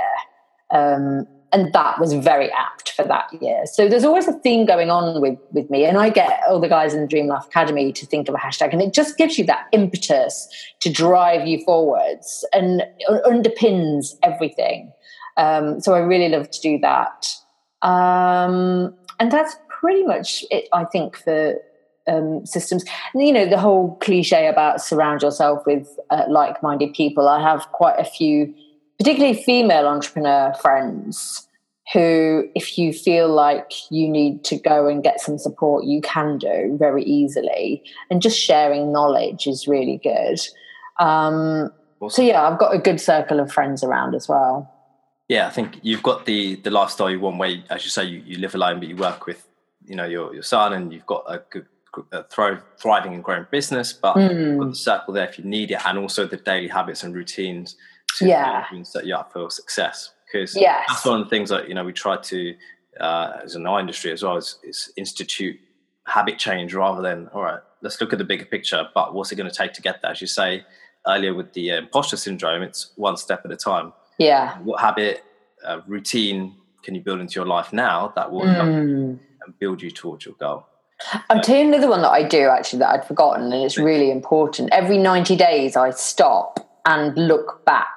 Um, 0.71 1.27
and 1.53 1.73
that 1.73 2.01
was 2.01 2.13
very 2.13 2.51
apt 2.51 2.91
for 2.91 3.05
that 3.05 3.27
year. 3.41 3.65
So 3.67 3.89
there's 3.89 4.03
always 4.03 4.27
a 4.27 4.33
theme 4.33 4.67
going 4.67 4.91
on 4.91 5.21
with, 5.21 5.39
with 5.53 5.71
me. 5.71 5.85
And 5.85 5.97
I 5.97 6.11
get 6.11 6.41
all 6.49 6.59
the 6.59 6.69
guys 6.69 6.95
in 6.95 7.01
the 7.01 7.07
Dream 7.07 7.29
Life 7.29 7.47
Academy 7.47 7.93
to 7.93 8.07
think 8.07 8.29
of 8.29 8.35
a 8.35 8.39
hashtag, 8.39 8.73
and 8.73 8.83
it 8.83 8.93
just 8.93 9.17
gives 9.17 9.39
you 9.39 9.45
that 9.47 9.69
impetus 9.71 10.49
to 10.81 10.91
drive 10.91 11.47
you 11.47 11.63
forwards 11.65 12.45
and 12.53 12.83
underpins 13.25 14.17
everything. 14.23 14.93
Um, 15.37 15.81
so 15.81 15.95
I 15.95 15.99
really 15.99 16.29
love 16.29 16.51
to 16.51 16.61
do 16.61 16.79
that. 16.79 17.27
Um, 17.83 18.95
and 19.21 19.31
that's 19.31 19.57
pretty 19.69 20.05
much 20.05 20.45
it, 20.51 20.69
I 20.73 20.85
think, 20.85 21.17
for 21.17 21.57
um, 22.07 22.45
systems. 22.47 22.85
You 23.15 23.33
know, 23.33 23.49
the 23.49 23.59
whole 23.59 23.97
cliche 23.97 24.47
about 24.47 24.81
surround 24.81 25.23
yourself 25.23 25.63
with 25.67 25.89
uh, 26.11 26.25
like 26.29 26.63
minded 26.63 26.95
people. 26.95 27.29
I 27.29 27.41
have 27.43 27.71
quite 27.73 27.99
a 27.99 28.05
few, 28.05 28.55
particularly 28.99 29.43
female 29.43 29.87
entrepreneur 29.87 30.55
friends 30.61 31.49
who, 31.93 32.49
if 32.55 32.79
you 32.79 32.93
feel 32.93 33.29
like 33.29 33.73
you 33.91 34.09
need 34.09 34.43
to 34.45 34.57
go 34.57 34.89
and 34.89 35.03
get 35.03 35.21
some 35.21 35.37
support, 35.37 35.85
you 35.85 36.01
can 36.01 36.39
do 36.39 36.77
very 36.79 37.05
easily. 37.05 37.83
And 38.11 38.23
just 38.23 38.39
sharing 38.39 38.91
knowledge 38.91 39.47
is 39.47 39.69
really 39.69 40.01
good. 40.03 40.41
Um, 40.99 41.71
so, 42.09 42.23
yeah, 42.23 42.49
I've 42.49 42.59
got 42.59 42.75
a 42.75 42.79
good 42.79 43.01
circle 43.01 43.39
of 43.39 43.53
friends 43.53 43.85
around 43.85 44.15
as 44.15 44.29
well. 44.29 44.71
Yeah, 45.29 45.47
I 45.47 45.51
think 45.51 45.79
you've 45.83 46.03
got 46.03 46.27
the 46.27 46.57
the 46.57 46.71
lifestyle 46.71 47.11
you 47.11 47.21
want, 47.21 47.39
where, 47.39 47.63
as 47.71 47.85
you 47.85 47.91
say, 47.91 48.05
you, 48.05 48.23
you 48.27 48.39
live 48.39 48.55
alone, 48.55 48.79
but 48.79 48.89
you 48.89 48.97
work 48.97 49.27
with, 49.27 49.47
you 49.85 49.97
know, 49.97 50.05
your 50.05 50.35
your 50.35 50.43
son, 50.43 50.73
and 50.75 50.93
you've 50.93 51.07
got 51.07 51.25
a 51.27 51.43
good 51.51 51.67
a 52.13 52.25
thrive, 52.25 52.63
thriving 52.79 53.15
and 53.15 53.23
growing 53.23 53.47
business, 53.51 53.93
but 53.93 54.17
mm. 54.17 54.59
got 54.59 54.69
the 54.69 54.75
circle 54.75 55.15
there 55.15 55.29
if 55.29 55.39
you 55.39 55.45
need 55.45 55.71
it, 55.71 55.79
and 55.87 55.99
also 55.99 56.27
the 56.27 56.37
daily 56.37 56.69
habits 56.69 57.05
and 57.05 57.15
routines 57.15 57.77
to 58.17 58.27
yeah. 58.27 58.65
set 58.83 59.07
you 59.07 59.15
up 59.15 59.33
for 59.33 59.51
success. 59.51 60.13
Because 60.27 60.57
yes. 60.57 60.85
that's 60.89 61.05
one 61.05 61.21
of 61.21 61.27
the 61.27 61.31
things 61.31 61.51
that 61.51 61.69
you 61.69 61.75
know 61.75 61.85
we 61.85 61.93
try 61.93 62.17
to, 62.17 62.55
uh, 63.01 63.39
as 63.45 63.55
in 63.55 63.67
our 63.67 63.81
industry 63.81 64.11
as 64.13 64.23
well, 64.23 64.37
is, 64.37 64.59
is 64.63 64.93
institute 64.97 65.59
habit 66.07 66.39
change 66.39 66.75
rather 66.75 67.01
than 67.01 67.29
all 67.29 67.43
right, 67.43 67.61
let's 67.81 68.01
look 68.01 68.13
at 68.13 68.19
the 68.19 68.25
bigger 68.25 68.45
picture. 68.45 68.89
But 68.95 69.15
what's 69.15 69.33
it 69.33 69.37
going 69.37 69.51
to 69.51 69.57
take 69.57 69.73
to 69.75 69.83
get 69.83 70.03
there? 70.03 70.11
As 70.11 70.21
you 70.21 70.27
say 70.27 70.65
earlier 71.07 71.35
with 71.35 71.53
the 71.53 71.73
uh, 71.73 71.79
imposter 71.79 72.17
syndrome, 72.17 72.63
it's 72.63 72.93
one 72.97 73.17
step 73.17 73.43
at 73.45 73.53
a 73.53 73.57
time. 73.57 73.93
Yeah. 74.19 74.59
What 74.59 74.81
habit, 74.81 75.25
uh, 75.65 75.81
routine 75.87 76.55
can 76.83 76.95
you 76.95 77.01
build 77.01 77.21
into 77.21 77.35
your 77.35 77.47
life 77.47 77.73
now 77.73 78.13
that 78.17 78.31
will 78.31 78.43
mm. 78.43 79.19
and 79.47 79.59
build 79.59 79.83
you 79.83 79.91
towards 79.91 80.25
your 80.27 80.35
goal? 80.35 80.67
I'll 81.29 81.41
tell 81.41 81.57
you 81.57 81.67
another 81.67 81.89
one 81.89 82.03
that 82.03 82.11
I 82.11 82.23
do 82.23 82.49
actually 82.49 82.79
that 82.81 82.91
I'd 82.91 83.07
forgotten, 83.07 83.53
and 83.53 83.65
it's 83.65 83.79
really 83.79 84.11
important. 84.11 84.71
Every 84.73 84.99
90 84.99 85.37
days, 85.37 85.77
I 85.77 85.91
stop 85.91 86.61
and 86.87 87.17
look 87.17 87.65
back 87.65 87.89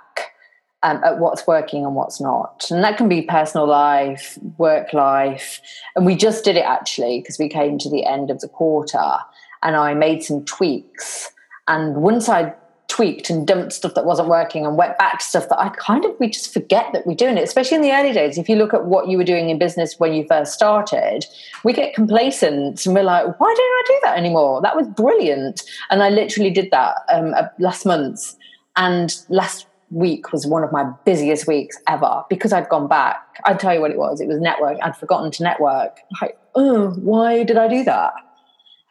um, 0.83 1.01
at 1.03 1.19
what's 1.19 1.45
working 1.45 1.85
and 1.85 1.95
what's 1.95 2.19
not. 2.19 2.65
And 2.71 2.83
that 2.83 2.97
can 2.97 3.09
be 3.09 3.21
personal 3.21 3.67
life, 3.67 4.37
work 4.57 4.93
life. 4.93 5.61
And 5.95 6.05
we 6.05 6.15
just 6.15 6.43
did 6.43 6.55
it 6.55 6.65
actually 6.65 7.19
because 7.19 7.37
we 7.37 7.49
came 7.49 7.77
to 7.79 7.89
the 7.89 8.05
end 8.05 8.29
of 8.29 8.39
the 8.39 8.47
quarter 8.47 9.17
and 9.63 9.75
I 9.75 9.93
made 9.93 10.23
some 10.23 10.45
tweaks. 10.45 11.29
And 11.67 11.97
once 11.97 12.29
I 12.29 12.53
tweaked 12.97 13.29
and 13.29 13.45
dumped 13.45 13.73
stuff 13.73 13.93
that 13.93 14.05
wasn't 14.05 14.27
working 14.27 14.65
and 14.65 14.75
went 14.75 14.97
back 14.97 15.19
to 15.19 15.23
stuff 15.23 15.47
that 15.49 15.59
I 15.59 15.69
kind 15.69 16.03
of 16.03 16.19
we 16.19 16.29
just 16.29 16.51
forget 16.51 16.91
that 16.93 17.05
we're 17.05 17.13
doing 17.13 17.37
it, 17.37 17.43
especially 17.43 17.75
in 17.75 17.83
the 17.83 17.91
early 17.91 18.11
days. 18.11 18.39
If 18.39 18.49
you 18.49 18.55
look 18.55 18.73
at 18.73 18.85
what 18.85 19.07
you 19.07 19.19
were 19.19 19.23
doing 19.23 19.51
in 19.51 19.59
business 19.59 19.99
when 19.99 20.15
you 20.15 20.25
first 20.27 20.51
started, 20.51 21.23
we 21.63 21.73
get 21.73 21.93
complacent 21.93 22.83
and 22.87 22.95
we're 22.95 23.03
like, 23.03 23.39
why 23.39 23.53
don't 23.55 23.59
I 23.59 23.83
do 23.85 23.99
that 24.01 24.17
anymore? 24.17 24.63
That 24.63 24.75
was 24.75 24.87
brilliant. 24.87 25.61
And 25.91 26.01
I 26.01 26.09
literally 26.09 26.49
did 26.49 26.71
that 26.71 26.95
um, 27.13 27.35
last 27.59 27.85
month. 27.85 28.35
And 28.77 29.15
last 29.29 29.67
week 29.91 30.31
was 30.31 30.47
one 30.47 30.63
of 30.63 30.71
my 30.71 30.91
busiest 31.05 31.45
weeks 31.45 31.77
ever 31.87 32.23
because 32.31 32.51
I'd 32.51 32.67
gone 32.67 32.87
back. 32.87 33.21
I'd 33.45 33.59
tell 33.59 33.75
you 33.75 33.81
what 33.81 33.91
it 33.91 33.99
was. 33.99 34.21
It 34.21 34.27
was 34.27 34.39
network. 34.39 34.79
I'd 34.81 34.97
forgotten 34.97 35.29
to 35.33 35.43
network. 35.43 35.99
Like, 36.19 36.35
oh, 36.55 36.93
why 36.93 37.43
did 37.43 37.57
I 37.57 37.67
do 37.67 37.83
that? 37.83 38.13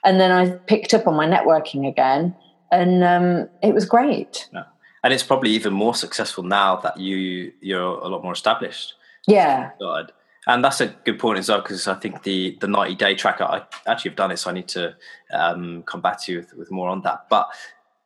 And 0.04 0.20
then 0.20 0.30
I 0.30 0.50
picked 0.50 0.94
up 0.94 1.08
on 1.08 1.16
my 1.16 1.26
networking 1.26 1.88
again 1.88 2.36
and 2.70 3.04
um, 3.04 3.48
it 3.62 3.74
was 3.74 3.84
great. 3.84 4.48
Yeah. 4.52 4.64
And 5.04 5.12
it's 5.12 5.22
probably 5.22 5.50
even 5.50 5.72
more 5.72 5.94
successful 5.94 6.42
now 6.42 6.76
that 6.76 6.98
you 6.98 7.52
you're 7.60 7.98
a 7.98 8.08
lot 8.08 8.22
more 8.22 8.32
established. 8.32 8.94
Yeah. 9.26 9.70
And 10.48 10.64
that's 10.64 10.80
a 10.80 10.86
good 10.86 11.18
point 11.18 11.38
as 11.38 11.48
well 11.48 11.60
because 11.60 11.86
I 11.88 11.94
think 11.94 12.22
the 12.22 12.56
the 12.60 12.68
ninety 12.68 12.94
day 12.94 13.14
tracker 13.14 13.44
I 13.44 13.62
actually 13.86 14.10
have 14.10 14.16
done 14.16 14.30
it, 14.30 14.38
so 14.38 14.50
I 14.50 14.54
need 14.54 14.68
to 14.68 14.94
um, 15.32 15.82
come 15.84 16.00
back 16.00 16.22
to 16.22 16.32
you 16.32 16.38
with, 16.38 16.54
with 16.54 16.70
more 16.70 16.88
on 16.88 17.02
that. 17.02 17.28
But 17.28 17.48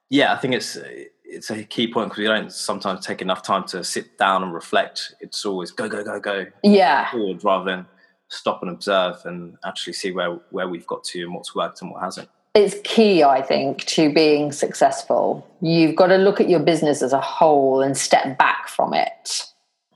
yeah, 0.08 0.32
I 0.32 0.36
think 0.36 0.54
it's 0.54 0.78
it's 1.24 1.50
a 1.50 1.62
key 1.64 1.92
point 1.92 2.08
because 2.08 2.18
we 2.18 2.24
don't 2.24 2.52
sometimes 2.52 3.06
take 3.06 3.22
enough 3.22 3.42
time 3.42 3.64
to 3.68 3.84
sit 3.84 4.18
down 4.18 4.42
and 4.42 4.52
reflect. 4.52 5.14
It's 5.20 5.44
always 5.44 5.70
go 5.70 5.88
go 5.88 6.02
go 6.02 6.18
go. 6.18 6.46
Yeah. 6.62 7.10
Forward 7.10 7.44
rather 7.44 7.64
than 7.64 7.86
stop 8.28 8.62
and 8.62 8.70
observe 8.70 9.16
and 9.24 9.56
actually 9.64 9.92
see 9.92 10.10
where 10.10 10.38
where 10.50 10.68
we've 10.68 10.86
got 10.86 11.04
to 11.04 11.22
and 11.22 11.34
what's 11.34 11.54
worked 11.54 11.82
and 11.82 11.90
what 11.90 12.02
hasn't 12.02 12.28
it's 12.54 12.76
key, 12.82 13.22
I 13.22 13.42
think, 13.42 13.84
to 13.86 14.12
being 14.12 14.50
successful. 14.52 15.46
You've 15.60 15.94
got 15.94 16.08
to 16.08 16.16
look 16.16 16.40
at 16.40 16.48
your 16.48 16.60
business 16.60 17.02
as 17.02 17.12
a 17.12 17.20
whole 17.20 17.80
and 17.80 17.96
step 17.96 18.38
back 18.38 18.68
from 18.68 18.92
it. 18.92 19.46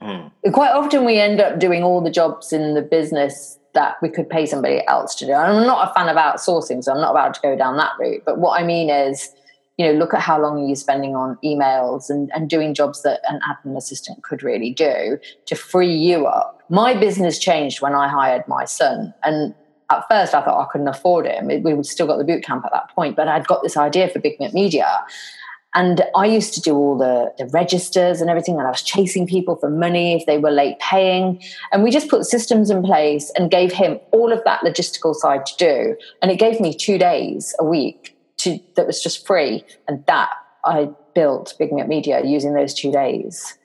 Mm. 0.01 0.31
Quite 0.53 0.71
often, 0.71 1.05
we 1.05 1.19
end 1.19 1.41
up 1.41 1.59
doing 1.59 1.83
all 1.83 2.01
the 2.01 2.09
jobs 2.09 2.53
in 2.53 2.73
the 2.73 2.81
business 2.81 3.59
that 3.73 3.97
we 4.01 4.09
could 4.09 4.29
pay 4.29 4.45
somebody 4.45 4.85
else 4.87 5.15
to 5.15 5.25
do. 5.25 5.33
And 5.33 5.57
I'm 5.57 5.67
not 5.67 5.89
a 5.89 5.93
fan 5.93 6.07
of 6.07 6.15
outsourcing, 6.15 6.83
so 6.83 6.93
I'm 6.93 7.01
not 7.01 7.11
about 7.11 7.33
to 7.33 7.41
go 7.41 7.57
down 7.57 7.75
that 7.77 7.91
route. 7.99 8.23
But 8.25 8.39
what 8.39 8.59
I 8.59 8.63
mean 8.63 8.89
is, 8.89 9.29
you 9.77 9.85
know, 9.85 9.91
look 9.99 10.13
at 10.13 10.21
how 10.21 10.41
long 10.41 10.65
you're 10.65 10.77
spending 10.77 11.13
on 11.13 11.37
emails 11.43 12.09
and, 12.09 12.31
and 12.33 12.49
doing 12.49 12.73
jobs 12.73 13.03
that 13.03 13.19
an 13.27 13.41
admin 13.41 13.75
assistant 13.75 14.23
could 14.23 14.43
really 14.43 14.71
do 14.71 15.19
to 15.45 15.55
free 15.55 15.93
you 15.93 16.25
up. 16.25 16.61
My 16.69 16.93
business 16.93 17.37
changed 17.37 17.81
when 17.81 17.93
I 17.93 18.07
hired 18.07 18.47
my 18.47 18.63
son. 18.63 19.13
And 19.23 19.53
at 19.89 20.03
first 20.09 20.33
I 20.33 20.41
thought 20.41 20.61
I 20.61 20.71
couldn't 20.71 20.87
afford 20.87 21.25
it. 21.25 21.43
We 21.63 21.73
would 21.73 21.85
still 21.85 22.07
got 22.07 22.17
the 22.17 22.23
boot 22.23 22.43
camp 22.43 22.65
at 22.65 22.71
that 22.71 22.89
point, 22.95 23.15
but 23.15 23.27
I'd 23.27 23.47
got 23.47 23.63
this 23.63 23.77
idea 23.77 24.09
for 24.09 24.19
Big 24.19 24.39
Me 24.39 24.47
Up 24.47 24.53
Media. 24.53 25.05
And 25.75 26.03
I 26.15 26.25
used 26.25 26.53
to 26.53 26.61
do 26.61 26.73
all 26.73 26.97
the, 26.97 27.33
the 27.37 27.47
registers 27.47 28.21
and 28.21 28.29
everything, 28.29 28.57
and 28.57 28.65
I 28.65 28.71
was 28.71 28.81
chasing 28.81 29.27
people 29.27 29.57
for 29.57 29.69
money 29.69 30.15
if 30.15 30.25
they 30.25 30.37
were 30.37 30.49
late 30.49 30.79
paying. 30.79 31.43
And 31.73 31.83
we 31.83 31.91
just 31.91 32.09
put 32.09 32.23
systems 32.23 32.69
in 32.69 32.81
place 32.81 33.29
and 33.37 33.51
gave 33.51 33.73
him 33.73 33.99
all 34.11 34.31
of 34.31 34.41
that 34.45 34.61
logistical 34.61 35.13
side 35.13 35.45
to 35.45 35.55
do. 35.57 35.97
And 36.21 36.31
it 36.31 36.39
gave 36.39 36.61
me 36.61 36.73
two 36.73 36.97
days 36.97 37.53
a 37.59 37.65
week 37.65 38.17
to 38.37 38.57
that 38.77 38.87
was 38.87 39.03
just 39.03 39.27
free. 39.27 39.65
And 39.89 40.03
that 40.05 40.29
I 40.63 40.89
built 41.13 41.53
Big 41.59 41.73
Me 41.73 41.81
Up 41.81 41.89
Media 41.89 42.23
using 42.23 42.53
those 42.53 42.73
two 42.73 42.91
days. 42.91 43.57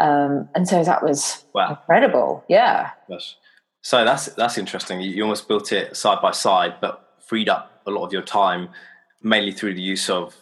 Um, 0.00 0.48
and 0.56 0.66
so 0.66 0.82
that 0.82 1.04
was 1.04 1.44
wow. 1.54 1.70
incredible. 1.70 2.44
Yeah. 2.48 2.90
Yes. 3.08 3.36
So 3.82 4.04
that's 4.04 4.26
that's 4.26 4.56
interesting. 4.58 5.00
You, 5.00 5.22
almost 5.22 5.48
built 5.48 5.72
it 5.72 5.96
side 5.96 6.22
by 6.22 6.30
side, 6.30 6.74
but 6.80 7.16
freed 7.20 7.48
up 7.48 7.82
a 7.86 7.90
lot 7.90 8.04
of 8.04 8.12
your 8.12 8.22
time, 8.22 8.68
mainly 9.22 9.52
through 9.52 9.74
the 9.74 9.82
use 9.82 10.08
of 10.08 10.36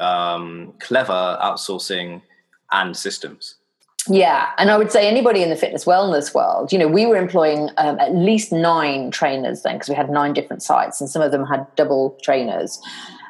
um, 0.00 0.72
clever 0.80 1.38
outsourcing 1.42 2.22
and 2.72 2.96
systems. 2.96 3.56
Yeah, 4.08 4.50
and 4.56 4.70
I 4.70 4.78
would 4.78 4.92
say 4.92 5.08
anybody 5.08 5.42
in 5.42 5.50
the 5.50 5.56
fitness 5.56 5.84
wellness 5.84 6.32
world, 6.32 6.72
you 6.72 6.78
know, 6.78 6.86
we 6.86 7.06
were 7.06 7.16
employing 7.16 7.70
um, 7.76 7.98
at 7.98 8.14
least 8.14 8.52
nine 8.52 9.10
trainers 9.10 9.62
then 9.62 9.74
because 9.74 9.88
we 9.88 9.96
had 9.96 10.08
nine 10.08 10.32
different 10.32 10.62
sites 10.62 11.00
and 11.00 11.10
some 11.10 11.22
of 11.22 11.32
them 11.32 11.44
had 11.44 11.66
double 11.74 12.16
trainers. 12.22 12.80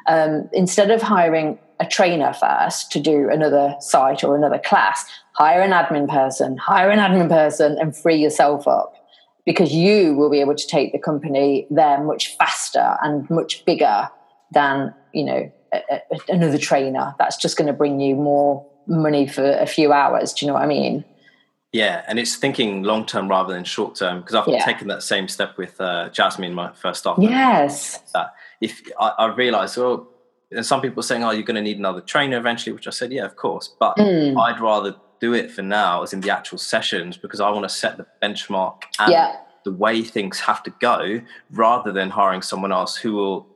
Um, 0.07 0.47
instead 0.53 0.91
of 0.91 1.01
hiring 1.01 1.57
a 1.79 1.85
trainer 1.85 2.31
first 2.31 2.91
to 2.91 2.99
do 2.99 3.27
another 3.29 3.75
site 3.79 4.23
or 4.23 4.35
another 4.35 4.59
class, 4.59 5.03
hire 5.33 5.61
an 5.61 5.71
admin 5.71 6.07
person, 6.07 6.57
hire 6.57 6.91
an 6.91 6.99
admin 6.99 7.27
person, 7.27 7.77
and 7.79 7.97
free 7.97 8.17
yourself 8.17 8.67
up 8.67 8.96
because 9.47 9.73
you 9.73 10.13
will 10.13 10.29
be 10.29 10.41
able 10.41 10.53
to 10.53 10.67
take 10.67 10.91
the 10.91 10.99
company 10.99 11.65
there 11.71 12.03
much 12.03 12.35
faster 12.37 12.97
and 13.01 13.27
much 13.31 13.63
bigger 13.65 14.09
than 14.51 14.93
you 15.13 15.23
know 15.23 15.51
a, 15.73 15.81
a, 15.89 16.19
another 16.29 16.57
trainer 16.59 17.15
that's 17.17 17.37
just 17.37 17.57
going 17.57 17.65
to 17.65 17.73
bring 17.73 17.99
you 17.99 18.15
more 18.15 18.63
money 18.85 19.25
for 19.25 19.51
a 19.53 19.65
few 19.65 19.91
hours 19.91 20.33
do 20.33 20.45
you 20.45 20.47
know 20.47 20.53
what 20.53 20.63
i 20.63 20.67
mean 20.67 21.03
yeah 21.71 22.03
and 22.07 22.19
it's 22.19 22.35
thinking 22.35 22.83
long 22.83 23.05
term 23.05 23.27
rather 23.27 23.53
than 23.53 23.63
short 23.63 23.95
term 23.95 24.19
because 24.19 24.35
i've 24.35 24.47
yeah. 24.47 24.63
taken 24.63 24.87
that 24.87 25.01
same 25.01 25.27
step 25.27 25.57
with 25.57 25.79
uh, 25.81 26.09
jasmine 26.09 26.53
my 26.53 26.71
first 26.73 26.99
startup 26.99 27.23
yes 27.23 27.99
that 28.13 28.33
if 28.61 28.81
i, 28.99 29.09
I 29.17 29.33
realized 29.33 29.77
well 29.77 30.07
and 30.51 30.65
some 30.65 30.81
people 30.81 30.99
are 30.99 31.03
saying 31.03 31.23
oh 31.23 31.31
you're 31.31 31.43
going 31.43 31.55
to 31.55 31.61
need 31.61 31.77
another 31.77 32.01
trainer 32.01 32.37
eventually 32.37 32.73
which 32.73 32.87
i 32.87 32.91
said 32.91 33.11
yeah 33.11 33.25
of 33.25 33.35
course 33.35 33.73
but 33.79 33.97
mm. 33.97 34.37
i'd 34.41 34.59
rather 34.59 34.95
do 35.19 35.33
it 35.33 35.51
for 35.51 35.61
now 35.61 36.03
as 36.03 36.13
in 36.13 36.21
the 36.21 36.29
actual 36.29 36.57
sessions 36.57 37.17
because 37.17 37.39
I 37.39 37.49
want 37.49 37.63
to 37.63 37.69
set 37.69 37.97
the 37.97 38.05
benchmark 38.21 38.83
and 38.99 39.11
yeah. 39.11 39.37
the 39.65 39.71
way 39.71 40.03
things 40.03 40.39
have 40.39 40.63
to 40.63 40.73
go 40.79 41.21
rather 41.51 41.91
than 41.91 42.09
hiring 42.09 42.41
someone 42.41 42.71
else 42.71 42.95
who 42.95 43.13
will 43.13 43.47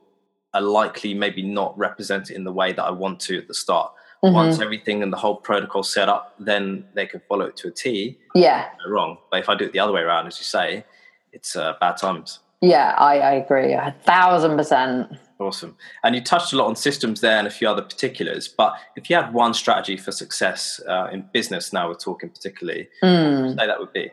are 0.54 0.60
likely 0.60 1.14
maybe 1.14 1.42
not 1.42 1.76
represent 1.78 2.30
it 2.30 2.36
in 2.36 2.44
the 2.44 2.52
way 2.52 2.72
that 2.72 2.82
I 2.82 2.90
want 2.90 3.20
to 3.20 3.38
at 3.38 3.48
the 3.48 3.54
start. 3.54 3.92
Mm-hmm. 4.22 4.34
Once 4.34 4.60
everything 4.60 5.02
and 5.02 5.12
the 5.12 5.16
whole 5.16 5.36
protocol 5.36 5.82
set 5.82 6.08
up, 6.08 6.34
then 6.38 6.84
they 6.94 7.06
can 7.06 7.20
follow 7.28 7.46
it 7.46 7.56
to 7.56 7.68
a 7.68 7.70
T. 7.70 8.18
Yeah. 8.34 8.68
wrong. 8.86 9.18
But 9.30 9.40
if 9.40 9.48
I 9.48 9.54
do 9.54 9.64
it 9.64 9.72
the 9.72 9.80
other 9.80 9.92
way 9.92 10.02
around, 10.02 10.26
as 10.26 10.38
you 10.38 10.44
say, 10.44 10.84
it's 11.32 11.56
uh, 11.56 11.74
bad 11.80 11.96
times. 11.96 12.40
Yeah, 12.60 12.94
I, 12.96 13.18
I 13.18 13.32
agree. 13.32 13.72
A 13.72 13.94
thousand 14.04 14.56
percent. 14.56 15.10
Awesome. 15.42 15.76
And 16.04 16.14
you 16.14 16.20
touched 16.20 16.52
a 16.52 16.56
lot 16.56 16.68
on 16.68 16.76
systems 16.76 17.20
there 17.20 17.36
and 17.36 17.48
a 17.48 17.50
few 17.50 17.68
other 17.68 17.82
particulars. 17.82 18.46
But 18.46 18.74
if 18.94 19.10
you 19.10 19.16
had 19.16 19.34
one 19.34 19.54
strategy 19.54 19.96
for 19.96 20.12
success 20.12 20.80
uh, 20.88 21.08
in 21.12 21.24
business, 21.32 21.72
now 21.72 21.88
we're 21.88 21.94
talking 21.94 22.30
particularly, 22.30 22.88
mm. 23.02 23.58
say 23.58 23.66
that 23.66 23.80
would 23.80 23.92
be? 23.92 24.10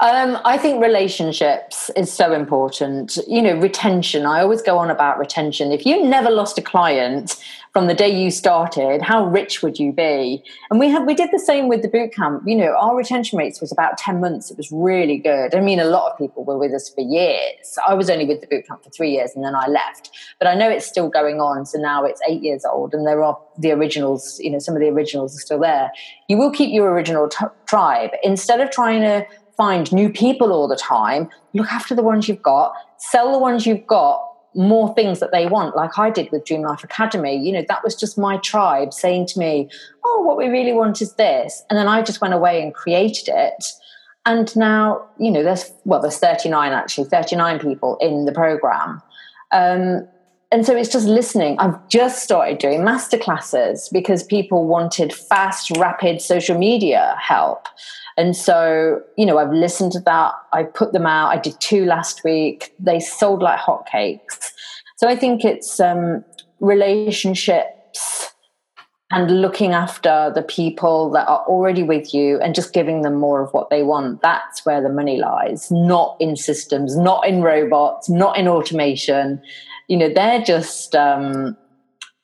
Um, 0.00 0.38
I 0.46 0.56
think 0.56 0.82
relationships 0.82 1.90
is 1.94 2.10
so 2.10 2.32
important. 2.32 3.18
You 3.28 3.42
know, 3.42 3.54
retention. 3.58 4.24
I 4.24 4.40
always 4.40 4.62
go 4.62 4.78
on 4.78 4.90
about 4.90 5.18
retention. 5.18 5.72
If 5.72 5.84
you 5.84 6.02
never 6.06 6.30
lost 6.30 6.56
a 6.56 6.62
client 6.62 7.36
from 7.74 7.86
the 7.86 7.92
day 7.92 8.08
you 8.08 8.30
started, 8.30 9.02
how 9.02 9.26
rich 9.26 9.62
would 9.62 9.78
you 9.78 9.92
be? 9.92 10.42
And 10.70 10.80
we 10.80 10.88
have 10.88 11.06
we 11.06 11.14
did 11.14 11.30
the 11.32 11.38
same 11.38 11.68
with 11.68 11.82
the 11.82 11.88
boot 11.88 12.14
camp. 12.14 12.44
You 12.46 12.56
know, 12.56 12.74
our 12.80 12.96
retention 12.96 13.38
rates 13.38 13.60
was 13.60 13.70
about 13.70 13.98
10 13.98 14.20
months. 14.20 14.50
It 14.50 14.56
was 14.56 14.72
really 14.72 15.18
good. 15.18 15.54
I 15.54 15.60
mean, 15.60 15.80
a 15.80 15.84
lot 15.84 16.10
of 16.10 16.16
people 16.16 16.44
were 16.44 16.56
with 16.56 16.72
us 16.72 16.88
for 16.88 17.02
years. 17.02 17.78
I 17.86 17.92
was 17.92 18.08
only 18.08 18.24
with 18.24 18.40
the 18.40 18.46
boot 18.46 18.66
camp 18.66 18.84
for 18.84 18.90
three 18.90 19.10
years 19.10 19.32
and 19.36 19.44
then 19.44 19.54
I 19.54 19.66
left. 19.66 20.10
But 20.38 20.48
I 20.48 20.54
know 20.54 20.70
it's 20.70 20.86
still 20.86 21.10
going 21.10 21.42
on. 21.42 21.66
So 21.66 21.78
now 21.78 22.06
it's 22.06 22.22
eight 22.26 22.42
years 22.42 22.64
old 22.64 22.94
and 22.94 23.06
there 23.06 23.22
are 23.22 23.38
the 23.58 23.72
originals, 23.72 24.40
you 24.40 24.50
know, 24.50 24.60
some 24.60 24.74
of 24.74 24.80
the 24.80 24.88
originals 24.88 25.36
are 25.36 25.40
still 25.40 25.60
there. 25.60 25.90
You 26.26 26.38
will 26.38 26.50
keep 26.50 26.72
your 26.72 26.90
original 26.90 27.28
t- 27.28 27.44
tribe 27.66 28.12
instead 28.22 28.62
of 28.62 28.70
trying 28.70 29.02
to 29.02 29.26
find 29.58 29.92
new 29.92 30.08
people 30.08 30.52
all 30.52 30.66
the 30.66 30.76
time. 30.76 31.28
Look 31.52 31.70
after 31.70 31.94
the 31.94 32.02
ones 32.02 32.28
you've 32.28 32.40
got, 32.40 32.72
sell 32.96 33.32
the 33.32 33.38
ones 33.38 33.66
you've 33.66 33.86
got 33.86 34.24
more 34.54 34.94
things 34.94 35.20
that 35.20 35.30
they 35.30 35.46
want, 35.46 35.76
like 35.76 35.98
I 35.98 36.08
did 36.10 36.32
with 36.32 36.46
Dream 36.46 36.62
Life 36.62 36.82
Academy. 36.82 37.36
You 37.36 37.52
know, 37.52 37.64
that 37.68 37.84
was 37.84 37.94
just 37.94 38.16
my 38.16 38.38
tribe 38.38 38.94
saying 38.94 39.26
to 39.26 39.38
me, 39.38 39.68
Oh, 40.04 40.22
what 40.22 40.38
we 40.38 40.46
really 40.46 40.72
want 40.72 41.02
is 41.02 41.12
this. 41.14 41.62
And 41.68 41.78
then 41.78 41.86
I 41.86 42.02
just 42.02 42.20
went 42.20 42.32
away 42.32 42.62
and 42.62 42.72
created 42.72 43.28
it. 43.28 43.64
And 44.24 44.54
now, 44.56 45.06
you 45.18 45.30
know, 45.30 45.42
there's, 45.42 45.70
well, 45.84 46.00
there's 46.00 46.18
39 46.18 46.72
actually, 46.72 47.08
39 47.08 47.58
people 47.58 47.98
in 48.00 48.24
the 48.24 48.32
program. 48.32 49.02
Um, 49.52 50.08
and 50.50 50.64
so 50.64 50.74
it's 50.74 50.88
just 50.88 51.06
listening. 51.06 51.58
I've 51.58 51.88
just 51.88 52.22
started 52.22 52.58
doing 52.58 52.80
masterclasses 52.80 53.92
because 53.92 54.22
people 54.22 54.66
wanted 54.66 55.12
fast, 55.12 55.76
rapid 55.76 56.22
social 56.22 56.56
media 56.56 57.16
help. 57.20 57.68
And 58.18 58.36
so, 58.36 59.00
you 59.16 59.24
know, 59.24 59.38
I've 59.38 59.52
listened 59.52 59.92
to 59.92 60.00
that. 60.00 60.32
I 60.52 60.64
put 60.64 60.92
them 60.92 61.06
out. 61.06 61.28
I 61.28 61.38
did 61.38 61.58
two 61.60 61.84
last 61.84 62.24
week. 62.24 62.74
They 62.80 62.98
sold 62.98 63.42
like 63.42 63.60
hotcakes. 63.60 64.50
So 64.96 65.06
I 65.08 65.14
think 65.14 65.44
it's 65.44 65.78
um, 65.78 66.24
relationships 66.58 68.32
and 69.12 69.40
looking 69.40 69.70
after 69.70 70.32
the 70.34 70.42
people 70.42 71.10
that 71.12 71.28
are 71.28 71.44
already 71.46 71.84
with 71.84 72.12
you 72.12 72.40
and 72.40 72.56
just 72.56 72.72
giving 72.72 73.02
them 73.02 73.14
more 73.14 73.40
of 73.40 73.54
what 73.54 73.70
they 73.70 73.84
want. 73.84 74.20
That's 74.20 74.66
where 74.66 74.82
the 74.82 74.88
money 74.88 75.18
lies, 75.18 75.70
not 75.70 76.16
in 76.18 76.34
systems, 76.34 76.96
not 76.96 77.24
in 77.24 77.40
robots, 77.40 78.10
not 78.10 78.36
in 78.36 78.48
automation. 78.48 79.40
You 79.86 79.96
know, 79.96 80.12
they're 80.12 80.42
just 80.42 80.96
um, 80.96 81.56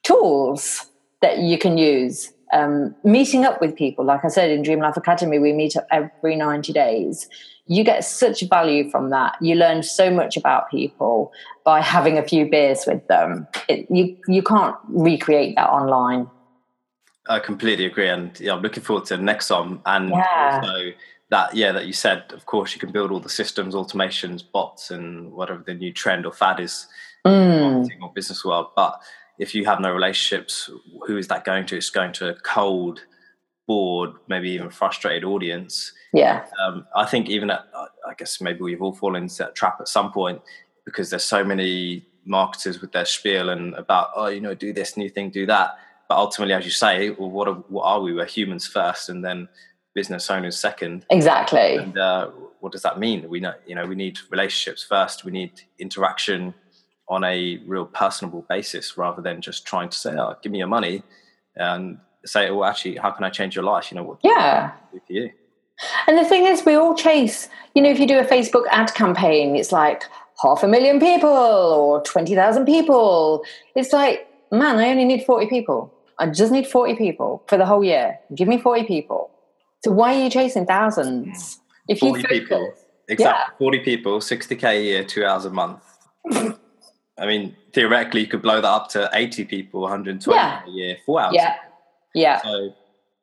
tools 0.02 0.90
that 1.22 1.38
you 1.38 1.56
can 1.56 1.78
use 1.78 2.32
um, 2.54 2.94
meeting 3.04 3.44
up 3.44 3.60
with 3.60 3.76
people, 3.76 4.04
like 4.04 4.24
I 4.24 4.28
said 4.28 4.50
in 4.50 4.62
Dream 4.62 4.78
Life 4.78 4.96
Academy, 4.96 5.38
we 5.38 5.52
meet 5.52 5.76
up 5.76 5.86
every 5.90 6.36
90 6.36 6.72
days. 6.72 7.28
You 7.66 7.82
get 7.82 8.04
such 8.04 8.42
value 8.48 8.90
from 8.90 9.10
that. 9.10 9.36
You 9.40 9.56
learn 9.56 9.82
so 9.82 10.10
much 10.10 10.36
about 10.36 10.70
people 10.70 11.32
by 11.64 11.80
having 11.80 12.18
a 12.18 12.22
few 12.22 12.48
beers 12.48 12.84
with 12.86 13.06
them. 13.08 13.46
It, 13.68 13.86
you 13.90 14.16
you 14.28 14.42
can't 14.42 14.76
recreate 14.88 15.56
that 15.56 15.70
online. 15.70 16.28
I 17.26 17.38
completely 17.38 17.86
agree, 17.86 18.08
and 18.08 18.38
yeah, 18.38 18.52
I'm 18.52 18.60
looking 18.60 18.82
forward 18.82 19.06
to 19.06 19.16
next 19.16 19.48
one. 19.48 19.80
And 19.86 20.10
yeah. 20.10 20.60
also 20.62 20.92
that, 21.30 21.54
yeah, 21.56 21.72
that 21.72 21.86
you 21.86 21.94
said. 21.94 22.24
Of 22.34 22.44
course, 22.44 22.74
you 22.74 22.80
can 22.80 22.92
build 22.92 23.10
all 23.10 23.20
the 23.20 23.30
systems, 23.30 23.74
automations, 23.74 24.44
bots, 24.52 24.90
and 24.90 25.32
whatever 25.32 25.62
the 25.66 25.72
new 25.72 25.90
trend 25.90 26.26
or 26.26 26.32
fad 26.32 26.60
is, 26.60 26.86
mm. 27.26 27.60
marketing 27.60 28.02
or 28.02 28.12
business 28.12 28.44
world. 28.44 28.68
But 28.76 29.00
if 29.38 29.54
you 29.54 29.64
have 29.64 29.80
no 29.80 29.92
relationships, 29.92 30.70
who 31.06 31.16
is 31.16 31.28
that 31.28 31.44
going 31.44 31.66
to? 31.66 31.76
It's 31.76 31.90
going 31.90 32.12
to 32.14 32.30
a 32.30 32.34
cold, 32.34 33.00
bored, 33.66 34.12
maybe 34.28 34.50
even 34.50 34.70
frustrated 34.70 35.24
audience. 35.24 35.92
Yeah. 36.12 36.44
Um, 36.62 36.86
I 36.94 37.06
think 37.06 37.28
even 37.28 37.50
at, 37.50 37.64
I 37.74 38.14
guess 38.16 38.40
maybe 38.40 38.60
we've 38.60 38.82
all 38.82 38.92
fallen 38.92 39.24
into 39.24 39.38
that 39.38 39.54
trap 39.54 39.78
at 39.80 39.88
some 39.88 40.12
point 40.12 40.40
because 40.84 41.10
there's 41.10 41.24
so 41.24 41.42
many 41.42 42.06
marketers 42.24 42.80
with 42.80 42.92
their 42.92 43.04
spiel 43.04 43.50
and 43.50 43.74
about, 43.74 44.10
oh, 44.14 44.26
you 44.26 44.40
know, 44.40 44.54
do 44.54 44.72
this 44.72 44.96
new 44.96 45.08
thing, 45.08 45.30
do 45.30 45.46
that. 45.46 45.76
But 46.08 46.18
ultimately, 46.18 46.54
as 46.54 46.64
you 46.64 46.70
say, 46.70 47.10
well, 47.10 47.30
what 47.30 47.48
are, 47.48 47.54
what 47.68 47.84
are 47.84 48.00
we? 48.00 48.12
We're 48.12 48.26
humans 48.26 48.66
first, 48.66 49.08
and 49.08 49.24
then 49.24 49.48
business 49.94 50.30
owners 50.30 50.58
second. 50.58 51.06
Exactly. 51.10 51.76
And 51.76 51.96
uh, 51.96 52.28
what 52.60 52.72
does 52.72 52.82
that 52.82 52.98
mean? 52.98 53.28
We 53.28 53.40
know, 53.40 53.54
you 53.66 53.74
know, 53.74 53.86
we 53.86 53.94
need 53.94 54.18
relationships 54.30 54.82
first. 54.82 55.24
We 55.24 55.32
need 55.32 55.62
interaction 55.78 56.54
on 57.08 57.24
a 57.24 57.58
real 57.66 57.86
personable 57.86 58.44
basis 58.48 58.96
rather 58.96 59.20
than 59.20 59.40
just 59.40 59.66
trying 59.66 59.88
to 59.88 59.98
say, 59.98 60.14
oh, 60.16 60.36
give 60.42 60.52
me 60.52 60.58
your 60.58 60.68
money 60.68 61.02
and 61.56 61.98
say, 62.24 62.50
well, 62.50 62.64
actually, 62.64 62.96
how 62.96 63.10
can 63.10 63.24
I 63.24 63.30
change 63.30 63.54
your 63.54 63.64
life? 63.64 63.90
You 63.90 63.96
know, 63.96 64.04
what 64.04 64.18
yeah. 64.22 64.72
for 64.92 65.12
you? 65.12 65.30
And 66.06 66.16
the 66.18 66.24
thing 66.24 66.46
is, 66.46 66.64
we 66.64 66.74
all 66.74 66.94
chase, 66.94 67.48
you 67.74 67.82
know, 67.82 67.90
if 67.90 67.98
you 67.98 68.06
do 68.06 68.18
a 68.18 68.24
Facebook 68.24 68.64
ad 68.70 68.94
campaign, 68.94 69.56
it's 69.56 69.72
like 69.72 70.04
half 70.42 70.62
a 70.62 70.68
million 70.68 71.00
people 71.00 71.28
or 71.28 72.02
20,000 72.02 72.64
people. 72.64 73.44
It's 73.74 73.92
like, 73.92 74.26
man, 74.50 74.78
I 74.78 74.88
only 74.88 75.04
need 75.04 75.24
40 75.24 75.46
people. 75.48 75.92
I 76.18 76.28
just 76.28 76.52
need 76.52 76.66
40 76.66 76.94
people 76.94 77.42
for 77.48 77.58
the 77.58 77.66
whole 77.66 77.84
year. 77.84 78.18
Give 78.34 78.46
me 78.46 78.58
40 78.58 78.84
people. 78.84 79.30
So 79.82 79.90
why 79.90 80.14
are 80.14 80.24
you 80.24 80.30
chasing 80.30 80.64
thousands? 80.64 81.60
If 81.88 81.98
40 81.98 82.06
you 82.06 82.22
focus, 82.22 82.38
people. 82.38 82.72
Exactly. 83.08 83.24
Yeah. 83.24 83.58
40 83.58 83.78
people, 83.80 84.20
60K 84.20 84.64
a 84.64 84.82
year, 84.82 85.04
two 85.04 85.24
hours 85.24 85.44
a 85.44 85.50
month. 85.50 85.82
I 87.18 87.26
mean, 87.26 87.56
theoretically, 87.72 88.22
you 88.22 88.26
could 88.26 88.42
blow 88.42 88.60
that 88.60 88.68
up 88.68 88.88
to 88.90 89.08
80 89.12 89.44
people, 89.44 89.82
120 89.82 90.36
yeah. 90.36 90.62
a 90.66 90.70
year, 90.70 90.96
four 91.06 91.20
hours. 91.20 91.34
Yeah. 91.34 91.56
Yeah. 92.14 92.42
So 92.42 92.74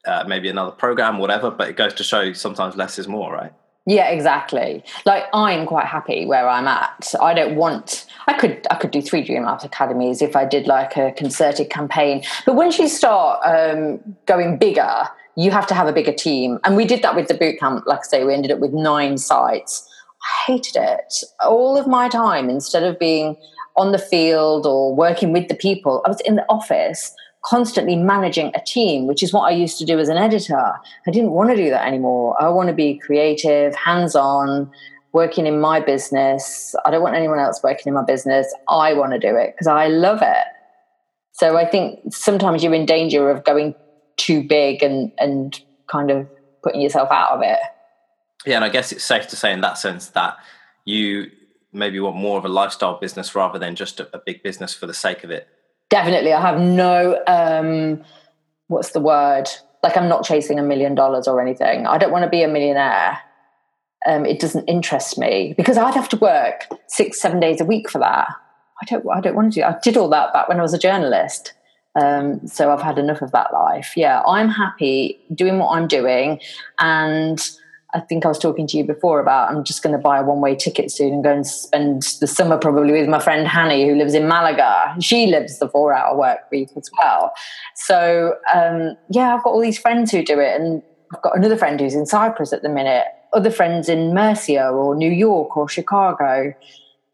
uh, 0.05 0.23
maybe 0.27 0.49
another 0.49 0.71
program, 0.71 1.17
whatever, 1.17 1.51
but 1.51 1.69
it 1.69 1.77
goes 1.77 1.93
to 1.95 2.03
show 2.03 2.33
sometimes 2.33 2.75
less 2.75 2.97
is 2.99 3.07
more, 3.07 3.31
right? 3.31 3.53
Yeah, 3.87 4.09
exactly. 4.09 4.83
Like 5.05 5.25
I'm 5.33 5.65
quite 5.65 5.87
happy 5.87 6.25
where 6.25 6.47
I'm 6.47 6.67
at. 6.67 7.15
I 7.19 7.33
don't 7.33 7.55
want. 7.55 8.05
I 8.27 8.33
could 8.33 8.65
I 8.69 8.75
could 8.75 8.91
do 8.91 9.01
three 9.01 9.23
Dream 9.23 9.43
Life 9.43 9.63
academies 9.63 10.21
if 10.21 10.35
I 10.35 10.45
did 10.45 10.67
like 10.67 10.97
a 10.97 11.11
concerted 11.13 11.71
campaign. 11.71 12.23
But 12.45 12.55
once 12.55 12.77
you 12.77 12.87
start 12.87 13.39
um, 13.43 13.99
going 14.27 14.57
bigger, 14.57 15.07
you 15.35 15.49
have 15.49 15.65
to 15.67 15.73
have 15.73 15.87
a 15.87 15.93
bigger 15.93 16.13
team. 16.13 16.59
And 16.63 16.77
we 16.77 16.85
did 16.85 17.01
that 17.01 17.15
with 17.15 17.27
the 17.27 17.33
boot 17.33 17.59
camp. 17.59 17.85
Like 17.87 17.99
I 17.99 18.03
say, 18.03 18.23
we 18.23 18.35
ended 18.35 18.51
up 18.51 18.59
with 18.59 18.71
nine 18.71 19.17
sites. 19.17 19.87
I 20.21 20.51
hated 20.51 20.75
it. 20.75 21.15
All 21.43 21.75
of 21.75 21.87
my 21.87 22.07
time, 22.07 22.51
instead 22.51 22.83
of 22.83 22.99
being 22.99 23.35
on 23.81 23.91
the 23.91 23.97
field 23.97 24.65
or 24.65 24.95
working 24.95 25.33
with 25.33 25.47
the 25.47 25.55
people. 25.55 26.01
I 26.05 26.09
was 26.09 26.21
in 26.21 26.35
the 26.35 26.45
office 26.47 27.13
constantly 27.43 27.95
managing 27.95 28.51
a 28.53 28.61
team, 28.63 29.07
which 29.07 29.23
is 29.23 29.33
what 29.33 29.41
I 29.41 29.51
used 29.51 29.79
to 29.79 29.85
do 29.85 29.97
as 29.97 30.09
an 30.09 30.17
editor. 30.17 30.73
I 31.07 31.11
didn't 31.11 31.31
want 31.31 31.49
to 31.49 31.55
do 31.55 31.71
that 31.71 31.87
anymore. 31.87 32.41
I 32.41 32.49
want 32.49 32.67
to 32.69 32.75
be 32.75 32.99
creative, 32.99 33.73
hands 33.75 34.15
on, 34.15 34.69
working 35.13 35.47
in 35.47 35.59
my 35.59 35.79
business. 35.79 36.75
I 36.85 36.91
don't 36.91 37.01
want 37.01 37.15
anyone 37.15 37.39
else 37.39 37.59
working 37.63 37.87
in 37.87 37.93
my 37.95 38.03
business. 38.03 38.53
I 38.69 38.93
want 38.93 39.13
to 39.13 39.19
do 39.19 39.35
it 39.35 39.53
because 39.53 39.67
I 39.67 39.87
love 39.87 40.19
it. 40.21 40.45
So 41.33 41.57
I 41.57 41.65
think 41.65 42.13
sometimes 42.13 42.63
you're 42.63 42.75
in 42.75 42.85
danger 42.85 43.31
of 43.31 43.43
going 43.43 43.73
too 44.17 44.47
big 44.47 44.83
and, 44.83 45.11
and 45.17 45.59
kind 45.87 46.11
of 46.11 46.27
putting 46.63 46.81
yourself 46.81 47.09
out 47.11 47.31
of 47.31 47.41
it. 47.41 47.59
Yeah, 48.45 48.57
and 48.57 48.65
I 48.65 48.69
guess 48.69 48.91
it's 48.91 49.03
safe 49.03 49.27
to 49.29 49.35
say 49.35 49.51
in 49.51 49.61
that 49.61 49.79
sense 49.79 50.09
that 50.09 50.37
you 50.85 51.31
maybe 51.73 51.99
want 51.99 52.15
more 52.15 52.37
of 52.37 52.45
a 52.45 52.49
lifestyle 52.49 52.99
business 52.99 53.35
rather 53.35 53.57
than 53.59 53.75
just 53.75 53.99
a, 53.99 54.15
a 54.15 54.19
big 54.19 54.43
business 54.43 54.73
for 54.73 54.87
the 54.87 54.93
sake 54.93 55.23
of 55.23 55.31
it? 55.31 55.47
Definitely. 55.89 56.33
I 56.33 56.41
have 56.41 56.59
no, 56.59 57.21
um, 57.27 58.03
what's 58.67 58.91
the 58.91 58.99
word? 58.99 59.49
Like, 59.83 59.97
I'm 59.97 60.07
not 60.07 60.23
chasing 60.23 60.59
a 60.59 60.63
million 60.63 60.95
dollars 60.95 61.27
or 61.27 61.41
anything. 61.41 61.87
I 61.87 61.97
don't 61.97 62.11
want 62.11 62.23
to 62.23 62.29
be 62.29 62.43
a 62.43 62.47
millionaire. 62.47 63.19
Um, 64.05 64.25
it 64.25 64.39
doesn't 64.39 64.67
interest 64.67 65.17
me 65.17 65.53
because 65.57 65.77
I'd 65.77 65.93
have 65.93 66.09
to 66.09 66.17
work 66.17 66.67
six, 66.87 67.21
seven 67.21 67.39
days 67.39 67.61
a 67.61 67.65
week 67.65 67.89
for 67.89 67.99
that. 67.99 68.27
I 68.81 68.85
don't, 68.85 69.05
I 69.13 69.21
don't 69.21 69.35
want 69.35 69.53
to 69.53 69.59
do. 69.59 69.65
I 69.65 69.75
did 69.83 69.97
all 69.97 70.09
that 70.09 70.33
back 70.33 70.47
when 70.47 70.59
I 70.59 70.63
was 70.63 70.73
a 70.73 70.79
journalist. 70.79 71.53
Um, 71.99 72.47
so 72.47 72.71
I've 72.71 72.81
had 72.81 72.97
enough 72.97 73.21
of 73.21 73.31
that 73.31 73.53
life. 73.53 73.93
Yeah, 73.95 74.21
I'm 74.25 74.49
happy 74.49 75.19
doing 75.35 75.59
what 75.59 75.75
I'm 75.75 75.87
doing, 75.87 76.39
and 76.79 77.49
I 77.93 77.99
think 77.99 78.25
I 78.25 78.29
was 78.29 78.39
talking 78.39 78.67
to 78.67 78.77
you 78.77 78.85
before 78.85 79.19
about 79.19 79.49
I'm 79.49 79.63
just 79.63 79.83
going 79.83 79.95
to 79.95 80.01
buy 80.01 80.19
a 80.19 80.23
one 80.23 80.39
way 80.39 80.55
ticket 80.55 80.91
soon 80.91 81.13
and 81.13 81.23
go 81.23 81.33
and 81.33 81.45
spend 81.45 82.03
the 82.19 82.27
summer 82.27 82.57
probably 82.57 82.93
with 82.93 83.09
my 83.09 83.19
friend 83.19 83.47
Hanny, 83.47 83.87
who 83.87 83.95
lives 83.95 84.13
in 84.13 84.27
Malaga. 84.27 84.95
She 85.01 85.27
lives 85.27 85.59
the 85.59 85.67
four 85.67 85.93
hour 85.93 86.17
work 86.17 86.39
week 86.51 86.69
as 86.77 86.89
well. 86.97 87.33
So, 87.75 88.35
um, 88.53 88.95
yeah, 89.09 89.35
I've 89.35 89.43
got 89.43 89.49
all 89.51 89.61
these 89.61 89.77
friends 89.77 90.11
who 90.11 90.23
do 90.23 90.39
it. 90.39 90.59
And 90.59 90.81
I've 91.13 91.21
got 91.21 91.35
another 91.35 91.57
friend 91.57 91.79
who's 91.79 91.95
in 91.95 92.05
Cyprus 92.05 92.53
at 92.53 92.61
the 92.61 92.69
minute, 92.69 93.05
other 93.33 93.51
friends 93.51 93.89
in 93.89 94.13
Murcia 94.13 94.69
or 94.69 94.95
New 94.95 95.11
York 95.11 95.57
or 95.57 95.67
Chicago. 95.67 96.53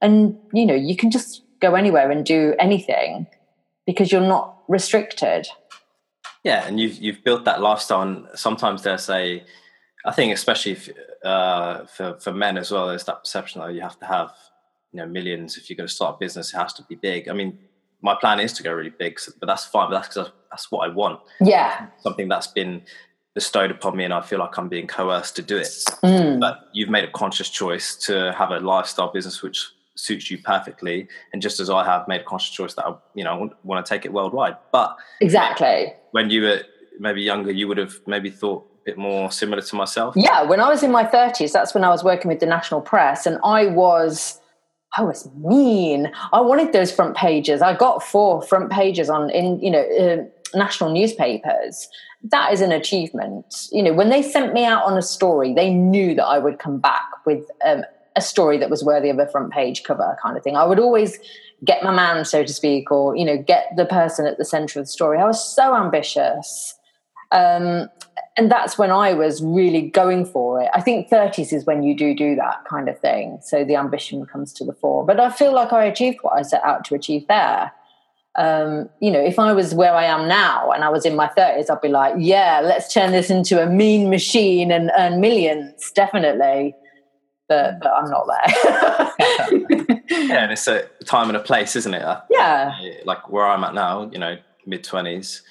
And, 0.01 0.37
you 0.53 0.65
know, 0.65 0.75
you 0.75 0.95
can 0.95 1.09
just 1.09 1.41
go 1.59 1.73
anywhere 1.73 2.11
and 2.11 2.23
do 2.23 2.53
anything 2.59 3.25
because 3.87 4.11
you're 4.11 4.21
not 4.21 4.59
restricted. 4.67 5.47
Yeah, 6.43 6.67
and 6.67 6.79
you've 6.79 6.97
you've 6.99 7.23
built 7.23 7.45
that 7.45 7.61
lifestyle. 7.61 8.03
And 8.03 8.27
sometimes 8.35 8.83
they'll 8.83 8.97
say, 8.97 9.43
I 10.05 10.11
think 10.11 10.33
especially 10.33 10.73
if, 10.73 10.89
uh, 11.23 11.85
for 11.85 12.17
for 12.19 12.31
men 12.31 12.57
as 12.57 12.71
well, 12.71 12.87
there's 12.87 13.05
that 13.05 13.23
perception 13.23 13.61
that 13.61 13.73
you 13.73 13.81
have 13.81 13.99
to 13.99 14.05
have 14.05 14.31
you 14.91 14.99
know 14.99 15.07
millions 15.07 15.57
if 15.57 15.69
you're 15.69 15.77
going 15.77 15.87
to 15.87 15.93
start 15.93 16.15
a 16.15 16.19
business. 16.19 16.53
It 16.53 16.57
has 16.57 16.73
to 16.73 16.83
be 16.83 16.95
big. 16.95 17.27
I 17.27 17.33
mean, 17.33 17.59
my 18.01 18.15
plan 18.15 18.39
is 18.39 18.53
to 18.53 18.63
go 18.63 18.71
really 18.73 18.93
big, 18.97 19.19
but 19.39 19.47
that's 19.47 19.65
fine. 19.65 19.89
But 19.89 19.97
that's 19.97 20.07
because 20.09 20.31
that's 20.49 20.71
what 20.71 20.89
I 20.89 20.93
want. 20.93 21.19
Yeah, 21.41 21.87
something 22.01 22.27
that's 22.27 22.47
been 22.47 22.83
bestowed 23.37 23.69
upon 23.69 23.95
me 23.95 24.03
and 24.03 24.11
I 24.11 24.21
feel 24.21 24.39
like 24.39 24.57
I'm 24.57 24.67
being 24.67 24.87
coerced 24.87 25.35
to 25.35 25.43
do 25.43 25.57
it. 25.57 25.67
Mm. 26.03 26.39
But 26.39 26.69
you've 26.73 26.89
made 26.89 27.03
a 27.03 27.11
conscious 27.11 27.49
choice 27.49 27.95
to 28.07 28.33
have 28.33 28.49
a 28.49 28.59
lifestyle 28.59 29.11
business 29.11 29.43
which 29.43 29.63
suits 29.93 30.31
you 30.31 30.39
perfectly. 30.39 31.07
And 31.31 31.39
just 31.39 31.59
as 31.59 31.69
I 31.69 31.85
have 31.85 32.07
made 32.07 32.21
a 32.21 32.23
conscious 32.23 32.49
choice 32.49 32.73
that 32.73 32.87
I, 32.87 32.95
you 33.13 33.23
know, 33.23 33.51
want 33.63 33.85
to 33.85 33.87
take 33.87 34.05
it 34.05 34.13
worldwide. 34.13 34.57
But 34.71 34.97
exactly. 35.21 35.93
When 36.11 36.31
you 36.31 36.41
were 36.41 36.61
maybe 36.99 37.21
younger, 37.21 37.51
you 37.51 37.67
would 37.67 37.77
have 37.77 37.93
maybe 38.07 38.31
thought 38.31 38.67
bit 38.87 38.97
more 38.97 39.29
similar 39.31 39.61
to 39.61 39.75
myself. 39.75 40.15
Yeah. 40.15 40.43
When 40.43 40.61
I 40.61 40.69
was 40.69 40.81
in 40.81 40.91
my 40.91 41.03
30s, 41.03 41.51
that's 41.51 41.73
when 41.73 41.83
I 41.83 41.89
was 41.89 42.05
working 42.05 42.29
with 42.29 42.39
the 42.39 42.45
national 42.45 42.81
press 42.81 43.25
and 43.25 43.37
I 43.43 43.67
was 43.67 44.39
I 44.95 45.03
was 45.03 45.29
mean. 45.35 46.11
I 46.31 46.39
wanted 46.39 46.71
those 46.71 46.91
front 46.91 47.15
pages. 47.15 47.61
I 47.61 47.75
got 47.75 48.01
four 48.01 48.41
front 48.41 48.71
pages 48.71 49.09
on 49.09 49.29
in 49.29 49.59
you 49.59 49.69
know 49.69 49.83
uh, 49.99 50.57
national 50.57 50.91
newspapers. 50.91 51.89
That 52.23 52.53
is 52.53 52.61
an 52.61 52.71
achievement. 52.71 53.67
You 53.71 53.83
know, 53.83 53.93
when 53.93 54.09
they 54.09 54.23
sent 54.23 54.53
me 54.53 54.65
out 54.65 54.83
on 54.85 54.97
a 54.97 55.01
story, 55.01 55.53
they 55.53 55.71
knew 55.71 56.15
that 56.15 56.25
I 56.25 56.39
would 56.39 56.57
come 56.57 56.79
back 56.79 57.09
with 57.25 57.43
um, 57.63 57.83
a 58.15 58.21
story 58.21 58.57
that 58.57 58.69
was 58.69 58.83
worthy 58.83 59.09
of 59.09 59.19
a 59.19 59.27
front 59.27 59.51
page 59.51 59.83
cover 59.83 60.17
kind 60.23 60.37
of 60.37 60.43
thing. 60.43 60.55
I 60.55 60.65
would 60.65 60.79
always 60.79 61.19
get 61.65 61.83
my 61.83 61.93
man, 61.93 62.23
so 62.23 62.43
to 62.43 62.53
speak, 62.53 62.89
or 62.89 63.15
you 63.15 63.25
know, 63.25 63.37
get 63.37 63.67
the 63.75 63.85
person 63.85 64.25
at 64.25 64.37
the 64.37 64.45
center 64.45 64.79
of 64.79 64.85
the 64.85 64.91
story. 64.91 65.19
I 65.19 65.25
was 65.25 65.55
so 65.55 65.75
ambitious. 65.75 66.76
Um, 67.31 67.89
and 68.37 68.51
that's 68.51 68.77
when 68.77 68.91
I 68.91 69.13
was 69.13 69.43
really 69.43 69.89
going 69.89 70.25
for 70.25 70.61
it. 70.61 70.69
I 70.73 70.81
think 70.81 71.09
30s 71.09 71.51
is 71.51 71.65
when 71.65 71.81
you 71.81 71.95
do 71.95 72.15
do 72.15 72.35
that 72.35 72.63
kind 72.69 72.87
of 72.87 72.99
thing. 72.99 73.39
So 73.41 73.65
the 73.65 73.75
ambition 73.75 74.25
comes 74.27 74.53
to 74.53 74.65
the 74.65 74.73
fore. 74.73 75.05
But 75.05 75.19
I 75.19 75.31
feel 75.31 75.53
like 75.53 75.73
I 75.73 75.85
achieved 75.85 76.19
what 76.21 76.37
I 76.37 76.43
set 76.43 76.63
out 76.63 76.85
to 76.85 76.95
achieve 76.95 77.27
there. 77.27 77.71
Um, 78.35 78.89
you 79.01 79.09
know, 79.09 79.19
if 79.19 79.39
I 79.39 79.53
was 79.53 79.73
where 79.73 79.95
I 79.95 80.03
am 80.03 80.27
now 80.27 80.71
and 80.71 80.83
I 80.83 80.89
was 80.89 81.03
in 81.03 81.15
my 81.15 81.27
30s, 81.35 81.71
I'd 81.71 81.81
be 81.81 81.87
like, 81.87 82.13
yeah, 82.19 82.61
let's 82.63 82.93
turn 82.93 83.11
this 83.11 83.31
into 83.31 83.61
a 83.61 83.65
mean 83.65 84.11
machine 84.11 84.71
and 84.71 84.91
earn 84.95 85.19
millions, 85.19 85.91
definitely. 85.95 86.75
But, 87.49 87.79
but 87.81 87.91
I'm 87.91 88.09
not 88.11 88.27
there. 88.27 89.11
yeah, 90.09 90.43
and 90.43 90.51
it's 90.51 90.67
a 90.67 90.87
time 91.05 91.29
and 91.29 91.37
a 91.37 91.39
place, 91.39 91.75
isn't 91.75 91.93
it? 91.93 92.17
Yeah. 92.29 92.77
Like 93.05 93.29
where 93.29 93.47
I'm 93.47 93.63
at 93.63 93.73
now, 93.73 94.11
you 94.11 94.19
know, 94.19 94.37
mid 94.67 94.83
20s 94.83 95.41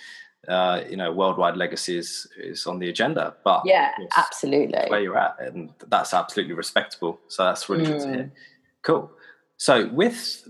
uh, 0.48 0.82
you 0.88 0.96
know, 0.96 1.12
worldwide 1.12 1.56
legacy 1.56 1.98
is, 1.98 2.26
is 2.38 2.66
on 2.66 2.78
the 2.78 2.88
agenda. 2.88 3.34
But 3.44 3.62
yeah, 3.64 3.92
absolutely, 4.16 4.84
where 4.88 5.00
you're 5.00 5.18
at, 5.18 5.36
and 5.40 5.72
that's 5.88 6.14
absolutely 6.14 6.54
respectable. 6.54 7.20
So 7.28 7.44
that's 7.44 7.68
really 7.68 7.84
mm. 7.84 7.88
good 7.88 8.00
to 8.00 8.08
hear. 8.08 8.24
Mm. 8.24 8.30
Cool. 8.82 9.10
So 9.56 9.88
with 9.88 10.46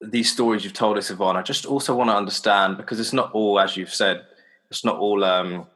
these 0.00 0.30
stories 0.30 0.64
you've 0.64 0.74
told 0.74 0.98
us, 0.98 1.10
Yvonne, 1.10 1.36
I 1.36 1.42
just 1.42 1.66
also 1.66 1.94
want 1.94 2.10
to 2.10 2.16
understand 2.16 2.76
because 2.76 3.00
it's 3.00 3.12
not 3.12 3.32
all, 3.32 3.58
as 3.58 3.76
you've 3.76 3.94
said, 3.94 4.22
it's 4.70 4.84
not 4.84 4.98
all, 4.98 5.24
um, 5.24 5.66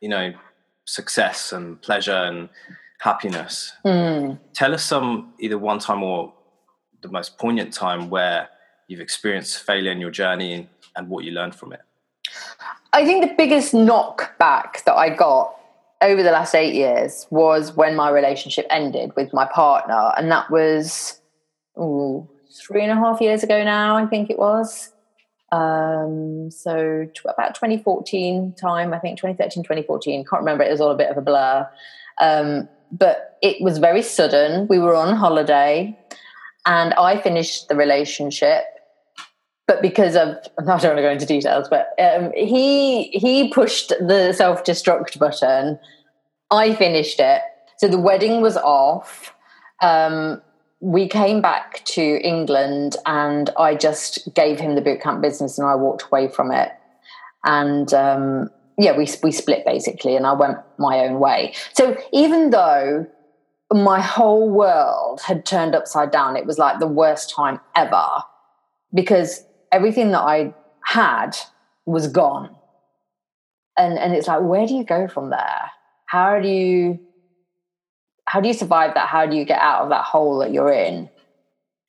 you 0.00 0.08
know, 0.08 0.32
success 0.84 1.52
and 1.52 1.80
pleasure 1.80 2.12
and 2.12 2.48
happiness. 2.98 3.72
Mm. 3.84 4.38
Tell 4.54 4.74
us 4.74 4.84
some 4.84 5.34
either 5.38 5.58
one 5.58 5.78
time 5.78 6.02
or 6.02 6.32
the 7.02 7.08
most 7.08 7.38
poignant 7.38 7.72
time 7.72 8.10
where 8.10 8.48
you've 8.88 9.00
experienced 9.00 9.62
failure 9.62 9.92
in 9.92 10.00
your 10.00 10.10
journey 10.10 10.68
and 10.96 11.08
what 11.08 11.24
you 11.24 11.32
learned 11.32 11.54
from 11.54 11.72
it. 11.72 11.80
I 12.92 13.04
think 13.04 13.28
the 13.28 13.34
biggest 13.36 13.74
knockback 13.74 14.84
that 14.84 14.94
I 14.94 15.10
got 15.10 15.54
over 16.02 16.22
the 16.22 16.30
last 16.30 16.54
eight 16.54 16.74
years 16.74 17.26
was 17.30 17.74
when 17.74 17.96
my 17.96 18.10
relationship 18.10 18.66
ended 18.70 19.12
with 19.16 19.32
my 19.32 19.46
partner, 19.46 20.12
and 20.16 20.30
that 20.30 20.50
was 20.50 21.20
ooh, 21.78 22.28
three 22.66 22.82
and 22.82 22.92
a 22.92 22.96
half 22.96 23.20
years 23.20 23.42
ago 23.42 23.62
now, 23.64 23.96
I 23.96 24.06
think 24.06 24.30
it 24.30 24.38
was. 24.38 24.92
Um, 25.52 26.50
so 26.50 27.06
t- 27.14 27.20
about 27.24 27.54
2014 27.54 28.54
time, 28.54 28.92
I 28.92 28.98
think 28.98 29.18
2013, 29.18 29.62
2014, 29.62 30.24
can't 30.24 30.40
remember. 30.40 30.64
It 30.64 30.70
was 30.70 30.80
all 30.80 30.90
a 30.90 30.96
bit 30.96 31.10
of 31.10 31.16
a 31.16 31.22
blur. 31.22 31.68
Um, 32.20 32.68
but 32.92 33.38
it 33.42 33.62
was 33.62 33.78
very 33.78 34.02
sudden. 34.02 34.66
We 34.68 34.78
were 34.78 34.94
on 34.94 35.16
holiday, 35.16 35.98
and 36.66 36.94
I 36.94 37.20
finished 37.20 37.68
the 37.68 37.76
relationship 37.76 38.64
but 39.66 39.82
because 39.82 40.16
of 40.16 40.28
I 40.58 40.62
don't 40.62 40.68
want 40.68 40.80
to 40.80 41.02
go 41.02 41.10
into 41.10 41.26
details, 41.26 41.68
but 41.68 41.88
um, 41.98 42.32
he 42.34 43.04
he 43.08 43.48
pushed 43.52 43.90
the 44.00 44.32
self 44.32 44.64
destruct 44.64 45.18
button. 45.18 45.78
I 46.50 46.74
finished 46.74 47.18
it, 47.18 47.42
so 47.78 47.88
the 47.88 47.98
wedding 47.98 48.40
was 48.40 48.56
off. 48.56 49.34
Um, 49.82 50.40
we 50.80 51.08
came 51.08 51.40
back 51.40 51.84
to 51.86 52.02
England, 52.02 52.96
and 53.06 53.50
I 53.58 53.74
just 53.74 54.32
gave 54.34 54.60
him 54.60 54.74
the 54.74 54.82
bootcamp 54.82 55.22
business, 55.22 55.58
and 55.58 55.66
I 55.66 55.74
walked 55.74 56.04
away 56.04 56.28
from 56.28 56.52
it. 56.52 56.70
And 57.44 57.92
um, 57.94 58.50
yeah, 58.78 58.96
we 58.96 59.08
we 59.22 59.32
split 59.32 59.64
basically, 59.64 60.16
and 60.16 60.26
I 60.26 60.32
went 60.34 60.58
my 60.78 61.00
own 61.00 61.18
way. 61.18 61.54
So 61.72 61.96
even 62.12 62.50
though 62.50 63.06
my 63.72 64.00
whole 64.00 64.48
world 64.48 65.20
had 65.22 65.44
turned 65.44 65.74
upside 65.74 66.12
down, 66.12 66.36
it 66.36 66.46
was 66.46 66.58
like 66.58 66.78
the 66.78 66.86
worst 66.86 67.34
time 67.34 67.58
ever 67.74 68.06
because 68.94 69.45
everything 69.72 70.10
that 70.12 70.20
I 70.20 70.54
had 70.84 71.36
was 71.84 72.08
gone. 72.08 72.54
And 73.76 73.98
and 73.98 74.14
it's 74.14 74.28
like, 74.28 74.42
where 74.42 74.66
do 74.66 74.74
you 74.74 74.84
go 74.84 75.08
from 75.08 75.30
there? 75.30 75.70
How 76.06 76.40
do 76.40 76.48
you 76.48 76.98
how 78.26 78.40
do 78.40 78.48
you 78.48 78.54
survive 78.54 78.94
that? 78.94 79.08
How 79.08 79.26
do 79.26 79.36
you 79.36 79.44
get 79.44 79.60
out 79.60 79.82
of 79.82 79.90
that 79.90 80.04
hole 80.04 80.38
that 80.38 80.52
you're 80.52 80.72
in? 80.72 81.08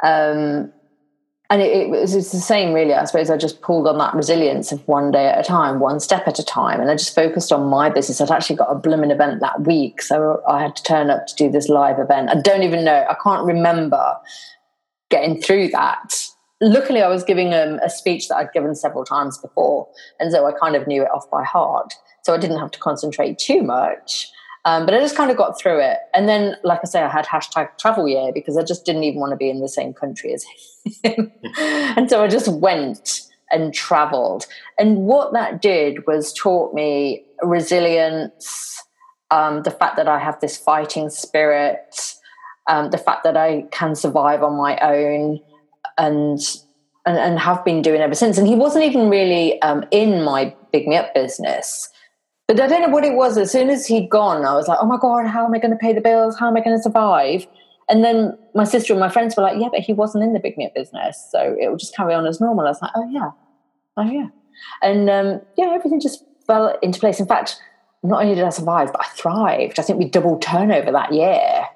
Um, 0.03 0.71
and 1.49 1.61
it, 1.61 1.71
it 1.71 1.89
was 1.89 2.13
it's 2.13 2.31
the 2.31 2.39
same, 2.39 2.73
really. 2.73 2.93
I 2.93 3.05
suppose 3.05 3.29
I 3.29 3.37
just 3.37 3.61
pulled 3.61 3.87
on 3.87 3.97
that 3.99 4.13
resilience 4.13 4.71
of 4.71 4.85
one 4.87 5.11
day 5.11 5.27
at 5.27 5.39
a 5.39 5.43
time, 5.43 5.79
one 5.79 5.99
step 5.99 6.27
at 6.27 6.39
a 6.39 6.43
time, 6.43 6.81
and 6.81 6.91
I 6.91 6.95
just 6.95 7.15
focused 7.15 7.51
on 7.51 7.69
my 7.69 7.89
business. 7.89 8.19
I'd 8.19 8.31
actually 8.31 8.57
got 8.57 8.69
a 8.71 8.75
blooming 8.75 9.11
event 9.11 9.39
that 9.39 9.61
week, 9.61 10.01
so 10.01 10.41
I 10.47 10.61
had 10.61 10.75
to 10.75 10.83
turn 10.83 11.09
up 11.09 11.25
to 11.27 11.35
do 11.35 11.49
this 11.49 11.69
live 11.69 11.99
event. 11.99 12.29
I 12.29 12.41
don't 12.41 12.63
even 12.63 12.83
know. 12.83 13.05
I 13.09 13.15
can't 13.23 13.45
remember 13.45 14.17
getting 15.09 15.41
through 15.41 15.69
that 15.69 16.27
luckily 16.61 17.01
I 17.01 17.07
was 17.07 17.23
giving 17.23 17.53
um, 17.53 17.79
a 17.83 17.89
speech 17.89 18.27
that 18.27 18.37
I'd 18.37 18.53
given 18.53 18.75
several 18.75 19.05
times 19.05 19.37
before, 19.37 19.87
and 20.19 20.31
so 20.31 20.45
I 20.45 20.51
kind 20.51 20.75
of 20.75 20.87
knew 20.87 21.03
it 21.03 21.09
off 21.13 21.29
by 21.29 21.43
heart. 21.43 21.93
So 22.23 22.33
I 22.33 22.37
didn't 22.37 22.59
have 22.59 22.71
to 22.71 22.79
concentrate 22.79 23.37
too 23.37 23.63
much. 23.63 24.31
Um, 24.65 24.85
but 24.85 24.93
I 24.93 24.99
just 24.99 25.15
kind 25.15 25.31
of 25.31 25.37
got 25.37 25.57
through 25.57 25.79
it. 25.79 25.99
And 26.13 26.27
then, 26.27 26.57
like 26.61 26.81
I 26.83 26.87
say, 26.87 27.01
I 27.01 27.07
had 27.07 27.25
hashtag 27.25 27.69
travel 27.77 28.05
year 28.05 28.31
because 28.33 28.57
I 28.57 28.63
just 28.63 28.85
didn't 28.85 29.05
even 29.05 29.21
want 29.21 29.31
to 29.31 29.37
be 29.37 29.49
in 29.49 29.61
the 29.61 29.69
same 29.69 29.93
country 29.93 30.33
as 30.33 30.45
him. 31.03 31.31
and 31.57 32.09
so 32.09 32.21
I 32.21 32.27
just 32.27 32.49
went 32.49 33.21
and 33.49 33.73
traveled. 33.73 34.45
And 34.77 34.97
what 34.97 35.31
that 35.31 35.61
did 35.61 36.05
was 36.05 36.33
taught 36.33 36.73
me 36.73 37.23
resilience, 37.41 38.83
um, 39.31 39.63
the 39.63 39.71
fact 39.71 39.95
that 39.95 40.09
I 40.09 40.19
have 40.19 40.37
this 40.41 40.57
fighting 40.57 41.09
spirit, 41.09 42.15
um, 42.67 42.89
the 42.91 42.97
fact 42.97 43.23
that 43.23 43.37
I 43.37 43.67
can 43.71 43.95
survive 43.95 44.43
on 44.43 44.57
my 44.57 44.77
own, 44.79 45.39
and 45.97 46.39
and, 47.05 47.17
and 47.17 47.39
have 47.39 47.63
been 47.63 47.81
doing 47.81 48.01
ever 48.01 48.13
since. 48.13 48.37
And 48.37 48.45
he 48.45 48.55
wasn't 48.55 48.83
even 48.83 49.09
really 49.09 49.61
um, 49.61 49.85
in 49.91 50.23
my 50.23 50.53
big 50.73 50.87
me 50.87 50.97
up 50.97 51.13
business. 51.13 51.89
But 52.47 52.59
I 52.59 52.67
don't 52.67 52.81
know 52.81 52.89
what 52.89 53.05
it 53.05 53.13
was. 53.13 53.37
As 53.37 53.51
soon 53.51 53.69
as 53.69 53.87
he'd 53.87 54.09
gone, 54.09 54.45
I 54.45 54.53
was 54.53 54.67
like, 54.67 54.77
oh 54.81 54.85
my 54.85 54.97
God, 54.97 55.25
how 55.25 55.45
am 55.45 55.53
I 55.53 55.59
going 55.59 55.71
to 55.71 55.77
pay 55.77 55.93
the 55.93 56.01
bills? 56.01 56.37
How 56.37 56.47
am 56.47 56.57
I 56.57 56.61
going 56.61 56.75
to 56.75 56.83
survive? 56.83 57.47
And 57.89 58.03
then 58.03 58.37
my 58.53 58.65
sister 58.65 58.91
and 58.91 58.99
my 58.99 59.07
friends 59.07 59.37
were 59.37 59.43
like, 59.43 59.59
yeah, 59.59 59.69
but 59.71 59.79
he 59.79 59.93
wasn't 59.93 60.25
in 60.25 60.33
the 60.33 60.39
big 60.39 60.57
me 60.57 60.65
up 60.65 60.75
business. 60.75 61.29
So 61.31 61.55
it 61.59 61.69
would 61.69 61.79
just 61.79 61.95
carry 61.95 62.13
on 62.13 62.25
as 62.27 62.41
normal. 62.41 62.65
I 62.65 62.69
was 62.69 62.81
like, 62.81 62.91
oh 62.95 63.09
yeah, 63.09 63.31
oh 63.95 64.11
yeah. 64.11 64.27
And 64.81 65.09
um, 65.09 65.41
yeah, 65.57 65.71
everything 65.73 66.01
just 66.01 66.23
fell 66.45 66.77
into 66.81 66.99
place. 66.99 67.21
In 67.21 67.25
fact, 67.25 67.57
not 68.03 68.21
only 68.21 68.35
did 68.35 68.43
I 68.43 68.49
survive, 68.49 68.91
but 68.91 69.01
I 69.01 69.09
thrived. 69.09 69.79
I 69.79 69.81
think 69.81 69.99
we 69.99 70.09
doubled 70.09 70.41
turnover 70.41 70.91
that 70.91 71.13
year 71.13 71.67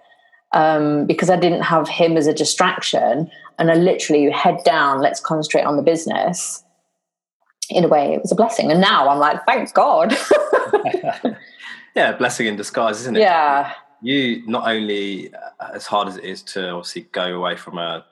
um, 0.54 1.06
because 1.06 1.30
I 1.30 1.38
didn't 1.38 1.62
have 1.62 1.88
him 1.88 2.18
as 2.18 2.28
a 2.28 2.34
distraction. 2.34 3.30
And 3.60 3.72
I 3.72 3.76
literally 3.76 4.30
head 4.30 4.64
down, 4.64 5.02
let's 5.02 5.20
concentrate 5.20 5.64
on 5.64 5.78
the 5.78 5.84
business. 5.84 6.64
In 7.70 7.86
a 7.86 7.88
way, 7.88 8.14
it 8.14 8.22
was 8.22 8.32
a 8.32 8.36
blessing. 8.36 8.72
And 8.72 8.82
now 8.82 9.08
I'm 9.08 9.20
like, 9.20 9.45
thank 9.45 9.74
God. 9.74 10.14
yeah, 11.95 12.12
blessing 12.14 12.47
in 12.47 12.56
disguise, 12.56 12.99
isn't 13.02 13.16
it? 13.16 13.22
Yeah. 13.22 13.74
You 14.02 14.45
not 14.47 14.68
only, 14.68 15.34
uh, 15.34 15.70
as 15.74 15.86
hard 15.86 16.08
as 16.08 16.18
it 16.18 16.26
is 16.26 16.41
to 16.43 16.70
obviously 16.72 17.04
go 17.12 17.36
away 17.36 17.56
from 17.56 17.78
a 17.78 18.04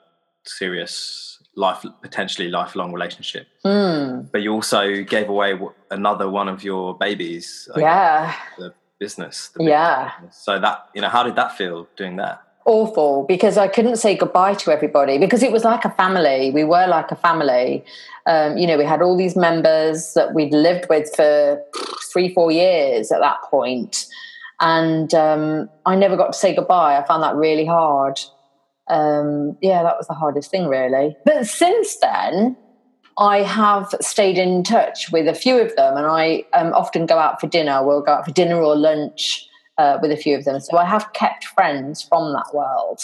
serious 0.44 1.42
life, 1.56 1.84
potentially 2.00 2.48
lifelong 2.48 2.92
relationship, 2.92 3.48
mm. 3.66 4.30
but 4.30 4.40
you 4.40 4.52
also 4.52 5.02
gave 5.02 5.28
away 5.28 5.58
another 5.90 6.30
one 6.30 6.48
of 6.48 6.62
your 6.62 6.96
babies. 6.96 7.68
yeah. 7.76 8.34
The 8.56 8.72
business. 9.00 9.50
yeah. 9.58 10.12
Business. 10.20 10.36
So 10.36 10.60
that 10.60 10.86
you 10.94 11.00
know, 11.00 11.08
how 11.08 11.24
did 11.24 11.34
that 11.34 11.56
feel 11.56 11.88
doing 11.96 12.16
that? 12.16 12.42
Awful 12.66 13.24
because 13.26 13.56
I 13.56 13.66
couldn't 13.66 13.96
say 13.96 14.14
goodbye 14.14 14.54
to 14.54 14.70
everybody 14.70 15.18
because 15.18 15.42
it 15.42 15.50
was 15.50 15.64
like 15.64 15.84
a 15.84 15.90
family. 15.90 16.52
We 16.52 16.62
were 16.62 16.86
like 16.86 17.10
a 17.10 17.16
family. 17.16 17.84
Um, 18.26 18.58
you 18.58 18.66
know, 18.66 18.78
we 18.78 18.84
had 18.84 19.02
all 19.02 19.16
these 19.16 19.34
members 19.34 20.12
that 20.14 20.34
we'd 20.34 20.52
lived 20.52 20.86
with 20.88 21.12
for 21.16 21.60
three, 22.12 22.32
four 22.32 22.52
years 22.52 23.10
at 23.10 23.20
that 23.20 23.38
point, 23.50 24.06
and 24.60 25.12
um, 25.14 25.70
I 25.86 25.96
never 25.96 26.16
got 26.16 26.28
to 26.28 26.38
say 26.38 26.54
goodbye. 26.54 26.98
I 26.98 27.06
found 27.06 27.22
that 27.22 27.34
really 27.34 27.64
hard. 27.64 28.20
Um, 28.88 29.56
yeah, 29.62 29.82
that 29.82 29.96
was 29.96 30.06
the 30.06 30.14
hardest 30.14 30.50
thing, 30.50 30.66
really. 30.66 31.16
But 31.24 31.46
since 31.46 31.96
then, 31.96 32.56
I 33.18 33.38
have 33.38 33.94
stayed 34.00 34.38
in 34.38 34.62
touch 34.62 35.10
with 35.12 35.28
a 35.28 35.34
few 35.34 35.58
of 35.58 35.74
them, 35.76 35.96
and 35.96 36.06
I 36.06 36.44
um, 36.54 36.72
often 36.72 37.06
go 37.06 37.18
out 37.18 37.40
for 37.40 37.46
dinner. 37.46 37.84
We'll 37.84 38.00
go 38.00 38.12
out 38.12 38.24
for 38.24 38.32
dinner 38.32 38.56
or 38.56 38.76
lunch 38.76 39.48
uh, 39.78 39.98
with 40.00 40.10
a 40.10 40.16
few 40.16 40.36
of 40.36 40.44
them. 40.44 40.60
So 40.60 40.78
I 40.78 40.84
have 40.84 41.12
kept 41.12 41.44
friends 41.44 42.02
from 42.02 42.32
that 42.32 42.54
world. 42.54 43.00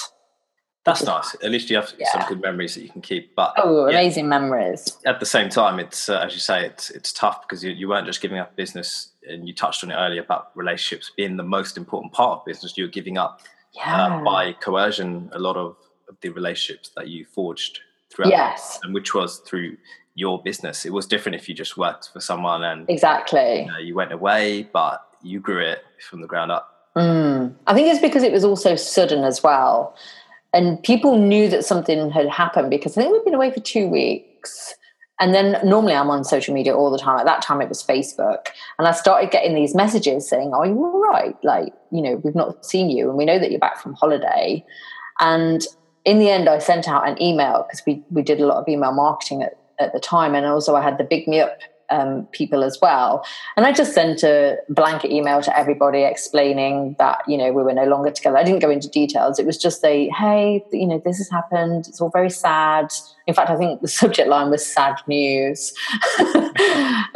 That's 0.84 1.02
nice. 1.02 1.34
At 1.42 1.50
least 1.50 1.68
you 1.68 1.76
have 1.76 1.92
yeah. 1.98 2.12
some 2.12 2.28
good 2.28 2.40
memories 2.40 2.76
that 2.76 2.82
you 2.82 2.90
can 2.90 3.02
keep. 3.02 3.34
But 3.34 3.54
oh, 3.56 3.88
yeah, 3.88 3.98
amazing 3.98 4.28
memories! 4.28 4.96
At 5.04 5.18
the 5.18 5.26
same 5.26 5.48
time, 5.48 5.80
it's 5.80 6.08
uh, 6.08 6.20
as 6.20 6.32
you 6.32 6.38
say, 6.38 6.64
it's 6.64 6.90
it's 6.90 7.12
tough 7.12 7.42
because 7.42 7.64
you, 7.64 7.72
you 7.72 7.88
weren't 7.88 8.06
just 8.06 8.20
giving 8.20 8.38
up 8.38 8.54
business, 8.54 9.10
and 9.28 9.48
you 9.48 9.52
touched 9.52 9.82
on 9.82 9.90
it 9.90 9.96
earlier 9.96 10.22
about 10.22 10.52
relationships 10.54 11.10
being 11.16 11.36
the 11.36 11.42
most 11.42 11.76
important 11.76 12.12
part 12.12 12.38
of 12.38 12.44
business. 12.44 12.78
You're 12.78 12.86
giving 12.86 13.18
up 13.18 13.40
uh, 13.42 13.80
yeah. 13.80 14.16
uh, 14.16 14.22
by 14.22 14.52
coercion 14.52 15.28
a 15.32 15.40
lot 15.40 15.56
of, 15.56 15.76
of 16.08 16.16
the 16.20 16.28
relationships 16.28 16.92
that 16.94 17.08
you 17.08 17.24
forged 17.24 17.80
throughout, 18.10 18.30
yes, 18.30 18.78
and 18.82 18.94
which 18.94 19.14
was 19.14 19.38
through 19.40 19.76
your 20.14 20.42
business. 20.42 20.84
It 20.84 20.92
was 20.92 21.06
different 21.06 21.36
if 21.36 21.48
you 21.48 21.54
just 21.54 21.76
worked 21.76 22.10
for 22.12 22.20
someone 22.20 22.64
and 22.64 22.88
exactly 22.88 23.60
you, 23.60 23.66
know, 23.66 23.78
you 23.78 23.94
went 23.94 24.12
away, 24.12 24.62
but 24.72 25.06
you 25.22 25.40
grew 25.40 25.60
it 25.60 25.80
from 26.08 26.20
the 26.20 26.26
ground 26.26 26.50
up. 26.50 26.90
Mm. 26.96 27.54
I 27.66 27.74
think 27.74 27.88
it's 27.88 28.00
because 28.00 28.22
it 28.22 28.32
was 28.32 28.44
also 28.44 28.74
sudden 28.74 29.22
as 29.24 29.42
well 29.42 29.94
and 30.56 30.82
people 30.82 31.18
knew 31.18 31.50
that 31.50 31.66
something 31.66 32.10
had 32.10 32.28
happened 32.28 32.70
because 32.70 32.96
I 32.96 33.02
think 33.02 33.12
we'd 33.12 33.24
been 33.24 33.34
away 33.34 33.50
for 33.50 33.60
two 33.60 33.88
weeks. 33.88 34.74
And 35.20 35.34
then 35.34 35.58
normally 35.62 35.94
I'm 35.94 36.08
on 36.08 36.24
social 36.24 36.54
media 36.54 36.74
all 36.74 36.90
the 36.90 36.98
time. 36.98 37.18
At 37.18 37.26
that 37.26 37.42
time, 37.42 37.60
it 37.60 37.68
was 37.68 37.82
Facebook. 37.82 38.48
And 38.78 38.88
I 38.88 38.92
started 38.92 39.30
getting 39.30 39.54
these 39.54 39.74
messages 39.74 40.26
saying, 40.28 40.54
Are 40.54 40.66
you 40.66 40.82
all 40.82 40.98
right? 41.00 41.36
Like, 41.42 41.74
you 41.90 42.00
know, 42.00 42.16
we've 42.24 42.34
not 42.34 42.64
seen 42.64 42.88
you 42.88 43.08
and 43.08 43.18
we 43.18 43.26
know 43.26 43.38
that 43.38 43.50
you're 43.50 43.60
back 43.60 43.82
from 43.82 43.92
holiday. 43.94 44.64
And 45.20 45.62
in 46.06 46.20
the 46.20 46.30
end, 46.30 46.48
I 46.48 46.58
sent 46.58 46.88
out 46.88 47.06
an 47.06 47.20
email 47.20 47.66
because 47.66 47.84
we, 47.84 48.02
we 48.10 48.22
did 48.22 48.40
a 48.40 48.46
lot 48.46 48.58
of 48.58 48.68
email 48.68 48.92
marketing 48.92 49.42
at, 49.42 49.58
at 49.78 49.92
the 49.92 49.98
time. 49.98 50.34
And 50.34 50.46
also, 50.46 50.76
I 50.76 50.80
had 50.80 50.98
the 50.98 51.04
Big 51.04 51.26
Me 51.26 51.40
Up 51.40 51.58
um, 51.90 52.26
people 52.30 52.62
as 52.62 52.78
well. 52.80 53.24
And 53.56 53.66
I 53.66 53.72
just 53.72 53.92
sent 53.92 54.22
a 54.22 54.58
blanket 54.68 55.10
email 55.10 55.42
to 55.42 55.58
everybody 55.58 56.02
explaining 56.02 56.94
that, 57.00 57.22
you 57.26 57.36
know, 57.36 57.52
we 57.52 57.62
were 57.64 57.74
no 57.74 57.86
longer 57.86 58.12
together. 58.12 58.36
I 58.36 58.44
didn't 58.44 58.60
go 58.60 58.70
into 58.70 58.88
details. 58.88 59.40
It 59.40 59.46
was 59.46 59.58
just 59.58 59.84
a, 59.84 60.08
hey, 60.10 60.64
you 60.72 60.86
know, 60.86 61.02
this 61.04 61.18
has 61.18 61.28
happened. 61.28 61.86
It's 61.88 62.00
all 62.00 62.10
very 62.10 62.30
sad. 62.30 62.92
In 63.26 63.34
fact, 63.34 63.50
I 63.50 63.56
think 63.56 63.82
the 63.82 63.88
subject 64.02 64.28
line 64.28 64.48
was 64.48 64.64
sad 64.64 65.00
news. 65.08 65.74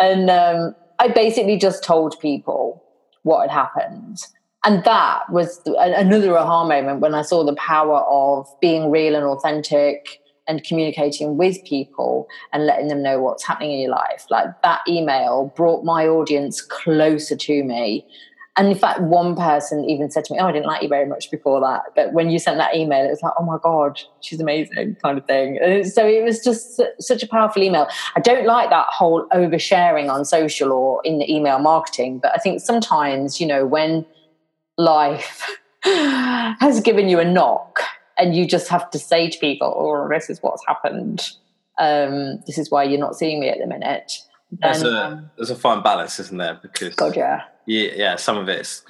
and 0.00 0.28
um, 0.30 0.74
I 0.98 1.08
basically 1.14 1.58
just 1.58 1.84
told 1.84 2.18
people 2.18 2.82
what 3.22 3.48
had 3.48 3.50
happened. 3.50 4.18
And 4.64 4.84
that 4.84 5.30
was 5.30 5.60
another 5.64 6.36
aha 6.36 6.66
moment 6.66 7.00
when 7.00 7.14
I 7.14 7.22
saw 7.22 7.44
the 7.44 7.54
power 7.54 8.00
of 8.00 8.46
being 8.60 8.90
real 8.90 9.14
and 9.14 9.24
authentic 9.24 10.20
and 10.46 10.62
communicating 10.64 11.36
with 11.36 11.64
people 11.64 12.28
and 12.52 12.66
letting 12.66 12.88
them 12.88 13.02
know 13.02 13.20
what's 13.20 13.44
happening 13.44 13.72
in 13.72 13.80
your 13.80 13.90
life. 13.90 14.26
Like 14.28 14.46
that 14.62 14.80
email 14.86 15.52
brought 15.56 15.84
my 15.84 16.06
audience 16.06 16.60
closer 16.60 17.36
to 17.36 17.64
me. 17.64 18.06
And 18.56 18.66
in 18.66 18.76
fact, 18.76 19.00
one 19.00 19.36
person 19.36 19.84
even 19.88 20.10
said 20.10 20.24
to 20.24 20.34
me, 20.34 20.40
Oh, 20.40 20.46
I 20.46 20.52
didn't 20.52 20.66
like 20.66 20.82
you 20.82 20.88
very 20.88 21.06
much 21.06 21.30
before 21.30 21.60
that. 21.60 21.82
But 21.94 22.12
when 22.12 22.28
you 22.30 22.38
sent 22.38 22.58
that 22.58 22.74
email, 22.74 23.06
it 23.06 23.10
was 23.10 23.22
like, 23.22 23.32
Oh 23.38 23.44
my 23.44 23.56
God, 23.62 23.98
she's 24.20 24.40
amazing, 24.40 24.96
kind 25.02 25.16
of 25.16 25.24
thing. 25.24 25.84
So 25.84 26.06
it 26.06 26.22
was 26.22 26.44
just 26.44 26.82
such 26.98 27.22
a 27.22 27.28
powerful 27.28 27.62
email. 27.62 27.86
I 28.16 28.20
don't 28.20 28.44
like 28.44 28.68
that 28.70 28.88
whole 28.90 29.26
oversharing 29.32 30.10
on 30.10 30.24
social 30.24 30.72
or 30.72 31.00
in 31.04 31.18
the 31.18 31.32
email 31.32 31.60
marketing. 31.60 32.18
But 32.18 32.32
I 32.34 32.38
think 32.38 32.60
sometimes, 32.60 33.40
you 33.40 33.46
know, 33.46 33.64
when 33.64 34.04
life 34.80 35.58
has 35.82 36.80
given 36.80 37.08
you 37.08 37.20
a 37.20 37.24
knock, 37.24 37.80
and 38.18 38.34
you 38.34 38.46
just 38.46 38.68
have 38.68 38.90
to 38.90 38.98
say 38.98 39.28
to 39.28 39.38
people, 39.38 39.72
"Oh, 39.76 40.08
this 40.08 40.30
is 40.30 40.42
what's 40.42 40.64
happened. 40.66 41.30
Um, 41.78 42.40
this 42.46 42.58
is 42.58 42.70
why 42.70 42.84
you're 42.84 43.00
not 43.00 43.16
seeing 43.16 43.40
me 43.40 43.48
at 43.48 43.58
the 43.58 43.66
minute." 43.66 44.18
Then, 44.50 44.72
there's 44.72 44.82
a 44.82 45.04
um, 45.04 45.30
there's 45.36 45.50
a 45.50 45.56
fine 45.56 45.82
balance, 45.82 46.18
isn't 46.18 46.36
there? 46.36 46.58
Because 46.60 46.94
God, 46.94 47.16
yeah, 47.16 47.42
yeah, 47.66 47.90
yeah. 47.94 48.16
Some 48.16 48.36
of 48.36 48.48
it's 48.48 48.82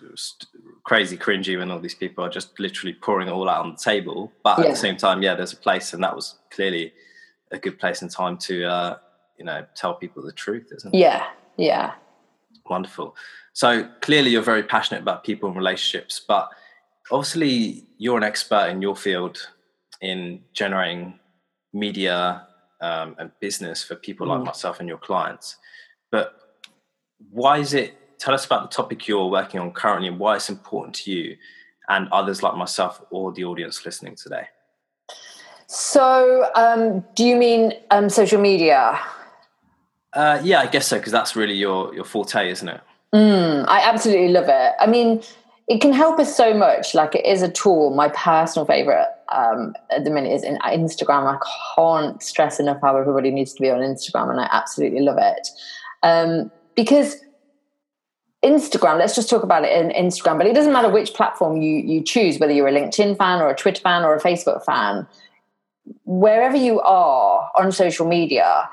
crazy 0.85 1.17
cringy 1.17 1.59
when 1.59 1.71
all 1.71 1.79
these 1.79 1.95
people 1.95 2.25
are 2.25 2.31
just 2.31 2.59
literally 2.59 2.95
pouring 2.95 3.29
it 3.29 3.33
all 3.33 3.49
out 3.49 3.65
on 3.65 3.73
the 3.73 3.77
table. 3.77 4.33
But 4.43 4.59
yeah. 4.59 4.65
at 4.65 4.71
the 4.71 4.77
same 4.77 4.97
time, 4.97 5.23
yeah, 5.23 5.35
there's 5.35 5.53
a 5.53 5.57
place, 5.57 5.93
and 5.93 6.03
that 6.03 6.15
was 6.17 6.37
clearly 6.51 6.93
a 7.51 7.59
good 7.59 7.79
place 7.79 8.01
and 8.03 8.11
time 8.11 8.39
to 8.39 8.65
uh, 8.65 8.99
you 9.39 9.45
know 9.45 9.67
tell 9.75 9.95
people 9.95 10.23
the 10.23 10.33
truth, 10.33 10.69
isn't 10.75 10.95
it? 10.95 10.99
Yeah, 10.99 11.27
yeah. 11.57 11.93
Wonderful. 12.69 13.17
So 13.53 13.89
clearly, 14.01 14.31
you're 14.31 14.43
very 14.43 14.63
passionate 14.63 15.03
about 15.03 15.25
people 15.25 15.49
and 15.49 15.57
relationships, 15.57 16.21
but 16.27 16.51
obviously 17.11 17.85
you're 17.99 18.17
an 18.17 18.23
expert 18.23 18.69
in 18.69 18.81
your 18.81 18.97
field 18.97 19.49
in 20.01 20.43
generating 20.53 21.19
media 21.73 22.47
um, 22.81 23.15
and 23.19 23.31
business 23.41 23.83
for 23.83 23.95
people 23.95 24.27
mm. 24.27 24.31
like 24.31 24.45
myself 24.45 24.81
and 24.81 24.89
your 24.89 24.99
clients. 24.99 25.57
But 26.11 26.35
why 27.31 27.59
is 27.59 27.75
it? 27.75 27.97
Tell 28.19 28.35
us 28.35 28.45
about 28.45 28.71
the 28.71 28.75
topic 28.75 29.09
you're 29.09 29.27
working 29.29 29.61
on 29.61 29.73
currently 29.73 30.09
and 30.09 30.19
why 30.19 30.37
it's 30.37 30.51
important 30.51 30.95
to 30.97 31.11
you 31.11 31.37
and 31.89 32.09
others 32.13 32.43
like 32.43 32.55
myself 32.55 33.03
or 33.11 33.33
the 33.33 33.45
audience 33.45 33.85
listening 33.85 34.15
today. 34.15 34.47
So, 35.67 36.51
um, 36.55 37.05
do 37.15 37.25
you 37.25 37.37
mean 37.37 37.73
um, 37.91 38.09
social 38.09 38.41
media? 38.41 38.99
Uh, 40.13 40.41
yeah, 40.43 40.61
I 40.61 40.67
guess 40.67 40.89
so 40.89 40.99
because 40.99 41.13
that's 41.13 41.37
really 41.37 41.55
your 41.55 41.95
your 41.95 42.05
forte, 42.05 42.51
isn't 42.51 42.69
it? 42.69 42.81
Mm, 43.15 43.65
I 43.69 43.81
absolutely 43.81 44.29
love 44.29 44.49
it. 44.49 44.73
I 44.79 44.87
mean, 44.87 45.23
it 45.71 45.81
can 45.81 45.93
help 45.93 46.19
us 46.19 46.37
so 46.37 46.53
much. 46.53 46.95
Like 46.95 47.15
it 47.15 47.25
is 47.25 47.43
a 47.43 47.51
tool. 47.51 47.91
My 47.91 48.09
personal 48.09 48.67
favorite 48.67 49.09
um, 49.31 49.75
at 49.91 50.05
the 50.05 50.11
minute 50.11 50.33
is 50.33 50.43
in 50.43 50.59
Instagram. 50.59 51.33
I 51.33 51.39
can't 51.77 52.23
stress 52.23 52.61
enough 52.61 52.79
how 52.83 52.97
everybody 52.97 53.31
needs 53.31 53.53
to 53.55 53.63
be 53.63 53.71
on 53.71 53.79
Instagram, 53.79 54.31
and 54.31 54.41
I 54.41 54.49
absolutely 54.51 55.01
love 55.01 55.19
it 55.21 55.49
um, 56.03 56.51
because 56.75 57.17
Instagram. 58.45 58.99
Let's 58.99 59.15
just 59.15 59.31
talk 59.31 59.43
about 59.43 59.65
it 59.65 59.73
in 59.73 59.91
Instagram. 59.91 60.39
But 60.39 60.47
it 60.47 60.55
doesn't 60.55 60.73
matter 60.73 60.89
which 60.91 61.15
platform 61.15 61.61
you 61.61 61.79
you 61.79 62.03
choose, 62.03 62.39
whether 62.39 62.53
you're 62.53 62.69
a 62.69 62.73
LinkedIn 62.73 63.17
fan 63.17 63.41
or 63.41 63.49
a 63.49 63.57
Twitter 63.57 63.81
fan 63.81 64.03
or 64.03 64.15
a 64.15 64.21
Facebook 64.21 64.65
fan. 64.65 65.07
Wherever 66.05 66.57
you 66.57 66.81
are 66.81 67.51
on 67.57 67.71
social 67.71 68.09
media, 68.09 68.69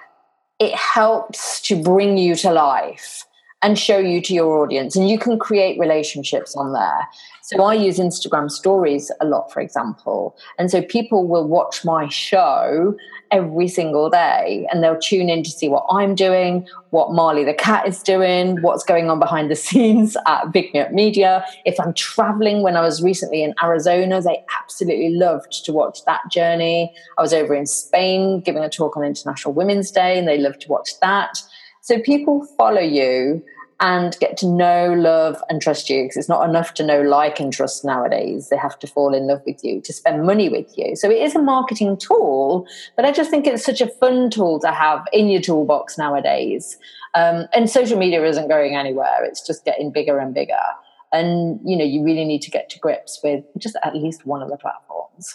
it 0.59 0.73
helps 0.73 1.61
to 1.61 1.81
bring 1.81 2.17
you 2.17 2.35
to 2.35 2.51
life 2.51 3.26
and 3.63 3.77
show 3.77 3.97
you 3.97 4.21
to 4.21 4.33
your 4.33 4.63
audience. 4.63 4.95
And 4.95 5.09
you 5.09 5.17
can 5.17 5.39
create 5.39 5.79
relationships 5.79 6.55
on 6.55 6.73
there. 6.73 7.07
So 7.41 7.63
I 7.63 7.73
use 7.73 7.97
Instagram 7.97 8.51
stories 8.51 9.11
a 9.19 9.25
lot, 9.25 9.51
for 9.51 9.61
example. 9.61 10.37
And 10.59 10.69
so 10.69 10.81
people 10.81 11.27
will 11.27 11.47
watch 11.47 11.83
my 11.83 12.07
show 12.09 12.95
every 13.31 13.67
single 13.67 14.09
day 14.09 14.67
and 14.71 14.83
they'll 14.83 14.99
tune 14.99 15.29
in 15.29 15.43
to 15.43 15.49
see 15.49 15.69
what 15.69 15.85
I'm 15.89 16.13
doing, 16.13 16.67
what 16.91 17.13
Marley 17.13 17.43
the 17.43 17.53
cat 17.53 17.87
is 17.87 18.03
doing, 18.03 18.61
what's 18.61 18.83
going 18.83 19.09
on 19.09 19.17
behind 19.19 19.49
the 19.49 19.55
scenes 19.67 20.15
at 20.27 20.51
Big 20.51 20.75
Up 20.75 20.91
Media. 20.91 21.43
If 21.65 21.79
I'm 21.79 21.93
traveling, 21.93 22.61
when 22.61 22.75
I 22.75 22.81
was 22.81 23.01
recently 23.01 23.43
in 23.43 23.55
Arizona, 23.63 24.21
they 24.21 24.43
absolutely 24.59 25.09
loved 25.09 25.65
to 25.65 25.73
watch 25.73 26.05
that 26.05 26.21
journey. 26.29 26.93
I 27.17 27.21
was 27.21 27.33
over 27.33 27.55
in 27.55 27.65
Spain 27.65 28.41
giving 28.41 28.63
a 28.63 28.69
talk 28.69 28.95
on 28.97 29.03
International 29.03 29.53
Women's 29.53 29.89
Day 29.89 30.19
and 30.19 30.27
they 30.27 30.37
loved 30.37 30.61
to 30.61 30.69
watch 30.69 30.99
that. 31.01 31.41
So 31.87 32.01
people 32.01 32.45
follow 32.57 32.81
you 32.81 33.41
and 33.79 34.17
get 34.19 34.35
to 34.39 34.45
know, 34.45 34.91
love, 34.91 35.41
and 35.49 35.61
trust 35.61 35.89
you 35.89 36.03
because 36.03 36.17
it's 36.17 36.27
not 36.27 36.49
enough 36.49 36.73
to 36.73 36.85
know, 36.85 37.01
like, 37.01 37.39
and 37.39 37.53
trust 37.53 37.85
nowadays. 37.85 38.49
They 38.49 38.57
have 38.57 38.77
to 38.79 38.87
fall 38.87 39.13
in 39.13 39.25
love 39.25 39.41
with 39.45 39.63
you 39.63 39.79
to 39.79 39.93
spend 39.93 40.25
money 40.25 40.49
with 40.49 40.77
you. 40.77 40.97
So 40.97 41.09
it 41.09 41.21
is 41.21 41.33
a 41.33 41.41
marketing 41.41 41.95
tool, 41.95 42.67
but 42.97 43.05
I 43.05 43.13
just 43.13 43.29
think 43.29 43.47
it's 43.47 43.63
such 43.63 43.79
a 43.79 43.87
fun 43.87 44.29
tool 44.29 44.59
to 44.59 44.71
have 44.71 45.05
in 45.13 45.29
your 45.29 45.39
toolbox 45.39 45.97
nowadays. 45.97 46.77
Um, 47.15 47.45
and 47.53 47.69
social 47.69 47.97
media 47.97 48.21
isn't 48.25 48.49
going 48.49 48.75
anywhere, 48.75 49.23
it's 49.23 49.47
just 49.47 49.63
getting 49.63 49.89
bigger 49.89 50.19
and 50.19 50.33
bigger. 50.33 50.65
And 51.13 51.57
you 51.63 51.77
know, 51.77 51.85
you 51.85 52.03
really 52.03 52.25
need 52.25 52.41
to 52.41 52.51
get 52.51 52.69
to 52.71 52.79
grips 52.79 53.21
with 53.23 53.45
just 53.57 53.77
at 53.81 53.95
least 53.95 54.25
one 54.25 54.41
of 54.41 54.49
the 54.49 54.57
platforms. 54.57 55.33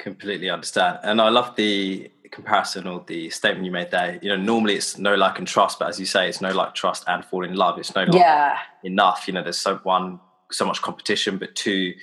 Completely 0.00 0.50
understand. 0.50 0.98
And 1.04 1.20
I 1.20 1.28
love 1.28 1.54
the 1.54 2.10
comparison 2.32 2.88
or 2.88 3.04
the 3.06 3.30
statement 3.30 3.64
you 3.64 3.70
made 3.70 3.90
there, 3.92 4.18
you 4.20 4.28
know, 4.28 4.36
normally 4.36 4.74
it's 4.74 4.98
no 4.98 5.14
like 5.14 5.38
and 5.38 5.46
trust, 5.46 5.78
but 5.78 5.88
as 5.88 6.00
you 6.00 6.06
say, 6.06 6.28
it's 6.28 6.40
no 6.40 6.50
like, 6.50 6.74
trust, 6.74 7.04
and 7.06 7.24
fall 7.24 7.44
in 7.44 7.54
love. 7.54 7.78
It's 7.78 7.94
no 7.94 8.02
like 8.02 8.14
yeah. 8.14 8.58
enough. 8.82 9.28
You 9.28 9.34
know, 9.34 9.42
there's 9.42 9.58
so 9.58 9.76
one 9.84 10.18
so 10.50 10.66
much 10.66 10.82
competition, 10.82 11.38
but 11.38 11.54
two, 11.54 11.94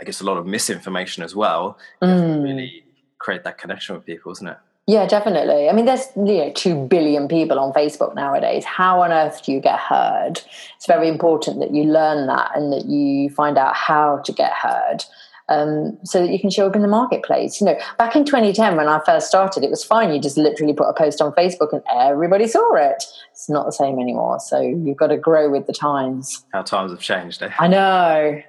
I 0.00 0.04
guess 0.04 0.20
a 0.20 0.24
lot 0.24 0.36
of 0.36 0.46
misinformation 0.46 1.22
as 1.22 1.34
well. 1.34 1.78
Mm. 2.02 2.42
really 2.44 2.84
create 3.18 3.44
that 3.44 3.58
connection 3.58 3.94
with 3.94 4.06
people, 4.06 4.32
isn't 4.32 4.46
it? 4.46 4.56
Yeah, 4.86 5.06
definitely. 5.06 5.68
I 5.68 5.72
mean, 5.72 5.84
there's 5.84 6.06
you 6.16 6.38
know 6.38 6.52
two 6.54 6.86
billion 6.86 7.28
people 7.28 7.58
on 7.58 7.72
Facebook 7.72 8.14
nowadays. 8.14 8.64
How 8.64 9.02
on 9.02 9.12
earth 9.12 9.44
do 9.44 9.52
you 9.52 9.60
get 9.60 9.78
heard? 9.78 10.40
It's 10.76 10.86
very 10.86 11.08
important 11.08 11.60
that 11.60 11.72
you 11.74 11.84
learn 11.84 12.26
that 12.26 12.50
and 12.54 12.72
that 12.72 12.86
you 12.86 13.30
find 13.30 13.56
out 13.56 13.74
how 13.74 14.18
to 14.24 14.32
get 14.32 14.52
heard 14.52 15.04
um, 15.50 15.98
so 16.04 16.22
that 16.22 16.32
you 16.32 16.38
can 16.38 16.48
show 16.48 16.66
up 16.66 16.76
in 16.76 16.82
the 16.82 16.88
marketplace. 16.88 17.60
You 17.60 17.66
know, 17.66 17.78
back 17.98 18.16
in 18.16 18.24
2010 18.24 18.76
when 18.76 18.88
I 18.88 19.00
first 19.04 19.26
started, 19.26 19.64
it 19.64 19.70
was 19.70 19.84
fine. 19.84 20.12
You 20.12 20.20
just 20.20 20.38
literally 20.38 20.72
put 20.72 20.88
a 20.88 20.94
post 20.94 21.20
on 21.20 21.32
Facebook 21.32 21.72
and 21.72 21.82
everybody 21.92 22.46
saw 22.46 22.74
it. 22.76 23.04
It's 23.32 23.50
not 23.50 23.66
the 23.66 23.72
same 23.72 23.98
anymore. 23.98 24.40
So 24.40 24.60
you've 24.60 24.96
got 24.96 25.08
to 25.08 25.18
grow 25.18 25.50
with 25.50 25.66
the 25.66 25.72
times. 25.72 26.44
How 26.52 26.62
times 26.62 26.92
have 26.92 27.00
changed. 27.00 27.42
Eh? 27.42 27.50
I 27.58 27.66
know. 27.66 28.42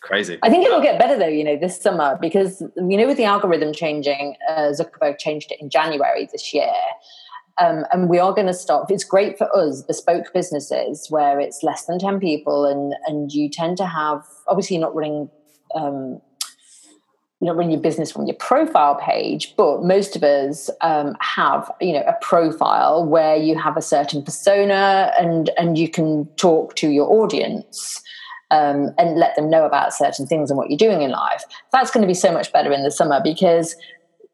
Crazy. 0.00 0.38
I 0.42 0.50
think 0.50 0.64
it'll 0.64 0.82
get 0.82 1.00
better 1.00 1.18
though, 1.18 1.26
you 1.26 1.42
know, 1.42 1.56
this 1.56 1.80
summer 1.80 2.16
because 2.20 2.62
you 2.76 2.96
know 2.96 3.06
with 3.06 3.16
the 3.16 3.24
algorithm 3.24 3.72
changing, 3.72 4.36
uh, 4.48 4.72
Zuckerberg 4.72 5.18
changed 5.18 5.50
it 5.50 5.60
in 5.60 5.68
January 5.68 6.28
this 6.30 6.54
year. 6.54 6.70
Um, 7.58 7.84
and 7.90 8.08
we 8.08 8.18
are 8.18 8.32
going 8.32 8.46
to 8.46 8.54
stop. 8.54 8.90
It's 8.90 9.04
great 9.04 9.38
for 9.38 9.48
us, 9.56 9.82
bespoke 9.82 10.32
businesses, 10.34 11.06
where 11.08 11.40
it's 11.40 11.62
less 11.62 11.86
than 11.86 11.98
10 11.98 12.20
people 12.20 12.66
and, 12.66 12.94
and 13.06 13.32
you 13.32 13.48
tend 13.48 13.78
to 13.78 13.86
have, 13.86 14.22
obviously, 14.46 14.76
you're 14.76 14.84
not 14.84 14.94
running. 14.94 15.30
Um, 15.74 16.20
you 17.40 17.48
know, 17.48 17.54
run 17.54 17.70
your 17.70 17.80
business 17.80 18.10
from 18.10 18.26
your 18.26 18.36
profile 18.36 18.94
page, 18.94 19.54
but 19.56 19.84
most 19.84 20.16
of 20.16 20.22
us 20.22 20.70
um, 20.80 21.14
have, 21.20 21.70
you 21.82 21.92
know, 21.92 22.02
a 22.06 22.14
profile 22.22 23.04
where 23.04 23.36
you 23.36 23.58
have 23.58 23.76
a 23.76 23.82
certain 23.82 24.22
persona 24.22 25.12
and 25.18 25.50
and 25.58 25.76
you 25.76 25.88
can 25.88 26.26
talk 26.36 26.74
to 26.76 26.88
your 26.88 27.12
audience 27.12 28.02
um, 28.50 28.94
and 28.98 29.18
let 29.18 29.34
them 29.36 29.50
know 29.50 29.66
about 29.66 29.92
certain 29.92 30.26
things 30.26 30.50
and 30.50 30.56
what 30.56 30.70
you're 30.70 30.78
doing 30.78 31.02
in 31.02 31.10
life. 31.10 31.44
That's 31.72 31.90
going 31.90 32.02
to 32.02 32.08
be 32.08 32.14
so 32.14 32.32
much 32.32 32.52
better 32.52 32.72
in 32.72 32.82
the 32.84 32.90
summer 32.90 33.20
because 33.22 33.76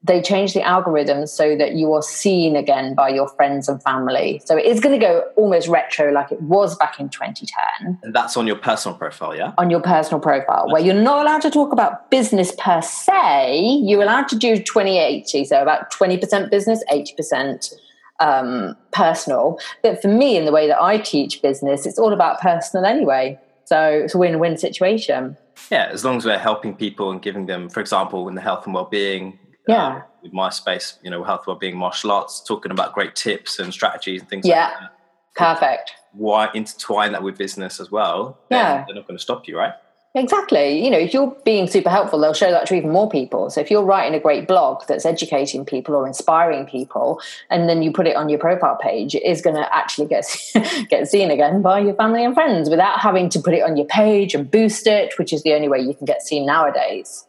they 0.05 0.20
change 0.20 0.53
the 0.53 0.62
algorithm 0.62 1.26
so 1.26 1.57
that 1.57 1.74
you 1.74 1.92
are 1.92 2.03
seen 2.03 2.57
again 2.57 2.94
by 2.94 3.09
your 3.09 3.28
friends 3.28 3.68
and 3.68 3.80
family. 3.82 4.42
So 4.44 4.57
it 4.57 4.64
is 4.64 4.80
going 4.80 4.98
to 4.98 5.05
go 5.05 5.24
almost 5.36 5.68
retro 5.68 6.11
like 6.12 6.32
it 6.32 6.40
was 6.42 6.76
back 6.76 6.98
in 6.98 7.09
2010. 7.09 7.98
And 8.03 8.14
that's 8.14 8.36
on 8.36 8.46
your 8.46 8.57
personal 8.57 8.98
profile, 8.98 9.36
yeah? 9.36 9.53
On 9.59 9.70
your 9.70 9.80
personal 9.80 10.20
profile, 10.20 10.66
where 10.70 10.82
you're 10.82 10.94
not 10.94 11.22
allowed 11.22 11.42
to 11.42 11.50
talk 11.50 11.72
about 11.72 12.11
business 12.11 12.53
per 12.59 12.82
se. 12.82 13.80
You're 13.82 14.03
allowed 14.03 14.28
to 14.28 14.36
do 14.36 14.57
2080, 14.57 15.44
so 15.44 15.62
about 15.62 15.92
20% 15.92 16.50
business, 16.50 16.82
80% 16.90 17.72
um, 18.18 18.76
personal. 18.92 19.59
But 19.82 20.03
for 20.03 20.09
me, 20.09 20.36
in 20.36 20.46
the 20.46 20.53
way 20.53 20.66
that 20.66 20.82
I 20.82 20.98
teach 20.98 21.42
business, 21.42 21.86
it's 21.86 21.98
all 21.98 22.12
about 22.12 22.40
personal 22.40 22.84
anyway. 22.84 23.38
So 23.64 23.88
it's 24.05 24.14
a 24.14 24.18
win 24.18 24.38
win 24.40 24.57
situation. 24.57 25.36
Yeah, 25.70 25.88
as 25.92 26.05
long 26.05 26.16
as 26.16 26.24
we're 26.24 26.38
helping 26.38 26.74
people 26.74 27.11
and 27.11 27.22
giving 27.22 27.46
them, 27.46 27.68
for 27.68 27.80
example, 27.80 28.28
in 28.28 28.34
the 28.34 28.40
health 28.40 28.64
and 28.64 28.74
well-being, 28.74 29.38
yeah, 29.68 29.86
uh, 29.86 30.02
with 30.22 30.32
my 30.32 30.50
space, 30.50 30.98
you 31.02 31.10
know, 31.10 31.22
health, 31.24 31.46
well-being, 31.46 31.76
martial 31.76 32.10
arts, 32.10 32.42
talking 32.42 32.72
about 32.72 32.92
great 32.94 33.14
tips 33.14 33.58
and 33.58 33.72
strategies 33.72 34.20
and 34.20 34.28
things. 34.28 34.46
Yeah, 34.46 34.68
like 34.68 34.80
that. 34.80 34.92
perfect. 35.36 35.92
Why 36.12 36.50
intertwine 36.54 37.12
that 37.12 37.22
with 37.22 37.38
business 37.38 37.80
as 37.80 37.90
well? 37.90 38.38
Yeah, 38.50 38.84
they're 38.86 38.94
not 38.94 39.06
going 39.06 39.16
to 39.16 39.22
stop 39.22 39.48
you, 39.48 39.56
right? 39.56 39.72
Exactly. 40.14 40.84
You 40.84 40.90
know, 40.90 40.98
if 40.98 41.14
you're 41.14 41.34
being 41.42 41.66
super 41.66 41.88
helpful, 41.88 42.18
they'll 42.20 42.34
show 42.34 42.50
that 42.50 42.66
to 42.66 42.74
even 42.74 42.90
more 42.90 43.08
people. 43.08 43.48
So 43.48 43.62
if 43.62 43.70
you're 43.70 43.82
writing 43.82 44.14
a 44.14 44.20
great 44.20 44.46
blog 44.46 44.82
that's 44.86 45.06
educating 45.06 45.64
people 45.64 45.94
or 45.94 46.06
inspiring 46.06 46.66
people, 46.66 47.20
and 47.48 47.66
then 47.66 47.82
you 47.82 47.90
put 47.90 48.06
it 48.06 48.14
on 48.14 48.28
your 48.28 48.38
profile 48.38 48.76
page, 48.76 49.14
it 49.14 49.22
is 49.22 49.40
going 49.40 49.56
to 49.56 49.74
actually 49.74 50.08
get 50.08 50.26
get 50.90 51.08
seen 51.08 51.30
again 51.30 51.62
by 51.62 51.80
your 51.80 51.94
family 51.94 52.24
and 52.24 52.34
friends 52.34 52.68
without 52.68 53.00
having 53.00 53.30
to 53.30 53.40
put 53.40 53.54
it 53.54 53.62
on 53.62 53.76
your 53.76 53.86
page 53.86 54.34
and 54.34 54.50
boost 54.50 54.86
it, 54.86 55.14
which 55.18 55.32
is 55.32 55.42
the 55.44 55.54
only 55.54 55.68
way 55.68 55.80
you 55.80 55.94
can 55.94 56.04
get 56.04 56.20
seen 56.20 56.44
nowadays. 56.44 57.24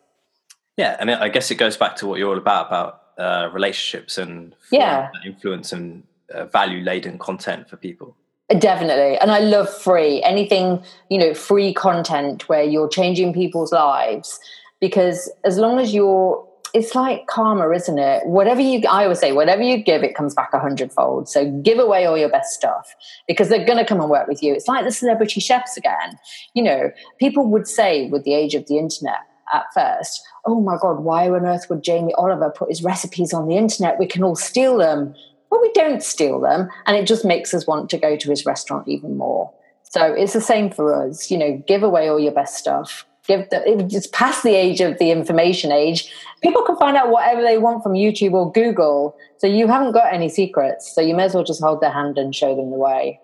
Yeah, 0.77 0.97
and 0.99 1.11
I 1.11 1.29
guess 1.29 1.51
it 1.51 1.55
goes 1.55 1.77
back 1.77 1.95
to 1.97 2.07
what 2.07 2.17
you're 2.19 2.29
all 2.29 2.37
about 2.37 2.67
about 2.67 3.01
uh, 3.17 3.49
relationships 3.53 4.17
and 4.17 4.55
yeah, 4.71 5.09
influence 5.25 5.71
and 5.71 6.03
uh, 6.33 6.45
value 6.45 6.83
laden 6.83 7.19
content 7.19 7.69
for 7.69 7.77
people. 7.77 8.15
Definitely. 8.59 9.17
And 9.17 9.31
I 9.31 9.39
love 9.39 9.69
free. 9.69 10.21
Anything, 10.23 10.83
you 11.09 11.17
know, 11.17 11.33
free 11.33 11.73
content 11.73 12.47
where 12.49 12.63
you're 12.63 12.89
changing 12.89 13.33
people's 13.33 13.71
lives. 13.71 14.39
Because 14.79 15.31
as 15.45 15.57
long 15.57 15.79
as 15.79 15.93
you're, 15.93 16.45
it's 16.73 16.93
like 16.93 17.25
karma, 17.27 17.69
isn't 17.71 17.97
it? 17.97 18.25
Whatever 18.25 18.59
you, 18.59 18.81
I 18.89 19.03
always 19.03 19.19
say, 19.19 19.31
whatever 19.31 19.61
you 19.61 19.77
give, 19.77 20.03
it 20.03 20.13
comes 20.13 20.33
back 20.33 20.49
a 20.53 20.59
hundredfold. 20.59 21.29
So 21.29 21.49
give 21.61 21.79
away 21.79 22.05
all 22.05 22.17
your 22.17 22.29
best 22.29 22.53
stuff 22.53 22.93
because 23.27 23.47
they're 23.47 23.65
going 23.65 23.77
to 23.77 23.85
come 23.85 24.01
and 24.01 24.09
work 24.09 24.27
with 24.27 24.43
you. 24.43 24.53
It's 24.53 24.67
like 24.67 24.83
the 24.83 24.91
celebrity 24.91 25.39
chefs 25.39 25.77
again. 25.77 26.19
You 26.53 26.63
know, 26.63 26.91
people 27.19 27.47
would 27.47 27.67
say 27.67 28.09
with 28.09 28.23
the 28.23 28.33
age 28.33 28.55
of 28.55 28.67
the 28.67 28.77
internet 28.77 29.19
at 29.53 29.65
first, 29.73 30.21
oh 30.45 30.61
my 30.61 30.77
God, 30.81 30.99
why 30.99 31.29
on 31.29 31.45
earth 31.45 31.69
would 31.69 31.83
Jamie 31.83 32.13
Oliver 32.15 32.49
put 32.49 32.69
his 32.69 32.83
recipes 32.83 33.33
on 33.33 33.47
the 33.47 33.57
internet? 33.57 33.99
We 33.99 34.07
can 34.07 34.23
all 34.23 34.35
steal 34.35 34.77
them 34.77 35.15
but 35.53 35.61
we 35.61 35.71
don't 35.73 36.01
steal 36.01 36.39
them. 36.39 36.67
And 36.87 36.97
it 36.97 37.05
just 37.05 37.23
makes 37.23 37.53
us 37.53 37.67
want 37.67 37.87
to 37.91 37.97
go 37.99 38.17
to 38.17 38.29
his 38.31 38.43
restaurant 38.43 38.87
even 38.87 39.17
more. 39.17 39.53
So 39.83 40.11
it's 40.11 40.33
the 40.33 40.41
same 40.41 40.71
for 40.71 40.95
us. 40.95 41.29
You 41.29 41.37
know, 41.37 41.63
give 41.67 41.83
away 41.83 42.09
all 42.09 42.19
your 42.19 42.31
best 42.31 42.57
stuff. 42.57 43.05
Give 43.27 43.47
the, 43.51 43.61
it's 43.67 44.07
past 44.07 44.41
the 44.41 44.55
age 44.55 44.81
of 44.81 44.97
the 44.97 45.11
information 45.11 45.71
age. 45.71 46.11
People 46.41 46.63
can 46.63 46.75
find 46.77 46.97
out 46.97 47.11
whatever 47.11 47.43
they 47.43 47.59
want 47.59 47.83
from 47.83 47.93
YouTube 47.93 48.33
or 48.33 48.51
Google. 48.51 49.15
So 49.37 49.45
you 49.45 49.67
haven't 49.67 49.91
got 49.91 50.11
any 50.11 50.27
secrets. 50.27 50.91
So 50.91 51.01
you 51.01 51.13
may 51.13 51.25
as 51.25 51.35
well 51.35 51.43
just 51.43 51.61
hold 51.61 51.81
their 51.81 51.91
hand 51.91 52.17
and 52.17 52.33
show 52.33 52.55
them 52.55 52.71
the 52.71 52.77
way. 52.77 53.19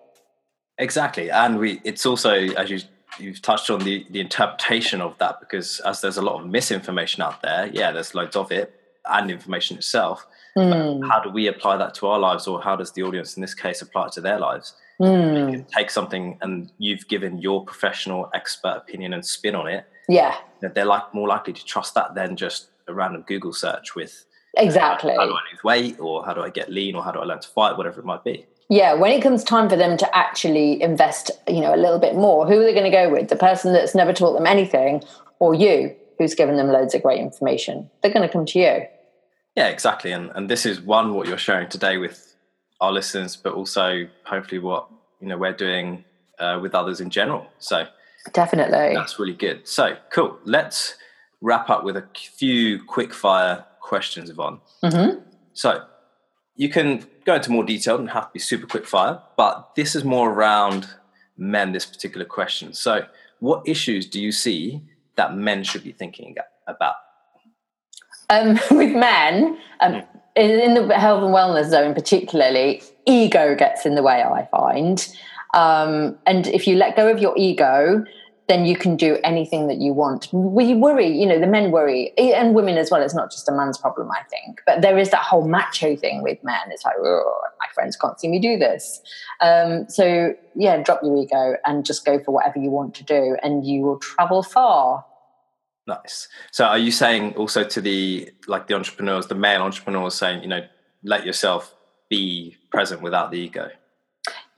Exactly. 0.78 1.32
And 1.32 1.58
we 1.58 1.80
it's 1.82 2.06
also, 2.06 2.30
as 2.30 2.70
you 2.70 2.78
you've 3.20 3.42
touched 3.42 3.70
on 3.70 3.80
the, 3.80 4.06
the 4.10 4.20
interpretation 4.20 5.00
of 5.00 5.16
that 5.18 5.40
because 5.40 5.80
as 5.80 6.00
there's 6.00 6.16
a 6.16 6.22
lot 6.22 6.40
of 6.40 6.46
misinformation 6.46 7.22
out 7.22 7.42
there, 7.42 7.70
yeah, 7.72 7.92
there's 7.92 8.14
loads 8.14 8.36
of 8.36 8.50
it 8.52 8.74
and 9.06 9.30
information 9.30 9.76
itself. 9.76 10.26
Mm. 10.56 11.06
How 11.08 11.20
do 11.20 11.30
we 11.30 11.46
apply 11.46 11.76
that 11.76 11.94
to 11.94 12.08
our 12.08 12.18
lives, 12.18 12.46
or 12.46 12.60
how 12.60 12.76
does 12.76 12.92
the 12.92 13.02
audience 13.02 13.36
in 13.36 13.40
this 13.40 13.54
case 13.54 13.82
apply 13.82 14.06
it 14.06 14.12
to 14.12 14.20
their 14.20 14.38
lives? 14.38 14.74
Mm. 15.00 15.66
take 15.68 15.88
something 15.88 16.36
and 16.42 16.70
you've 16.76 17.08
given 17.08 17.38
your 17.38 17.64
professional 17.64 18.28
expert 18.34 18.76
opinion 18.76 19.14
and 19.14 19.24
spin 19.24 19.54
on 19.54 19.66
it. 19.66 19.86
Yeah, 20.08 20.36
they're 20.60 20.84
like 20.84 21.14
more 21.14 21.26
likely 21.26 21.54
to 21.54 21.64
trust 21.64 21.94
that 21.94 22.14
than 22.14 22.36
just 22.36 22.68
a 22.86 22.92
random 22.92 23.24
Google 23.26 23.54
search 23.54 23.94
with 23.94 24.26
exactly 24.58 25.14
how 25.16 25.24
do 25.24 25.32
I 25.32 25.40
lose 25.50 25.64
weight, 25.64 26.00
or 26.00 26.24
how 26.26 26.34
do 26.34 26.42
I 26.42 26.50
get 26.50 26.70
lean, 26.70 26.94
or 26.94 27.02
how 27.02 27.12
do 27.12 27.20
I 27.20 27.24
learn 27.24 27.40
to 27.40 27.48
fight, 27.48 27.78
whatever 27.78 28.00
it 28.00 28.04
might 28.04 28.24
be. 28.24 28.46
Yeah, 28.70 28.94
when 28.94 29.10
it 29.10 29.20
comes 29.20 29.42
time 29.42 29.68
for 29.68 29.74
them 29.74 29.96
to 29.96 30.16
actually 30.16 30.80
invest, 30.80 31.32
you 31.48 31.60
know, 31.60 31.74
a 31.74 31.76
little 31.76 31.98
bit 31.98 32.14
more, 32.14 32.46
who 32.46 32.60
are 32.60 32.64
they 32.64 32.72
going 32.72 32.84
to 32.84 32.90
go 32.90 33.10
with? 33.10 33.28
The 33.28 33.36
person 33.36 33.72
that's 33.72 33.96
never 33.96 34.12
taught 34.12 34.32
them 34.34 34.46
anything, 34.46 35.02
or 35.40 35.54
you, 35.54 35.94
who's 36.18 36.36
given 36.36 36.56
them 36.56 36.68
loads 36.68 36.94
of 36.94 37.02
great 37.02 37.18
information? 37.18 37.90
They're 38.00 38.12
going 38.12 38.26
to 38.26 38.32
come 38.32 38.46
to 38.46 38.58
you. 38.60 38.86
Yeah, 39.56 39.68
exactly. 39.68 40.12
And 40.12 40.30
and 40.34 40.48
this 40.48 40.64
is 40.64 40.80
one 40.80 41.14
what 41.14 41.26
you're 41.26 41.36
sharing 41.36 41.68
today 41.68 41.96
with 41.96 42.36
our 42.80 42.92
listeners, 42.92 43.36
but 43.36 43.54
also 43.54 44.06
hopefully 44.24 44.60
what 44.60 44.88
you 45.20 45.26
know 45.26 45.36
we're 45.36 45.52
doing 45.52 46.04
uh, 46.38 46.58
with 46.62 46.74
others 46.74 47.00
in 47.00 47.10
general. 47.10 47.46
So 47.58 47.86
definitely, 48.32 48.94
that's 48.94 49.18
really 49.18 49.34
good. 49.34 49.66
So 49.66 49.96
cool. 50.12 50.38
Let's 50.44 50.94
wrap 51.40 51.68
up 51.70 51.84
with 51.84 51.96
a 51.96 52.06
few 52.14 52.84
quick 52.84 53.12
fire 53.12 53.64
questions, 53.80 54.30
Yvonne. 54.30 54.60
Mm-hmm. 54.84 55.20
So 55.52 55.84
you 56.60 56.68
can 56.68 57.06
go 57.24 57.36
into 57.36 57.50
more 57.50 57.64
detail 57.64 57.96
and 57.96 58.10
have 58.10 58.26
to 58.26 58.32
be 58.34 58.38
super 58.38 58.66
quick 58.66 58.86
fire, 58.86 59.18
but 59.38 59.74
this 59.76 59.96
is 59.96 60.04
more 60.04 60.30
around 60.30 60.90
men. 61.38 61.72
This 61.72 61.86
particular 61.86 62.26
question. 62.26 62.74
So, 62.74 63.06
what 63.38 63.66
issues 63.66 64.06
do 64.06 64.20
you 64.20 64.30
see 64.30 64.82
that 65.16 65.34
men 65.34 65.64
should 65.64 65.82
be 65.82 65.92
thinking 65.92 66.36
about? 66.66 66.96
Um, 68.28 68.60
with 68.70 68.94
men, 68.94 69.56
um, 69.80 70.02
in 70.36 70.74
the 70.74 70.98
health 70.98 71.22
and 71.24 71.34
wellness 71.34 71.70
zone, 71.70 71.94
particularly, 71.94 72.82
ego 73.06 73.54
gets 73.54 73.86
in 73.86 73.94
the 73.94 74.02
way, 74.02 74.22
I 74.22 74.46
find. 74.50 75.08
Um, 75.54 76.18
and 76.26 76.46
if 76.48 76.66
you 76.66 76.76
let 76.76 76.94
go 76.94 77.08
of 77.08 77.20
your 77.20 77.32
ego, 77.38 78.04
then 78.50 78.66
you 78.66 78.74
can 78.74 78.96
do 78.96 79.16
anything 79.22 79.68
that 79.68 79.78
you 79.78 79.92
want. 79.92 80.28
We 80.32 80.74
worry, 80.74 81.06
you 81.06 81.24
know, 81.24 81.38
the 81.38 81.46
men 81.46 81.70
worry, 81.70 82.12
and 82.18 82.52
women 82.52 82.76
as 82.78 82.90
well. 82.90 83.00
It's 83.00 83.14
not 83.14 83.30
just 83.30 83.48
a 83.48 83.52
man's 83.52 83.78
problem, 83.78 84.10
I 84.10 84.22
think. 84.24 84.60
But 84.66 84.82
there 84.82 84.98
is 84.98 85.10
that 85.10 85.22
whole 85.22 85.46
macho 85.46 85.94
thing 85.94 86.22
with 86.24 86.42
men. 86.42 86.60
It's 86.70 86.84
like, 86.84 86.96
my 87.00 87.66
friends 87.72 87.96
can't 87.96 88.18
see 88.18 88.26
me 88.26 88.40
do 88.40 88.58
this. 88.58 89.00
Um, 89.40 89.88
so, 89.88 90.34
yeah, 90.56 90.82
drop 90.82 91.00
your 91.04 91.16
ego 91.16 91.56
and 91.64 91.86
just 91.86 92.04
go 92.04 92.18
for 92.18 92.32
whatever 92.32 92.58
you 92.58 92.70
want 92.70 92.94
to 92.96 93.04
do, 93.04 93.36
and 93.42 93.64
you 93.64 93.82
will 93.82 94.00
travel 94.00 94.42
far. 94.42 95.06
Nice. 95.86 96.28
So 96.50 96.64
are 96.64 96.78
you 96.78 96.90
saying 96.90 97.34
also 97.34 97.64
to 97.64 97.80
the 97.80 98.30
like 98.48 98.66
the 98.66 98.74
entrepreneurs, 98.74 99.28
the 99.28 99.34
male 99.36 99.62
entrepreneurs 99.62 100.14
saying, 100.14 100.42
you 100.42 100.48
know, 100.48 100.66
let 101.02 101.24
yourself 101.24 101.74
be 102.08 102.56
present 102.70 103.00
without 103.00 103.30
the 103.30 103.38
ego? 103.38 103.70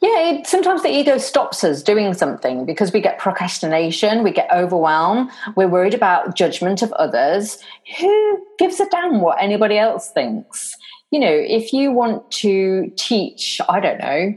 Yeah, 0.02 0.30
it, 0.30 0.48
sometimes 0.48 0.82
the 0.82 0.88
ego 0.88 1.16
stops 1.16 1.62
us 1.62 1.80
doing 1.80 2.12
something 2.12 2.66
because 2.66 2.92
we 2.92 3.00
get 3.00 3.18
procrastination, 3.18 4.24
we 4.24 4.32
get 4.32 4.50
overwhelmed, 4.52 5.30
we're 5.54 5.68
worried 5.68 5.94
about 5.94 6.34
judgment 6.34 6.82
of 6.82 6.92
others. 6.94 7.58
Who 8.00 8.46
gives 8.58 8.80
a 8.80 8.88
damn 8.88 9.20
what 9.20 9.40
anybody 9.40 9.78
else 9.78 10.10
thinks? 10.10 10.76
You 11.12 11.20
know, 11.20 11.32
if 11.32 11.72
you 11.72 11.92
want 11.92 12.28
to 12.32 12.92
teach, 12.96 13.60
I 13.68 13.78
don't 13.78 13.98
know, 13.98 14.36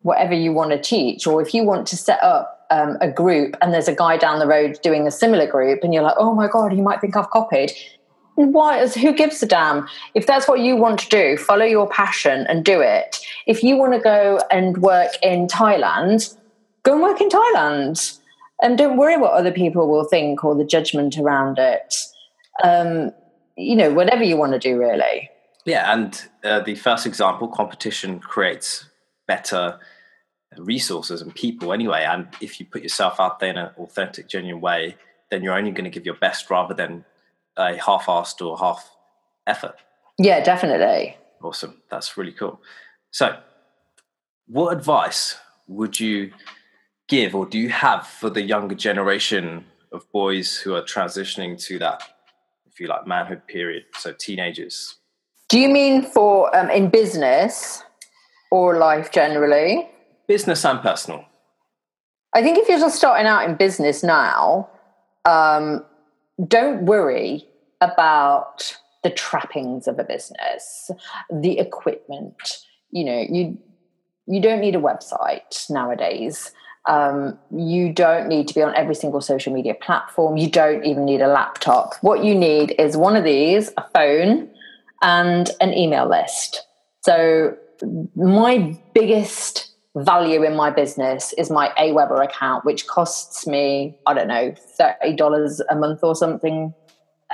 whatever 0.00 0.32
you 0.32 0.54
want 0.54 0.70
to 0.70 0.80
teach, 0.80 1.26
or 1.26 1.42
if 1.42 1.52
you 1.52 1.64
want 1.64 1.86
to 1.88 1.98
set 1.98 2.22
up 2.22 2.66
um, 2.70 2.96
a 3.02 3.10
group 3.10 3.56
and 3.60 3.74
there's 3.74 3.88
a 3.88 3.94
guy 3.94 4.16
down 4.16 4.38
the 4.38 4.46
road 4.46 4.78
doing 4.82 5.06
a 5.06 5.10
similar 5.10 5.46
group 5.46 5.80
and 5.82 5.92
you're 5.92 6.02
like 6.02 6.16
oh 6.18 6.34
my 6.34 6.48
god 6.48 6.72
he 6.72 6.80
might 6.80 7.00
think 7.00 7.16
i've 7.16 7.28
copied 7.30 7.72
why 8.34 8.86
who 8.88 9.12
gives 9.12 9.42
a 9.42 9.46
damn? 9.46 9.88
If 10.14 10.26
that's 10.26 10.48
what 10.48 10.60
you 10.60 10.76
want 10.76 10.98
to 11.00 11.08
do 11.08 11.36
follow 11.36 11.64
your 11.64 11.88
passion 11.88 12.46
and 12.48 12.64
do 12.64 12.80
it. 12.80 13.18
If 13.46 13.62
you 13.62 13.76
want 13.76 13.92
to 13.94 14.00
go 14.00 14.40
and 14.50 14.78
work 14.78 15.12
in 15.22 15.46
thailand 15.46 16.36
go 16.84 16.92
and 16.92 17.02
work 17.02 17.20
in 17.20 17.28
thailand. 17.28 18.18
And 18.62 18.78
don't 18.78 18.96
worry 18.96 19.16
what 19.16 19.32
other 19.32 19.50
people 19.50 19.88
will 19.88 20.04
think 20.04 20.44
or 20.44 20.54
the 20.54 20.64
judgment 20.64 21.18
around 21.18 21.58
it. 21.58 21.94
Um, 22.62 23.10
you 23.56 23.76
know 23.76 23.92
whatever 23.92 24.22
you 24.22 24.36
want 24.36 24.52
to 24.52 24.58
do 24.58 24.78
really. 24.78 25.30
Yeah 25.64 25.92
and 25.92 26.28
uh, 26.44 26.60
the 26.60 26.74
first 26.76 27.06
example 27.06 27.48
competition 27.48 28.20
creates 28.20 28.86
better 29.26 29.78
resources 30.56 31.20
and 31.20 31.34
people 31.34 31.72
anyway. 31.72 32.04
And 32.08 32.28
if 32.40 32.60
you 32.60 32.66
put 32.66 32.82
yourself 32.82 33.18
out 33.18 33.40
there 33.40 33.50
in 33.50 33.58
an 33.58 33.70
authentic, 33.78 34.28
genuine 34.28 34.60
way, 34.60 34.96
then 35.30 35.42
you're 35.42 35.56
only 35.56 35.70
going 35.70 35.84
to 35.84 35.90
give 35.90 36.04
your 36.04 36.16
best 36.16 36.50
rather 36.50 36.74
than 36.74 37.04
a 37.56 37.76
half-assed 37.76 38.44
or 38.44 38.58
half 38.58 38.90
effort. 39.46 39.76
Yeah, 40.18 40.42
definitely. 40.42 41.16
Awesome. 41.42 41.82
That's 41.90 42.16
really 42.16 42.32
cool. 42.32 42.60
So, 43.10 43.38
what 44.46 44.76
advice 44.76 45.36
would 45.66 45.98
you 45.98 46.32
give, 47.08 47.34
or 47.34 47.46
do 47.46 47.58
you 47.58 47.68
have 47.70 48.06
for 48.06 48.30
the 48.30 48.42
younger 48.42 48.74
generation 48.74 49.64
of 49.92 50.10
boys 50.12 50.56
who 50.56 50.74
are 50.74 50.82
transitioning 50.82 51.62
to 51.66 51.78
that, 51.78 52.02
if 52.66 52.80
you 52.80 52.86
like, 52.86 53.06
manhood 53.06 53.46
period? 53.46 53.84
So, 53.98 54.12
teenagers. 54.12 54.96
Do 55.48 55.58
you 55.58 55.68
mean 55.68 56.02
for 56.02 56.54
um, 56.56 56.70
in 56.70 56.88
business 56.88 57.82
or 58.50 58.78
life 58.78 59.10
generally? 59.12 59.88
Business 60.26 60.64
and 60.64 60.80
personal. 60.80 61.24
I 62.34 62.42
think 62.42 62.58
if 62.58 62.68
you're 62.68 62.80
just 62.80 62.96
starting 62.96 63.26
out 63.26 63.48
in 63.48 63.54
business 63.56 64.02
now, 64.02 64.68
um, 65.24 65.84
don't 66.46 66.84
worry 66.84 67.46
about 67.80 68.76
the 69.02 69.10
trappings 69.10 69.86
of 69.86 69.98
a 69.98 70.04
business, 70.04 70.90
the 71.30 71.58
equipment. 71.58 72.34
You 72.90 73.04
know, 73.04 73.26
you 73.30 73.58
you 74.26 74.40
don't 74.40 74.60
need 74.60 74.74
a 74.74 74.80
website 74.80 75.68
nowadays. 75.70 76.52
Um, 76.86 77.38
you 77.54 77.92
don't 77.92 78.28
need 78.28 78.48
to 78.48 78.54
be 78.54 78.62
on 78.62 78.74
every 78.74 78.94
single 78.94 79.20
social 79.20 79.52
media 79.52 79.74
platform. 79.74 80.36
You 80.36 80.50
don't 80.50 80.84
even 80.84 81.04
need 81.04 81.20
a 81.22 81.28
laptop. 81.28 81.94
What 82.00 82.24
you 82.24 82.34
need 82.34 82.74
is 82.78 82.96
one 82.96 83.16
of 83.16 83.24
these, 83.24 83.70
a 83.76 83.84
phone, 83.94 84.50
and 85.02 85.50
an 85.60 85.72
email 85.74 86.08
list. 86.08 86.66
So, 87.02 87.56
my 88.16 88.78
biggest 88.94 89.73
value 89.96 90.42
in 90.42 90.56
my 90.56 90.70
business 90.70 91.32
is 91.34 91.50
my 91.50 91.70
Aweber 91.78 92.22
account, 92.22 92.64
which 92.64 92.86
costs 92.86 93.46
me, 93.46 93.96
I 94.06 94.14
don't 94.14 94.28
know, 94.28 94.54
$30 94.80 95.60
a 95.70 95.74
month 95.76 96.00
or 96.02 96.14
something. 96.14 96.74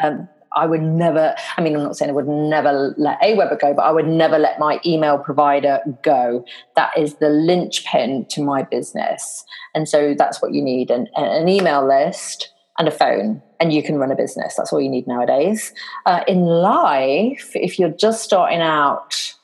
Um, 0.03 0.29
I 0.57 0.67
would 0.67 0.83
never, 0.83 1.35
I 1.57 1.63
mean, 1.63 1.77
I'm 1.77 1.83
not 1.83 1.97
saying 1.97 2.11
I 2.11 2.15
would 2.15 2.27
never 2.27 2.95
let 2.99 3.21
Aweber 3.21 3.59
go, 3.61 3.73
but 3.73 3.83
I 3.83 3.93
would 3.93 4.09
never 4.09 4.39
let 4.39 4.59
my 4.59 4.81
email 4.85 5.19
provider 5.19 5.81
go. 6.03 6.45
That 6.77 6.91
is 6.99 7.15
the 7.15 7.29
linchpin 7.29 8.27
to 8.31 8.43
my 8.43 8.65
business. 8.65 9.45
And 9.75 9.89
so 9.89 10.15
that's 10.19 10.43
what 10.43 10.53
you 10.53 10.61
need 10.61 10.91
an, 10.91 11.07
an 11.17 11.49
email 11.49 11.87
list 11.87 12.53
and 12.79 12.89
a 12.89 12.91
phone, 12.91 13.43
and 13.61 13.73
you 13.73 13.83
can 13.83 13.97
run 13.97 14.11
a 14.11 14.17
business. 14.17 14.55
That's 14.57 14.73
all 14.73 14.81
you 14.81 14.89
need 14.89 15.07
nowadays. 15.07 15.73
Uh, 16.07 16.23
in 16.27 16.41
life, 16.41 17.51
if 17.55 17.79
you're 17.79 17.91
just 17.91 18.25
starting 18.25 18.61
out, 18.61 19.35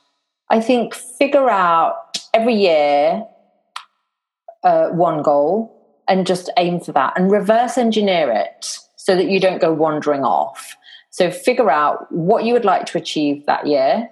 I 0.49 0.61
think 0.61 0.95
figure 0.95 1.51
out 1.51 2.16
every 2.37 2.55
year 2.55 3.27
uh, 4.63 4.89
one 4.89 5.23
goal 5.23 5.73
and 6.07 6.27
just 6.27 6.51
aim 6.59 6.81
for 6.81 6.93
that 6.93 7.15
and 7.17 7.31
reverse 7.31 7.79
engineer 7.79 8.31
it 8.31 8.79
so 8.97 9.17
that 9.17 9.29
you 9.29 9.41
don't 9.41 9.61
go 9.61 9.73
wandering 9.73 10.23
off. 10.23 10.77
So 11.11 11.31
figure 11.31 11.71
out 11.71 12.13
what 12.13 12.45
you 12.45 12.53
would 12.53 12.67
like 12.67 12.85
to 12.87 12.99
achieve 12.99 13.47
that 13.47 13.67
year 13.67 14.11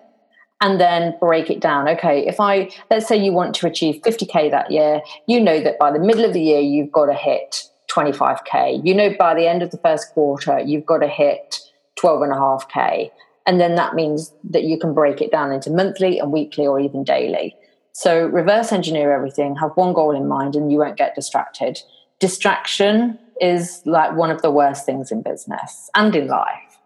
and 0.63 0.81
then 0.81 1.15
break 1.21 1.51
it 1.51 1.61
down. 1.61 1.87
Okay, 1.89 2.27
if 2.27 2.41
I, 2.41 2.71
let's 2.91 3.07
say 3.07 3.17
you 3.17 3.33
want 3.33 3.55
to 3.57 3.67
achieve 3.67 4.01
50K 4.03 4.51
that 4.51 4.71
year, 4.71 5.03
you 5.27 5.39
know 5.39 5.61
that 5.61 5.79
by 5.79 5.93
the 5.93 5.99
middle 5.99 6.25
of 6.25 6.33
the 6.33 6.41
year, 6.41 6.61
you've 6.61 6.93
got 6.93 7.07
to 7.07 7.15
hit 7.15 7.65
25K. 7.91 8.81
You 8.85 8.95
know 8.95 9.15
by 9.19 9.35
the 9.35 9.47
end 9.47 9.63
of 9.63 9.71
the 9.71 9.79
first 9.79 10.13
quarter, 10.15 10.61
you've 10.61 10.87
got 10.87 10.99
to 10.99 11.09
hit 11.09 11.61
12.5K. 11.99 13.11
And 13.47 13.61
then 13.61 13.75
that 13.75 13.95
means 13.95 14.33
that 14.51 14.65
you 14.65 14.79
can 14.79 14.95
break 14.95 15.21
it 15.21 15.31
down 15.31 15.53
into 15.53 15.71
monthly 15.71 16.19
and 16.19 16.33
weekly 16.33 16.67
or 16.67 16.81
even 16.81 17.05
daily. 17.05 17.55
So 17.95 18.27
reverse 18.27 18.73
engineer 18.73 19.13
everything, 19.13 19.55
have 19.57 19.71
one 19.77 19.93
goal 19.93 20.11
in 20.11 20.27
mind, 20.27 20.57
and 20.57 20.71
you 20.71 20.79
won't 20.79 20.97
get 20.97 21.15
distracted. 21.15 21.81
Distraction 22.19 23.19
is 23.41 23.83
like 23.87 24.17
one 24.17 24.33
of 24.33 24.43
the 24.43 24.51
worst 24.51 24.85
things 24.85 25.13
in 25.13 25.23
business 25.23 25.91
and 25.95 26.15
in 26.15 26.27
life. 26.27 26.79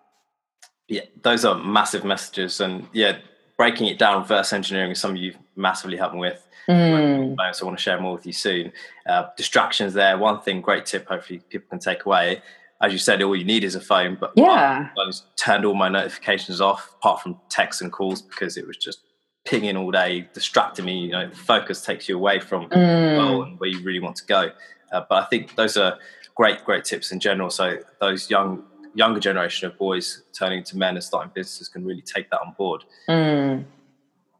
Yeah, 0.86 1.02
those 1.22 1.46
are 1.46 1.54
massive 1.54 2.04
messages, 2.04 2.60
and 2.60 2.86
yeah, 2.92 3.18
breaking 3.56 3.86
it 3.86 3.98
down, 3.98 4.20
reverse 4.20 4.52
engineering 4.52 4.90
is 4.90 5.00
something 5.00 5.20
you've 5.20 5.38
massively 5.56 5.96
helped 5.96 6.14
me 6.14 6.20
with. 6.20 6.46
Mm. 6.68 7.36
So 7.54 7.64
I 7.64 7.66
want 7.66 7.78
to 7.78 7.82
share 7.82 7.98
more 7.98 8.12
with 8.12 8.26
you 8.26 8.32
soon. 8.32 8.72
Uh, 9.06 9.28
distractions 9.36 9.94
there. 9.94 10.18
One 10.18 10.42
thing, 10.42 10.60
great 10.60 10.84
tip. 10.84 11.08
Hopefully, 11.08 11.40
people 11.48 11.68
can 11.70 11.78
take 11.78 12.04
away. 12.04 12.42
As 12.82 12.92
you 12.92 12.98
said, 12.98 13.22
all 13.22 13.34
you 13.34 13.44
need 13.44 13.64
is 13.64 13.74
a 13.74 13.80
phone. 13.80 14.18
But 14.20 14.32
yeah, 14.36 14.90
I 14.96 15.10
turned 15.36 15.64
all 15.64 15.74
my 15.74 15.88
notifications 15.88 16.60
off, 16.60 16.94
apart 16.98 17.22
from 17.22 17.38
texts 17.48 17.80
and 17.80 17.90
calls, 17.90 18.20
because 18.20 18.58
it 18.58 18.66
was 18.66 18.76
just 18.76 19.00
pinging 19.48 19.76
all 19.76 19.90
day, 19.90 20.28
distracting 20.34 20.84
me. 20.84 21.06
You 21.06 21.12
know, 21.12 21.30
focus 21.30 21.82
takes 21.82 22.08
you 22.08 22.16
away 22.16 22.38
from 22.38 22.68
mm. 22.68 23.16
well 23.16 23.42
and 23.42 23.58
where 23.58 23.70
you 23.70 23.82
really 23.82 24.00
want 24.00 24.16
to 24.16 24.26
go. 24.26 24.50
Uh, 24.92 25.04
but 25.08 25.22
I 25.22 25.26
think 25.26 25.54
those 25.54 25.76
are 25.76 25.98
great, 26.34 26.64
great 26.64 26.84
tips 26.84 27.12
in 27.12 27.18
general. 27.18 27.50
So 27.50 27.78
those 28.00 28.30
young 28.30 28.64
younger 28.94 29.20
generation 29.20 29.68
of 29.68 29.78
boys 29.78 30.22
turning 30.32 30.64
to 30.64 30.76
men 30.76 30.94
and 30.94 31.04
starting 31.04 31.30
businesses 31.34 31.68
can 31.68 31.84
really 31.84 32.02
take 32.02 32.30
that 32.30 32.40
on 32.40 32.54
board. 32.58 32.84
Mm. 33.08 33.64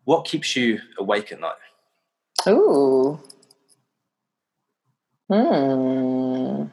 What 0.05 0.25
keeps 0.25 0.57
you 0.57 0.81
awake 0.99 1.33
at 1.33 1.41
night? 1.41 1.55
Ooh. 2.49 3.21
Hmm. 5.31 6.65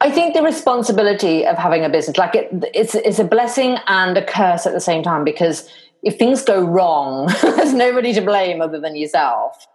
I 0.00 0.10
think 0.10 0.34
the 0.34 0.42
responsibility 0.42 1.46
of 1.46 1.56
having 1.56 1.84
a 1.84 1.88
business, 1.88 2.18
like 2.18 2.34
it, 2.34 2.50
it's, 2.74 2.94
it's 2.94 3.18
a 3.18 3.24
blessing 3.24 3.78
and 3.86 4.16
a 4.18 4.24
curse 4.24 4.66
at 4.66 4.74
the 4.74 4.80
same 4.80 5.02
time 5.02 5.24
because 5.24 5.68
if 6.02 6.18
things 6.18 6.42
go 6.42 6.62
wrong, 6.64 7.32
there's 7.42 7.74
nobody 7.74 8.12
to 8.14 8.20
blame 8.20 8.60
other 8.60 8.80
than 8.80 8.96
yourself. 8.96 9.66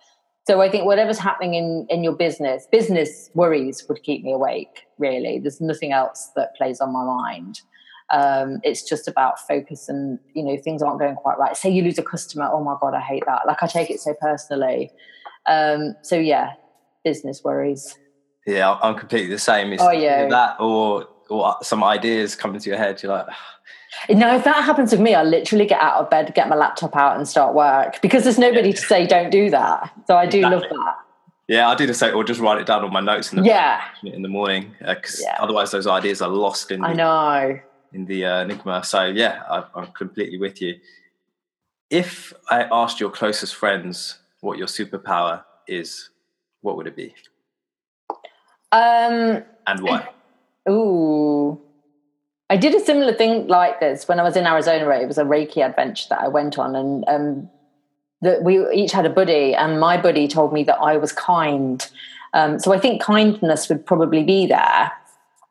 So 0.45 0.61
I 0.61 0.69
think 0.69 0.85
whatever's 0.85 1.19
happening 1.19 1.55
in, 1.55 1.85
in 1.89 2.03
your 2.03 2.13
business, 2.13 2.67
business 2.71 3.29
worries 3.33 3.85
would 3.89 4.01
keep 4.03 4.23
me 4.23 4.31
awake, 4.31 4.83
really. 4.97 5.39
There's 5.39 5.59
nothing 5.59 5.91
else 5.91 6.31
that 6.37 6.55
plays 6.55 6.79
on 6.79 6.93
my 6.93 7.03
mind. 7.03 7.61
Um, 8.09 8.59
it's 8.63 8.81
just 8.81 9.09
about 9.09 9.45
focus 9.45 9.89
and, 9.89 10.19
you 10.33 10.43
know, 10.43 10.55
things 10.57 10.81
aren't 10.81 10.99
going 10.99 11.15
quite 11.15 11.37
right. 11.37 11.57
Say 11.57 11.69
you 11.69 11.83
lose 11.83 11.97
a 11.97 12.03
customer, 12.03 12.49
oh 12.49 12.63
my 12.63 12.75
God, 12.79 12.93
I 12.93 13.01
hate 13.01 13.23
that. 13.25 13.45
Like 13.45 13.61
I 13.61 13.67
take 13.67 13.89
it 13.89 13.99
so 13.99 14.13
personally. 14.21 14.89
Um, 15.47 15.95
so 16.01 16.17
yeah, 16.17 16.53
business 17.03 17.41
worries. 17.43 17.97
Yeah, 18.45 18.77
I'm 18.81 18.97
completely 18.97 19.29
the 19.29 19.39
same. 19.39 19.73
It's 19.73 19.83
oh, 19.83 19.91
yeah. 19.91 20.29
that 20.29 20.61
or, 20.61 21.09
or 21.29 21.57
some 21.61 21.83
ideas 21.83 22.35
come 22.35 22.55
into 22.55 22.69
your 22.69 22.77
head. 22.77 23.03
You're 23.03 23.11
like, 23.11 23.27
no, 24.09 24.35
if 24.35 24.43
that 24.43 24.63
happens 24.63 24.91
with 24.91 25.01
me, 25.01 25.15
I 25.15 25.23
literally 25.23 25.65
get 25.65 25.81
out 25.81 25.95
of 25.95 26.09
bed, 26.09 26.33
get 26.35 26.49
my 26.49 26.55
laptop 26.55 26.95
out, 26.95 27.17
and 27.17 27.27
start 27.27 27.53
work 27.53 28.01
because 28.01 28.23
there's 28.23 28.39
nobody 28.39 28.69
yeah. 28.69 28.75
to 28.75 28.81
say 28.81 29.07
don't 29.07 29.29
do 29.29 29.49
that. 29.49 29.91
So 30.07 30.17
I 30.17 30.25
do 30.25 30.39
exactly. 30.39 30.59
love 30.59 30.69
that. 30.69 30.95
Yeah, 31.47 31.69
I 31.69 31.75
do 31.75 31.87
the 31.87 31.93
same, 31.93 32.13
or 32.15 32.23
just 32.23 32.41
write 32.41 32.59
it 32.59 32.67
down 32.67 32.83
on 32.83 32.91
my 32.91 32.99
notes 32.99 33.31
in 33.31 33.41
the 33.41 33.45
yeah 33.45 33.81
in 34.03 34.21
the 34.21 34.27
morning 34.27 34.75
because 34.79 35.21
uh, 35.21 35.27
yeah. 35.27 35.37
otherwise 35.39 35.71
those 35.71 35.87
ideas 35.87 36.21
are 36.21 36.29
lost 36.29 36.71
in. 36.71 36.81
The, 36.81 36.87
I 36.87 36.93
know 36.93 37.59
in 37.93 38.05
the 38.05 38.25
uh, 38.25 38.41
enigma. 38.43 38.83
So 38.83 39.05
yeah, 39.05 39.43
I, 39.49 39.63
I'm 39.75 39.87
completely 39.87 40.37
with 40.37 40.61
you. 40.61 40.75
If 41.89 42.33
I 42.49 42.63
asked 42.63 42.99
your 42.99 43.09
closest 43.09 43.55
friends 43.55 44.19
what 44.41 44.57
your 44.57 44.67
superpower 44.67 45.43
is, 45.67 46.09
what 46.61 46.77
would 46.77 46.87
it 46.87 46.95
be? 46.95 47.15
Um, 48.71 49.43
and 49.65 49.81
why? 49.81 50.09
Ooh. 50.69 51.61
I 52.49 52.55
did 52.55 52.73
a 52.73 52.79
similar 52.79 53.13
thing 53.13 53.47
like 53.47 53.79
this 53.79 54.07
when 54.07 54.19
I 54.19 54.23
was 54.23 54.37
in 54.37 54.47
Arizona. 54.47 54.89
It 54.95 55.07
was 55.07 55.17
a 55.17 55.23
Reiki 55.23 55.57
adventure 55.57 56.07
that 56.09 56.21
I 56.21 56.27
went 56.29 56.57
on, 56.57 56.75
and 56.75 57.03
um, 57.07 57.49
that 58.21 58.43
we 58.43 58.65
each 58.73 58.91
had 58.91 59.05
a 59.05 59.09
buddy, 59.09 59.53
and 59.53 59.79
my 59.79 59.99
buddy 59.99 60.27
told 60.27 60.53
me 60.53 60.63
that 60.63 60.77
I 60.77 60.97
was 60.97 61.11
kind. 61.11 61.85
Um, 62.33 62.59
so 62.59 62.73
I 62.73 62.79
think 62.79 63.01
kindness 63.01 63.67
would 63.69 63.85
probably 63.85 64.23
be 64.23 64.45
there 64.45 64.91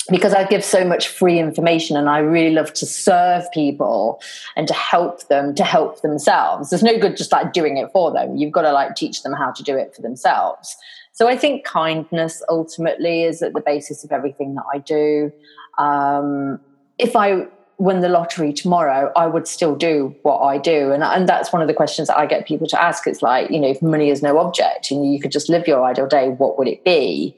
because 0.08 0.32
I 0.34 0.44
give 0.44 0.64
so 0.64 0.84
much 0.84 1.08
free 1.08 1.38
information, 1.38 1.98
and 1.98 2.08
I 2.08 2.18
really 2.18 2.54
love 2.54 2.72
to 2.74 2.86
serve 2.86 3.44
people 3.52 4.22
and 4.56 4.66
to 4.66 4.74
help 4.74 5.28
them 5.28 5.54
to 5.56 5.64
help 5.64 6.00
themselves. 6.00 6.70
There's 6.70 6.82
no 6.82 6.98
good 6.98 7.18
just 7.18 7.30
like 7.30 7.52
doing 7.52 7.76
it 7.76 7.90
for 7.92 8.10
them. 8.10 8.36
You've 8.36 8.52
got 8.52 8.62
to 8.62 8.72
like 8.72 8.94
teach 8.94 9.22
them 9.22 9.34
how 9.34 9.50
to 9.52 9.62
do 9.62 9.76
it 9.76 9.94
for 9.94 10.00
themselves. 10.00 10.74
So 11.12 11.28
I 11.28 11.36
think 11.36 11.64
kindness 11.64 12.42
ultimately 12.48 13.24
is 13.24 13.42
at 13.42 13.52
the 13.52 13.60
basis 13.60 14.02
of 14.04 14.12
everything 14.12 14.54
that 14.54 14.64
I 14.72 14.78
do. 14.78 15.32
Um, 15.78 16.60
if 16.98 17.16
I 17.16 17.46
win 17.78 18.00
the 18.00 18.08
lottery 18.08 18.52
tomorrow, 18.52 19.12
I 19.16 19.26
would 19.26 19.46
still 19.46 19.76
do 19.76 20.14
what 20.22 20.38
I 20.38 20.56
do. 20.56 20.92
And, 20.92 21.02
and 21.02 21.28
that's 21.28 21.52
one 21.52 21.60
of 21.60 21.68
the 21.68 21.74
questions 21.74 22.08
that 22.08 22.18
I 22.18 22.24
get 22.26 22.46
people 22.46 22.66
to 22.68 22.82
ask. 22.82 23.06
It's 23.06 23.20
like, 23.20 23.50
you 23.50 23.60
know, 23.60 23.68
if 23.68 23.82
money 23.82 24.08
is 24.08 24.22
no 24.22 24.38
object 24.38 24.90
and 24.90 25.12
you 25.12 25.20
could 25.20 25.30
just 25.30 25.48
live 25.48 25.66
your 25.66 25.84
ideal 25.84 26.06
day, 26.06 26.30
what 26.30 26.58
would 26.58 26.68
it 26.68 26.84
be? 26.84 27.36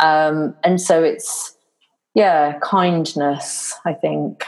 Um, 0.00 0.54
and 0.62 0.80
so 0.80 1.02
it's, 1.02 1.56
yeah, 2.14 2.58
kindness, 2.60 3.74
I 3.84 3.94
think. 3.94 4.44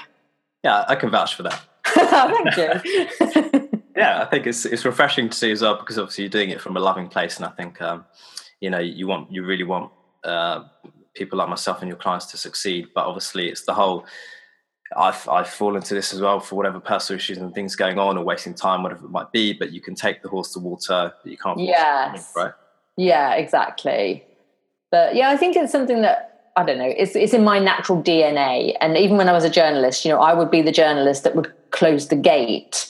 Yeah, 0.63 0.85
I 0.87 0.95
can 0.95 1.11
vouch 1.11 1.35
for 1.35 1.43
that. 1.43 1.61
Thank 1.85 2.57
you. 2.57 3.79
yeah, 3.97 4.23
I 4.23 4.25
think 4.27 4.47
it's 4.47 4.65
it's 4.65 4.85
refreshing 4.85 5.29
to 5.29 5.37
see 5.37 5.51
as 5.51 5.63
well 5.63 5.77
because 5.77 5.99
obviously 5.99 6.25
you're 6.25 6.31
doing 6.31 6.51
it 6.51 6.61
from 6.61 6.77
a 6.77 6.81
loving 6.81 7.09
place, 7.09 7.37
and 7.37 7.45
I 7.45 7.51
think 7.51 7.83
um, 7.83 8.05
you 8.61 8.71
know 8.71 8.79
you 8.79 9.07
want 9.07 9.33
you 9.33 9.45
really 9.45 9.65
want 9.65 9.91
uh, 10.25 10.65
people 11.15 11.39
like 11.39 11.49
myself 11.49 11.81
and 11.81 11.89
your 11.89 11.99
clients 11.99 12.27
to 12.27 12.37
succeed. 12.37 12.89
But 12.95 13.07
obviously, 13.07 13.49
it's 13.49 13.65
the 13.65 13.75
whole 13.75 14.07
I've 14.97 15.29
I've 15.29 15.49
fallen 15.49 15.77
into 15.77 15.95
this 15.95 16.13
as 16.13 16.21
well 16.21 16.41
for 16.41 16.57
whatever 16.57 16.81
personal 16.81 17.19
issues 17.19 17.39
and 17.39 17.55
things 17.55 17.77
going 17.77 17.99
on 17.99 18.17
or 18.19 18.25
wasting 18.25 18.55
time, 18.55 18.83
whatever 18.83 19.05
it 19.07 19.11
might 19.11 19.33
be. 19.33 19.53
But 19.53 19.73
you 19.73 19.81
can 19.81 19.95
take 19.95 20.23
the 20.23 20.29
horse 20.29 20.53
to 20.53 20.59
water, 20.59 21.13
but 21.23 21.31
you 21.31 21.37
can't. 21.37 21.59
Yes. 21.59 22.33
right. 22.37 22.53
Yeah. 22.97 23.35
Exactly. 23.35 24.25
But 24.91 25.15
yeah, 25.15 25.31
I 25.31 25.37
think 25.37 25.57
it's 25.57 25.73
something 25.73 26.03
that 26.03 26.33
I 26.57 26.65
don't 26.65 26.79
know. 26.79 26.93
It's 26.97 27.17
it's 27.17 27.33
in 27.33 27.45
my 27.45 27.59
natural 27.59 28.03
DNA, 28.03 28.77
and 28.81 28.97
even 28.97 29.17
when 29.17 29.29
I 29.29 29.33
was 29.33 29.45
a 29.45 29.51
journalist, 29.51 30.05
you 30.05 30.11
know, 30.11 30.21
I 30.21 30.35
would 30.35 30.51
be 30.51 30.61
the 30.61 30.73
journalist 30.73 31.25
that 31.25 31.35
would 31.35 31.53
close 31.71 32.09
the 32.09 32.17
gate. 32.17 32.89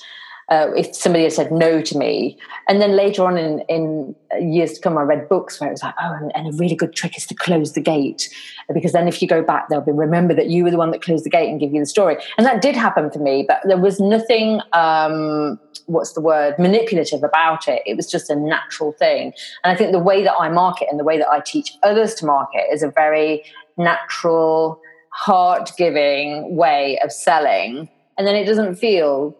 Uh, 0.48 0.68
if 0.76 0.94
somebody 0.94 1.24
had 1.24 1.32
said 1.32 1.52
no 1.52 1.80
to 1.80 1.96
me. 1.96 2.38
And 2.68 2.80
then 2.80 2.96
later 2.96 3.24
on 3.24 3.38
in, 3.38 3.60
in 3.68 4.14
years 4.40 4.74
to 4.74 4.80
come, 4.80 4.98
I 4.98 5.02
read 5.02 5.28
books 5.28 5.60
where 5.60 5.68
it 5.68 5.72
was 5.72 5.82
like, 5.82 5.94
oh, 6.02 6.12
and, 6.14 6.32
and, 6.34 6.52
a 6.52 6.56
really 6.56 6.74
good 6.74 6.94
trick 6.94 7.16
is 7.16 7.26
to 7.26 7.34
close 7.34 7.72
the 7.72 7.80
gate. 7.80 8.28
Because 8.72 8.92
then 8.92 9.08
if 9.08 9.22
you 9.22 9.28
go 9.28 9.42
back, 9.42 9.68
they'll 9.68 9.80
be 9.80 9.92
remember 9.92 10.34
that 10.34 10.48
you 10.48 10.64
were 10.64 10.70
the 10.70 10.76
one 10.76 10.90
that 10.90 11.02
closed 11.02 11.24
the 11.24 11.30
gate 11.30 11.48
and 11.48 11.60
give 11.60 11.72
you 11.72 11.80
the 11.80 11.86
story. 11.86 12.16
And 12.36 12.46
that 12.46 12.60
did 12.60 12.76
happen 12.76 13.10
for 13.10 13.18
me, 13.18 13.44
but 13.46 13.60
there 13.64 13.78
was 13.78 14.00
nothing, 14.00 14.60
um, 14.72 15.58
what's 15.86 16.12
the 16.12 16.20
word, 16.20 16.58
manipulative 16.58 17.22
about 17.22 17.68
it. 17.68 17.82
It 17.86 17.96
was 17.96 18.10
just 18.10 18.28
a 18.30 18.36
natural 18.36 18.92
thing. 18.92 19.32
And 19.64 19.72
I 19.72 19.76
think 19.76 19.92
the 19.92 19.98
way 19.98 20.24
that 20.24 20.34
I 20.38 20.48
market 20.48 20.88
and 20.90 20.98
the 20.98 21.04
way 21.04 21.18
that 21.18 21.28
I 21.28 21.40
teach 21.40 21.72
others 21.82 22.14
to 22.16 22.26
market 22.26 22.64
is 22.72 22.82
a 22.82 22.90
very 22.90 23.44
natural, 23.76 24.80
heart 25.10 25.70
giving 25.78 26.56
way 26.56 26.98
of 27.04 27.12
selling. 27.12 27.88
And 28.18 28.26
then 28.26 28.34
it 28.34 28.44
doesn't 28.44 28.76
feel 28.76 29.36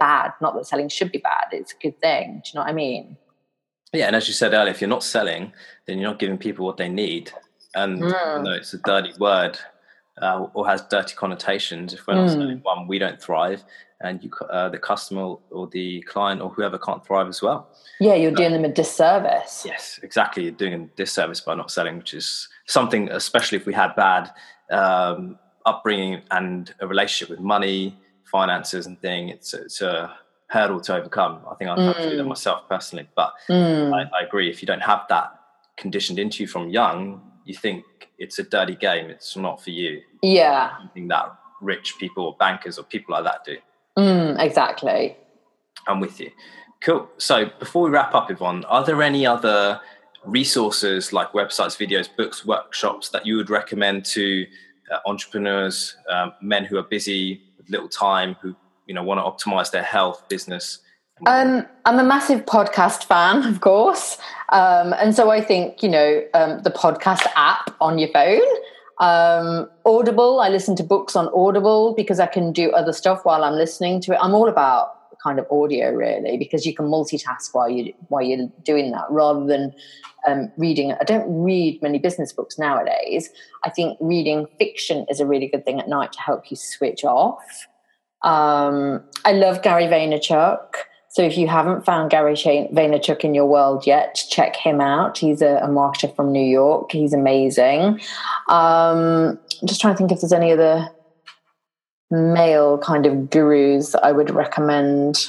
bad. 0.00 0.32
Not 0.40 0.54
that 0.56 0.66
selling 0.66 0.88
should 0.88 1.12
be 1.12 1.18
bad, 1.18 1.44
it's 1.52 1.72
a 1.72 1.76
good 1.76 2.00
thing. 2.00 2.42
Do 2.44 2.50
you 2.50 2.58
know 2.58 2.62
what 2.62 2.70
I 2.70 2.72
mean? 2.72 3.16
Yeah, 3.92 4.06
and 4.06 4.16
as 4.16 4.26
you 4.28 4.34
said 4.34 4.52
earlier, 4.54 4.72
if 4.72 4.80
you're 4.80 4.88
not 4.88 5.04
selling, 5.04 5.52
then 5.86 5.98
you're 5.98 6.10
not 6.10 6.18
giving 6.18 6.38
people 6.38 6.64
what 6.66 6.76
they 6.76 6.88
need. 6.88 7.32
And 7.74 8.00
mm. 8.00 8.44
though 8.44 8.52
it's 8.52 8.72
a 8.74 8.78
dirty 8.78 9.12
word 9.18 9.58
uh, 10.20 10.46
or 10.54 10.66
has 10.66 10.82
dirty 10.82 11.14
connotations, 11.14 11.92
if 11.94 12.06
we're 12.06 12.14
not 12.14 12.28
mm. 12.28 12.32
selling 12.32 12.58
one, 12.62 12.86
we 12.86 12.98
don't 12.98 13.20
thrive, 13.20 13.64
and 14.00 14.22
you, 14.22 14.30
uh, 14.48 14.68
the 14.68 14.78
customer 14.78 15.36
or 15.50 15.66
the 15.66 16.02
client 16.02 16.40
or 16.40 16.50
whoever 16.50 16.78
can't 16.78 17.04
thrive 17.04 17.28
as 17.28 17.42
well. 17.42 17.68
Yeah, 17.98 18.14
you're 18.14 18.32
doing 18.32 18.52
them 18.52 18.64
a 18.64 18.72
disservice. 18.72 19.64
Yes, 19.66 20.00
exactly. 20.02 20.44
You're 20.44 20.52
doing 20.52 20.74
a 20.74 20.86
disservice 20.96 21.40
by 21.40 21.54
not 21.54 21.70
selling, 21.70 21.98
which 21.98 22.14
is 22.14 22.48
something, 22.66 23.10
especially 23.10 23.58
if 23.58 23.66
we 23.66 23.74
had 23.74 23.94
bad 23.96 24.30
um, 24.70 25.38
upbringing 25.66 26.22
and 26.30 26.72
a 26.80 26.86
relationship 26.86 27.28
with 27.28 27.40
money 27.40 27.96
finances 28.30 28.86
and 28.86 29.00
thing, 29.00 29.28
it's 29.28 29.54
it's 29.54 29.80
a 29.80 30.16
hurdle 30.50 30.80
to 30.80 30.96
overcome. 30.96 31.40
I 31.50 31.54
think 31.54 31.70
I've 31.70 31.78
had 31.78 31.96
to 31.96 32.10
do 32.10 32.16
that 32.16 32.24
mm. 32.24 32.28
myself 32.28 32.68
personally. 32.68 33.08
But 33.14 33.34
mm. 33.48 33.94
I, 33.94 34.02
I, 34.18 34.24
agree. 34.24 34.50
If 34.50 34.60
you 34.60 34.66
don't 34.66 34.82
have 34.82 35.02
that 35.08 35.32
conditioned 35.76 36.18
into 36.18 36.42
you 36.42 36.48
from 36.48 36.68
young, 36.70 37.22
you 37.44 37.54
think 37.54 37.84
it's 38.18 38.38
a 38.40 38.42
dirty 38.42 38.74
game. 38.74 39.10
It's 39.10 39.36
not 39.36 39.62
for 39.62 39.70
you. 39.70 40.02
Yeah. 40.22 40.76
Something 40.78 41.06
that 41.08 41.36
rich 41.60 41.94
people 42.00 42.24
or 42.26 42.36
bankers 42.38 42.78
or 42.78 42.82
people 42.82 43.14
like 43.14 43.24
that 43.24 43.44
do. 43.44 43.56
Mm, 43.96 44.40
exactly. 44.40 45.16
I'm 45.86 46.00
with 46.00 46.20
you. 46.20 46.30
Cool. 46.82 47.08
So 47.18 47.50
before 47.58 47.82
we 47.82 47.90
wrap 47.90 48.14
up, 48.14 48.30
Yvonne, 48.30 48.64
are 48.64 48.84
there 48.84 49.02
any 49.02 49.24
other 49.26 49.80
resources 50.24 51.12
like 51.12 51.32
websites, 51.32 51.76
videos, 51.76 52.08
books, 52.16 52.44
workshops 52.44 53.08
that 53.10 53.24
you 53.24 53.36
would 53.36 53.50
recommend 53.50 54.04
to 54.06 54.46
uh, 54.90 54.98
entrepreneurs, 55.06 55.96
um, 56.08 56.32
men 56.42 56.64
who 56.64 56.76
are 56.76 56.82
busy 56.82 57.42
little 57.70 57.88
time 57.88 58.36
who 58.42 58.54
you 58.86 58.94
know 58.94 59.02
want 59.02 59.18
to 59.18 59.24
optimize 59.48 59.70
their 59.70 59.82
health 59.82 60.28
business 60.28 60.80
um, 61.26 61.66
I'm 61.84 61.98
a 61.98 62.04
massive 62.04 62.46
podcast 62.46 63.04
fan, 63.04 63.44
of 63.44 63.60
course, 63.60 64.16
um, 64.50 64.94
and 64.94 65.14
so 65.14 65.30
I 65.30 65.42
think 65.42 65.82
you 65.82 65.88
know 65.90 66.22
um, 66.32 66.62
the 66.62 66.70
podcast 66.70 67.26
app 67.36 67.76
on 67.80 67.98
your 67.98 68.08
phone. 68.08 68.40
Um, 69.00 69.68
Audible, 69.84 70.40
I 70.40 70.48
listen 70.48 70.76
to 70.76 70.82
books 70.82 71.16
on 71.16 71.28
Audible 71.34 71.94
because 71.94 72.20
I 72.20 72.26
can 72.26 72.52
do 72.52 72.70
other 72.72 72.92
stuff 72.92 73.24
while 73.24 73.44
I'm 73.44 73.54
listening 73.54 74.00
to 74.02 74.12
it. 74.12 74.18
I'm 74.20 74.34
all 74.34 74.48
about 74.48 74.99
kind 75.22 75.38
of 75.38 75.46
audio 75.50 75.92
really 75.92 76.36
because 76.36 76.64
you 76.66 76.74
can 76.74 76.86
multitask 76.86 77.52
while 77.52 77.68
you 77.68 77.92
while 78.08 78.22
you're 78.22 78.48
doing 78.64 78.90
that 78.92 79.04
rather 79.10 79.44
than 79.46 79.72
um, 80.26 80.50
reading. 80.56 80.92
I 80.92 81.04
don't 81.04 81.42
read 81.42 81.80
many 81.82 81.98
business 81.98 82.32
books 82.32 82.58
nowadays. 82.58 83.30
I 83.64 83.70
think 83.70 83.98
reading 84.00 84.46
fiction 84.58 85.06
is 85.08 85.20
a 85.20 85.26
really 85.26 85.48
good 85.48 85.64
thing 85.64 85.80
at 85.80 85.88
night 85.88 86.12
to 86.12 86.20
help 86.20 86.50
you 86.50 86.56
switch 86.56 87.04
off. 87.04 87.66
Um, 88.22 89.02
I 89.24 89.32
love 89.32 89.62
Gary 89.62 89.84
Vaynerchuk. 89.84 90.60
So 91.12 91.22
if 91.22 91.36
you 91.36 91.48
haven't 91.48 91.84
found 91.84 92.10
Gary 92.10 92.34
Vaynerchuk 92.34 93.24
in 93.24 93.34
your 93.34 93.46
world 93.46 93.84
yet, 93.84 94.14
check 94.30 94.54
him 94.54 94.80
out. 94.80 95.18
He's 95.18 95.42
a, 95.42 95.56
a 95.56 95.66
marketer 95.66 96.14
from 96.14 96.30
New 96.30 96.44
York. 96.44 96.92
He's 96.92 97.12
amazing. 97.12 98.00
Um, 98.48 99.38
I'm 99.60 99.66
just 99.66 99.80
trying 99.80 99.94
to 99.94 99.98
think 99.98 100.12
if 100.12 100.20
there's 100.20 100.32
any 100.32 100.52
other 100.52 100.88
male 102.10 102.78
kind 102.78 103.06
of 103.06 103.30
gurus 103.30 103.94
I 103.94 104.12
would 104.12 104.30
recommend. 104.30 105.28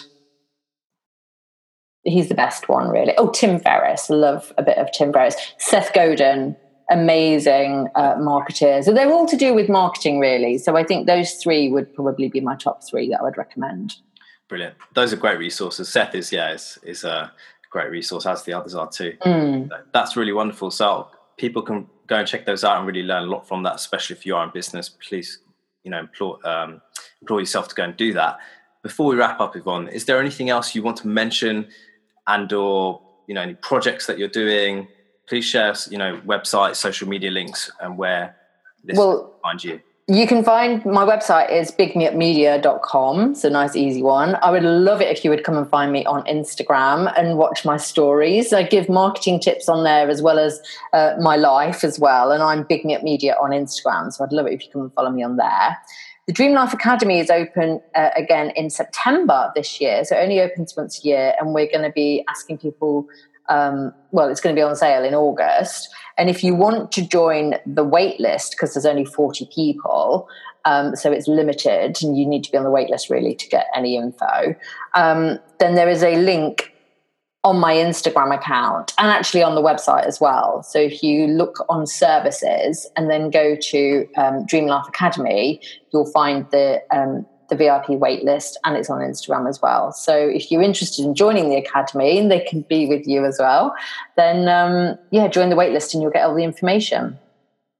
He's 2.03 2.29
the 2.29 2.35
best 2.35 2.67
one, 2.67 2.89
really. 2.89 3.13
Oh, 3.17 3.29
Tim 3.29 3.59
Ferriss. 3.59 4.09
Love 4.09 4.51
a 4.57 4.63
bit 4.63 4.77
of 4.77 4.91
Tim 4.91 5.13
Ferriss. 5.13 5.35
Seth 5.59 5.93
Godin, 5.93 6.55
amazing 6.89 7.87
uh, 7.93 8.15
marketers. 8.19 8.85
So 8.85 8.93
they're 8.93 9.11
all 9.11 9.27
to 9.27 9.37
do 9.37 9.53
with 9.53 9.69
marketing, 9.69 10.19
really. 10.19 10.57
So 10.57 10.75
I 10.75 10.83
think 10.83 11.05
those 11.05 11.33
three 11.33 11.69
would 11.69 11.93
probably 11.93 12.27
be 12.27 12.41
my 12.41 12.55
top 12.55 12.83
three 12.83 13.09
that 13.09 13.19
I 13.19 13.23
would 13.23 13.37
recommend. 13.37 13.95
Brilliant. 14.47 14.75
Those 14.95 15.13
are 15.13 15.17
great 15.17 15.37
resources. 15.37 15.89
Seth 15.89 16.15
is, 16.15 16.31
yeah, 16.31 16.51
is, 16.53 16.79
is 16.83 17.03
a 17.03 17.31
great 17.69 17.91
resource, 17.91 18.25
as 18.25 18.43
the 18.43 18.53
others 18.53 18.73
are 18.73 18.89
too. 18.89 19.15
Mm. 19.23 19.69
That's 19.93 20.17
really 20.17 20.33
wonderful. 20.33 20.71
So 20.71 21.07
people 21.37 21.61
can 21.61 21.87
go 22.07 22.17
and 22.17 22.27
check 22.27 22.45
those 22.45 22.63
out 22.63 22.77
and 22.77 22.87
really 22.87 23.03
learn 23.03 23.23
a 23.23 23.27
lot 23.27 23.47
from 23.47 23.63
that, 23.63 23.75
especially 23.75 24.15
if 24.15 24.25
you 24.25 24.35
are 24.35 24.43
in 24.43 24.51
business. 24.51 24.89
Please 24.89 25.37
you 25.83 25.91
know 25.91 25.99
employ 25.99 26.35
um, 26.43 26.81
employ 27.21 27.39
yourself 27.39 27.67
to 27.69 27.75
go 27.75 27.83
and 27.83 27.95
do 27.97 28.13
that. 28.13 28.39
Before 28.83 29.07
we 29.07 29.15
wrap 29.15 29.39
up, 29.39 29.55
Yvonne, 29.55 29.87
is 29.89 30.05
there 30.05 30.19
anything 30.19 30.49
else 30.49 30.73
you 30.73 30.81
want 30.81 30.97
to 30.97 31.07
mention, 31.07 31.67
and 32.27 32.51
or 32.51 33.01
you 33.27 33.35
know 33.35 33.41
any 33.41 33.55
projects 33.55 34.07
that 34.07 34.17
you're 34.17 34.27
doing? 34.27 34.87
Please 35.27 35.45
share 35.45 35.73
you 35.89 35.97
know 35.97 36.19
websites, 36.25 36.77
social 36.77 37.07
media 37.07 37.31
links, 37.31 37.71
and 37.79 37.97
where 37.97 38.35
this 38.83 38.97
well, 38.97 39.35
find 39.43 39.63
you. 39.63 39.79
You 40.07 40.27
can 40.27 40.43
find 40.43 40.83
my 40.83 41.05
website 41.05 41.51
is 41.51 41.71
bigmeupmedia.com. 41.71 43.31
It's 43.31 43.43
a 43.43 43.49
nice, 43.49 43.75
easy 43.75 44.01
one. 44.01 44.35
I 44.41 44.49
would 44.49 44.63
love 44.63 44.99
it 44.99 45.15
if 45.15 45.23
you 45.23 45.29
would 45.29 45.43
come 45.43 45.55
and 45.55 45.69
find 45.69 45.91
me 45.91 46.05
on 46.05 46.23
Instagram 46.23 47.13
and 47.17 47.37
watch 47.37 47.63
my 47.63 47.77
stories. 47.77 48.51
I 48.51 48.63
give 48.63 48.89
marketing 48.89 49.39
tips 49.39 49.69
on 49.69 49.83
there 49.83 50.09
as 50.09 50.21
well 50.21 50.39
as 50.39 50.59
uh, 50.91 51.13
my 51.19 51.35
life 51.35 51.83
as 51.83 51.99
well. 51.99 52.31
And 52.31 52.41
I'm 52.41 52.63
Big 52.63 52.83
Media 52.83 53.35
on 53.41 53.51
Instagram. 53.51 54.11
So 54.11 54.23
I'd 54.23 54.33
love 54.33 54.47
it 54.47 54.53
if 54.53 54.65
you 54.65 54.71
come 54.71 54.81
and 54.81 54.93
follow 54.93 55.11
me 55.11 55.23
on 55.23 55.37
there. 55.37 55.77
The 56.27 56.33
Dream 56.33 56.53
Life 56.53 56.73
Academy 56.73 57.19
is 57.19 57.29
open 57.29 57.79
uh, 57.95 58.09
again 58.15 58.51
in 58.55 58.69
September 58.69 59.51
this 59.55 59.79
year. 59.79 60.03
So 60.03 60.17
it 60.17 60.23
only 60.23 60.41
opens 60.41 60.75
once 60.75 61.03
a 61.03 61.07
year. 61.07 61.35
And 61.39 61.53
we're 61.53 61.69
going 61.71 61.83
to 61.83 61.91
be 61.91 62.25
asking 62.29 62.57
people 62.57 63.07
um, 63.51 63.93
well, 64.11 64.29
it's 64.29 64.39
going 64.39 64.55
to 64.55 64.59
be 64.59 64.63
on 64.63 64.75
sale 64.75 65.03
in 65.03 65.13
August. 65.13 65.89
And 66.17 66.29
if 66.29 66.43
you 66.43 66.55
want 66.55 66.91
to 66.93 67.05
join 67.05 67.55
the 67.65 67.83
wait 67.83 68.19
list, 68.19 68.51
because 68.51 68.73
there's 68.73 68.85
only 68.85 69.05
40 69.05 69.49
people, 69.53 70.27
um, 70.63 70.95
so 70.95 71.11
it's 71.11 71.27
limited 71.27 71.97
and 72.01 72.17
you 72.17 72.25
need 72.25 72.43
to 72.45 72.51
be 72.51 72.57
on 72.57 72.63
the 72.63 72.71
wait 72.71 72.89
list 72.89 73.09
really 73.09 73.35
to 73.35 73.49
get 73.49 73.67
any 73.75 73.97
info, 73.97 74.55
um, 74.93 75.37
then 75.59 75.75
there 75.75 75.89
is 75.89 76.01
a 76.01 76.15
link 76.15 76.73
on 77.43 77.59
my 77.59 77.73
Instagram 77.73 78.33
account 78.33 78.93
and 78.99 79.07
actually 79.07 79.41
on 79.41 79.55
the 79.55 79.61
website 79.61 80.05
as 80.05 80.21
well. 80.21 80.63
So 80.63 80.79
if 80.79 81.01
you 81.01 81.27
look 81.27 81.65
on 81.69 81.87
services 81.87 82.89
and 82.95 83.09
then 83.09 83.31
go 83.31 83.55
to 83.55 84.07
um, 84.15 84.45
Dream 84.45 84.67
Life 84.67 84.87
Academy, 84.87 85.59
you'll 85.91 86.11
find 86.11 86.45
the 86.51 86.81
um, 86.91 87.25
the 87.51 87.57
VIP 87.57 87.99
waitlist 87.99 88.53
and 88.63 88.77
it's 88.77 88.89
on 88.89 89.01
Instagram 89.01 89.47
as 89.47 89.61
well. 89.61 89.91
So 89.91 90.15
if 90.15 90.49
you're 90.49 90.63
interested 90.63 91.05
in 91.05 91.13
joining 91.13 91.49
the 91.49 91.57
academy 91.57 92.17
and 92.17 92.31
they 92.31 92.39
can 92.39 92.61
be 92.61 92.87
with 92.87 93.05
you 93.05 93.25
as 93.25 93.37
well, 93.37 93.75
then 94.15 94.47
um, 94.47 94.97
yeah, 95.11 95.27
join 95.27 95.49
the 95.49 95.55
waitlist 95.55 95.93
and 95.93 96.01
you'll 96.01 96.11
get 96.11 96.25
all 96.25 96.33
the 96.33 96.45
information. 96.45 97.19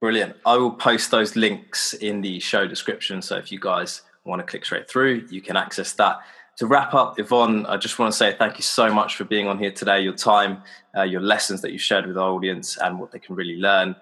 Brilliant. 0.00 0.36
I 0.44 0.56
will 0.58 0.72
post 0.72 1.10
those 1.10 1.36
links 1.36 1.94
in 1.94 2.20
the 2.20 2.38
show 2.38 2.66
description. 2.66 3.22
So 3.22 3.36
if 3.36 3.50
you 3.50 3.58
guys 3.58 4.02
want 4.24 4.40
to 4.40 4.46
click 4.46 4.64
straight 4.64 4.88
through, 4.88 5.26
you 5.30 5.40
can 5.40 5.56
access 5.56 5.94
that. 5.94 6.20
To 6.58 6.66
wrap 6.66 6.92
up, 6.92 7.18
Yvonne, 7.18 7.64
I 7.64 7.78
just 7.78 7.98
want 7.98 8.12
to 8.12 8.16
say 8.16 8.36
thank 8.38 8.58
you 8.58 8.62
so 8.62 8.92
much 8.92 9.16
for 9.16 9.24
being 9.24 9.48
on 9.48 9.58
here 9.58 9.72
today, 9.72 10.02
your 10.02 10.12
time, 10.12 10.62
uh, 10.94 11.02
your 11.02 11.22
lessons 11.22 11.62
that 11.62 11.72
you 11.72 11.78
shared 11.78 12.06
with 12.06 12.18
our 12.18 12.30
audience, 12.30 12.76
and 12.76 13.00
what 13.00 13.10
they 13.10 13.18
can 13.18 13.34
really 13.34 13.56
learn. 13.56 13.96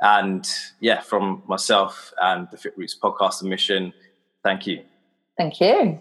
And 0.00 0.48
yeah, 0.80 1.00
from 1.00 1.42
myself 1.46 2.12
and 2.22 2.48
the 2.50 2.56
Fit 2.56 2.72
Roots 2.76 2.96
podcast 3.00 3.42
and 3.42 3.50
mission, 3.50 3.92
thank 4.42 4.66
you. 4.66 4.82
Thank 5.40 5.58
you. 5.62 5.98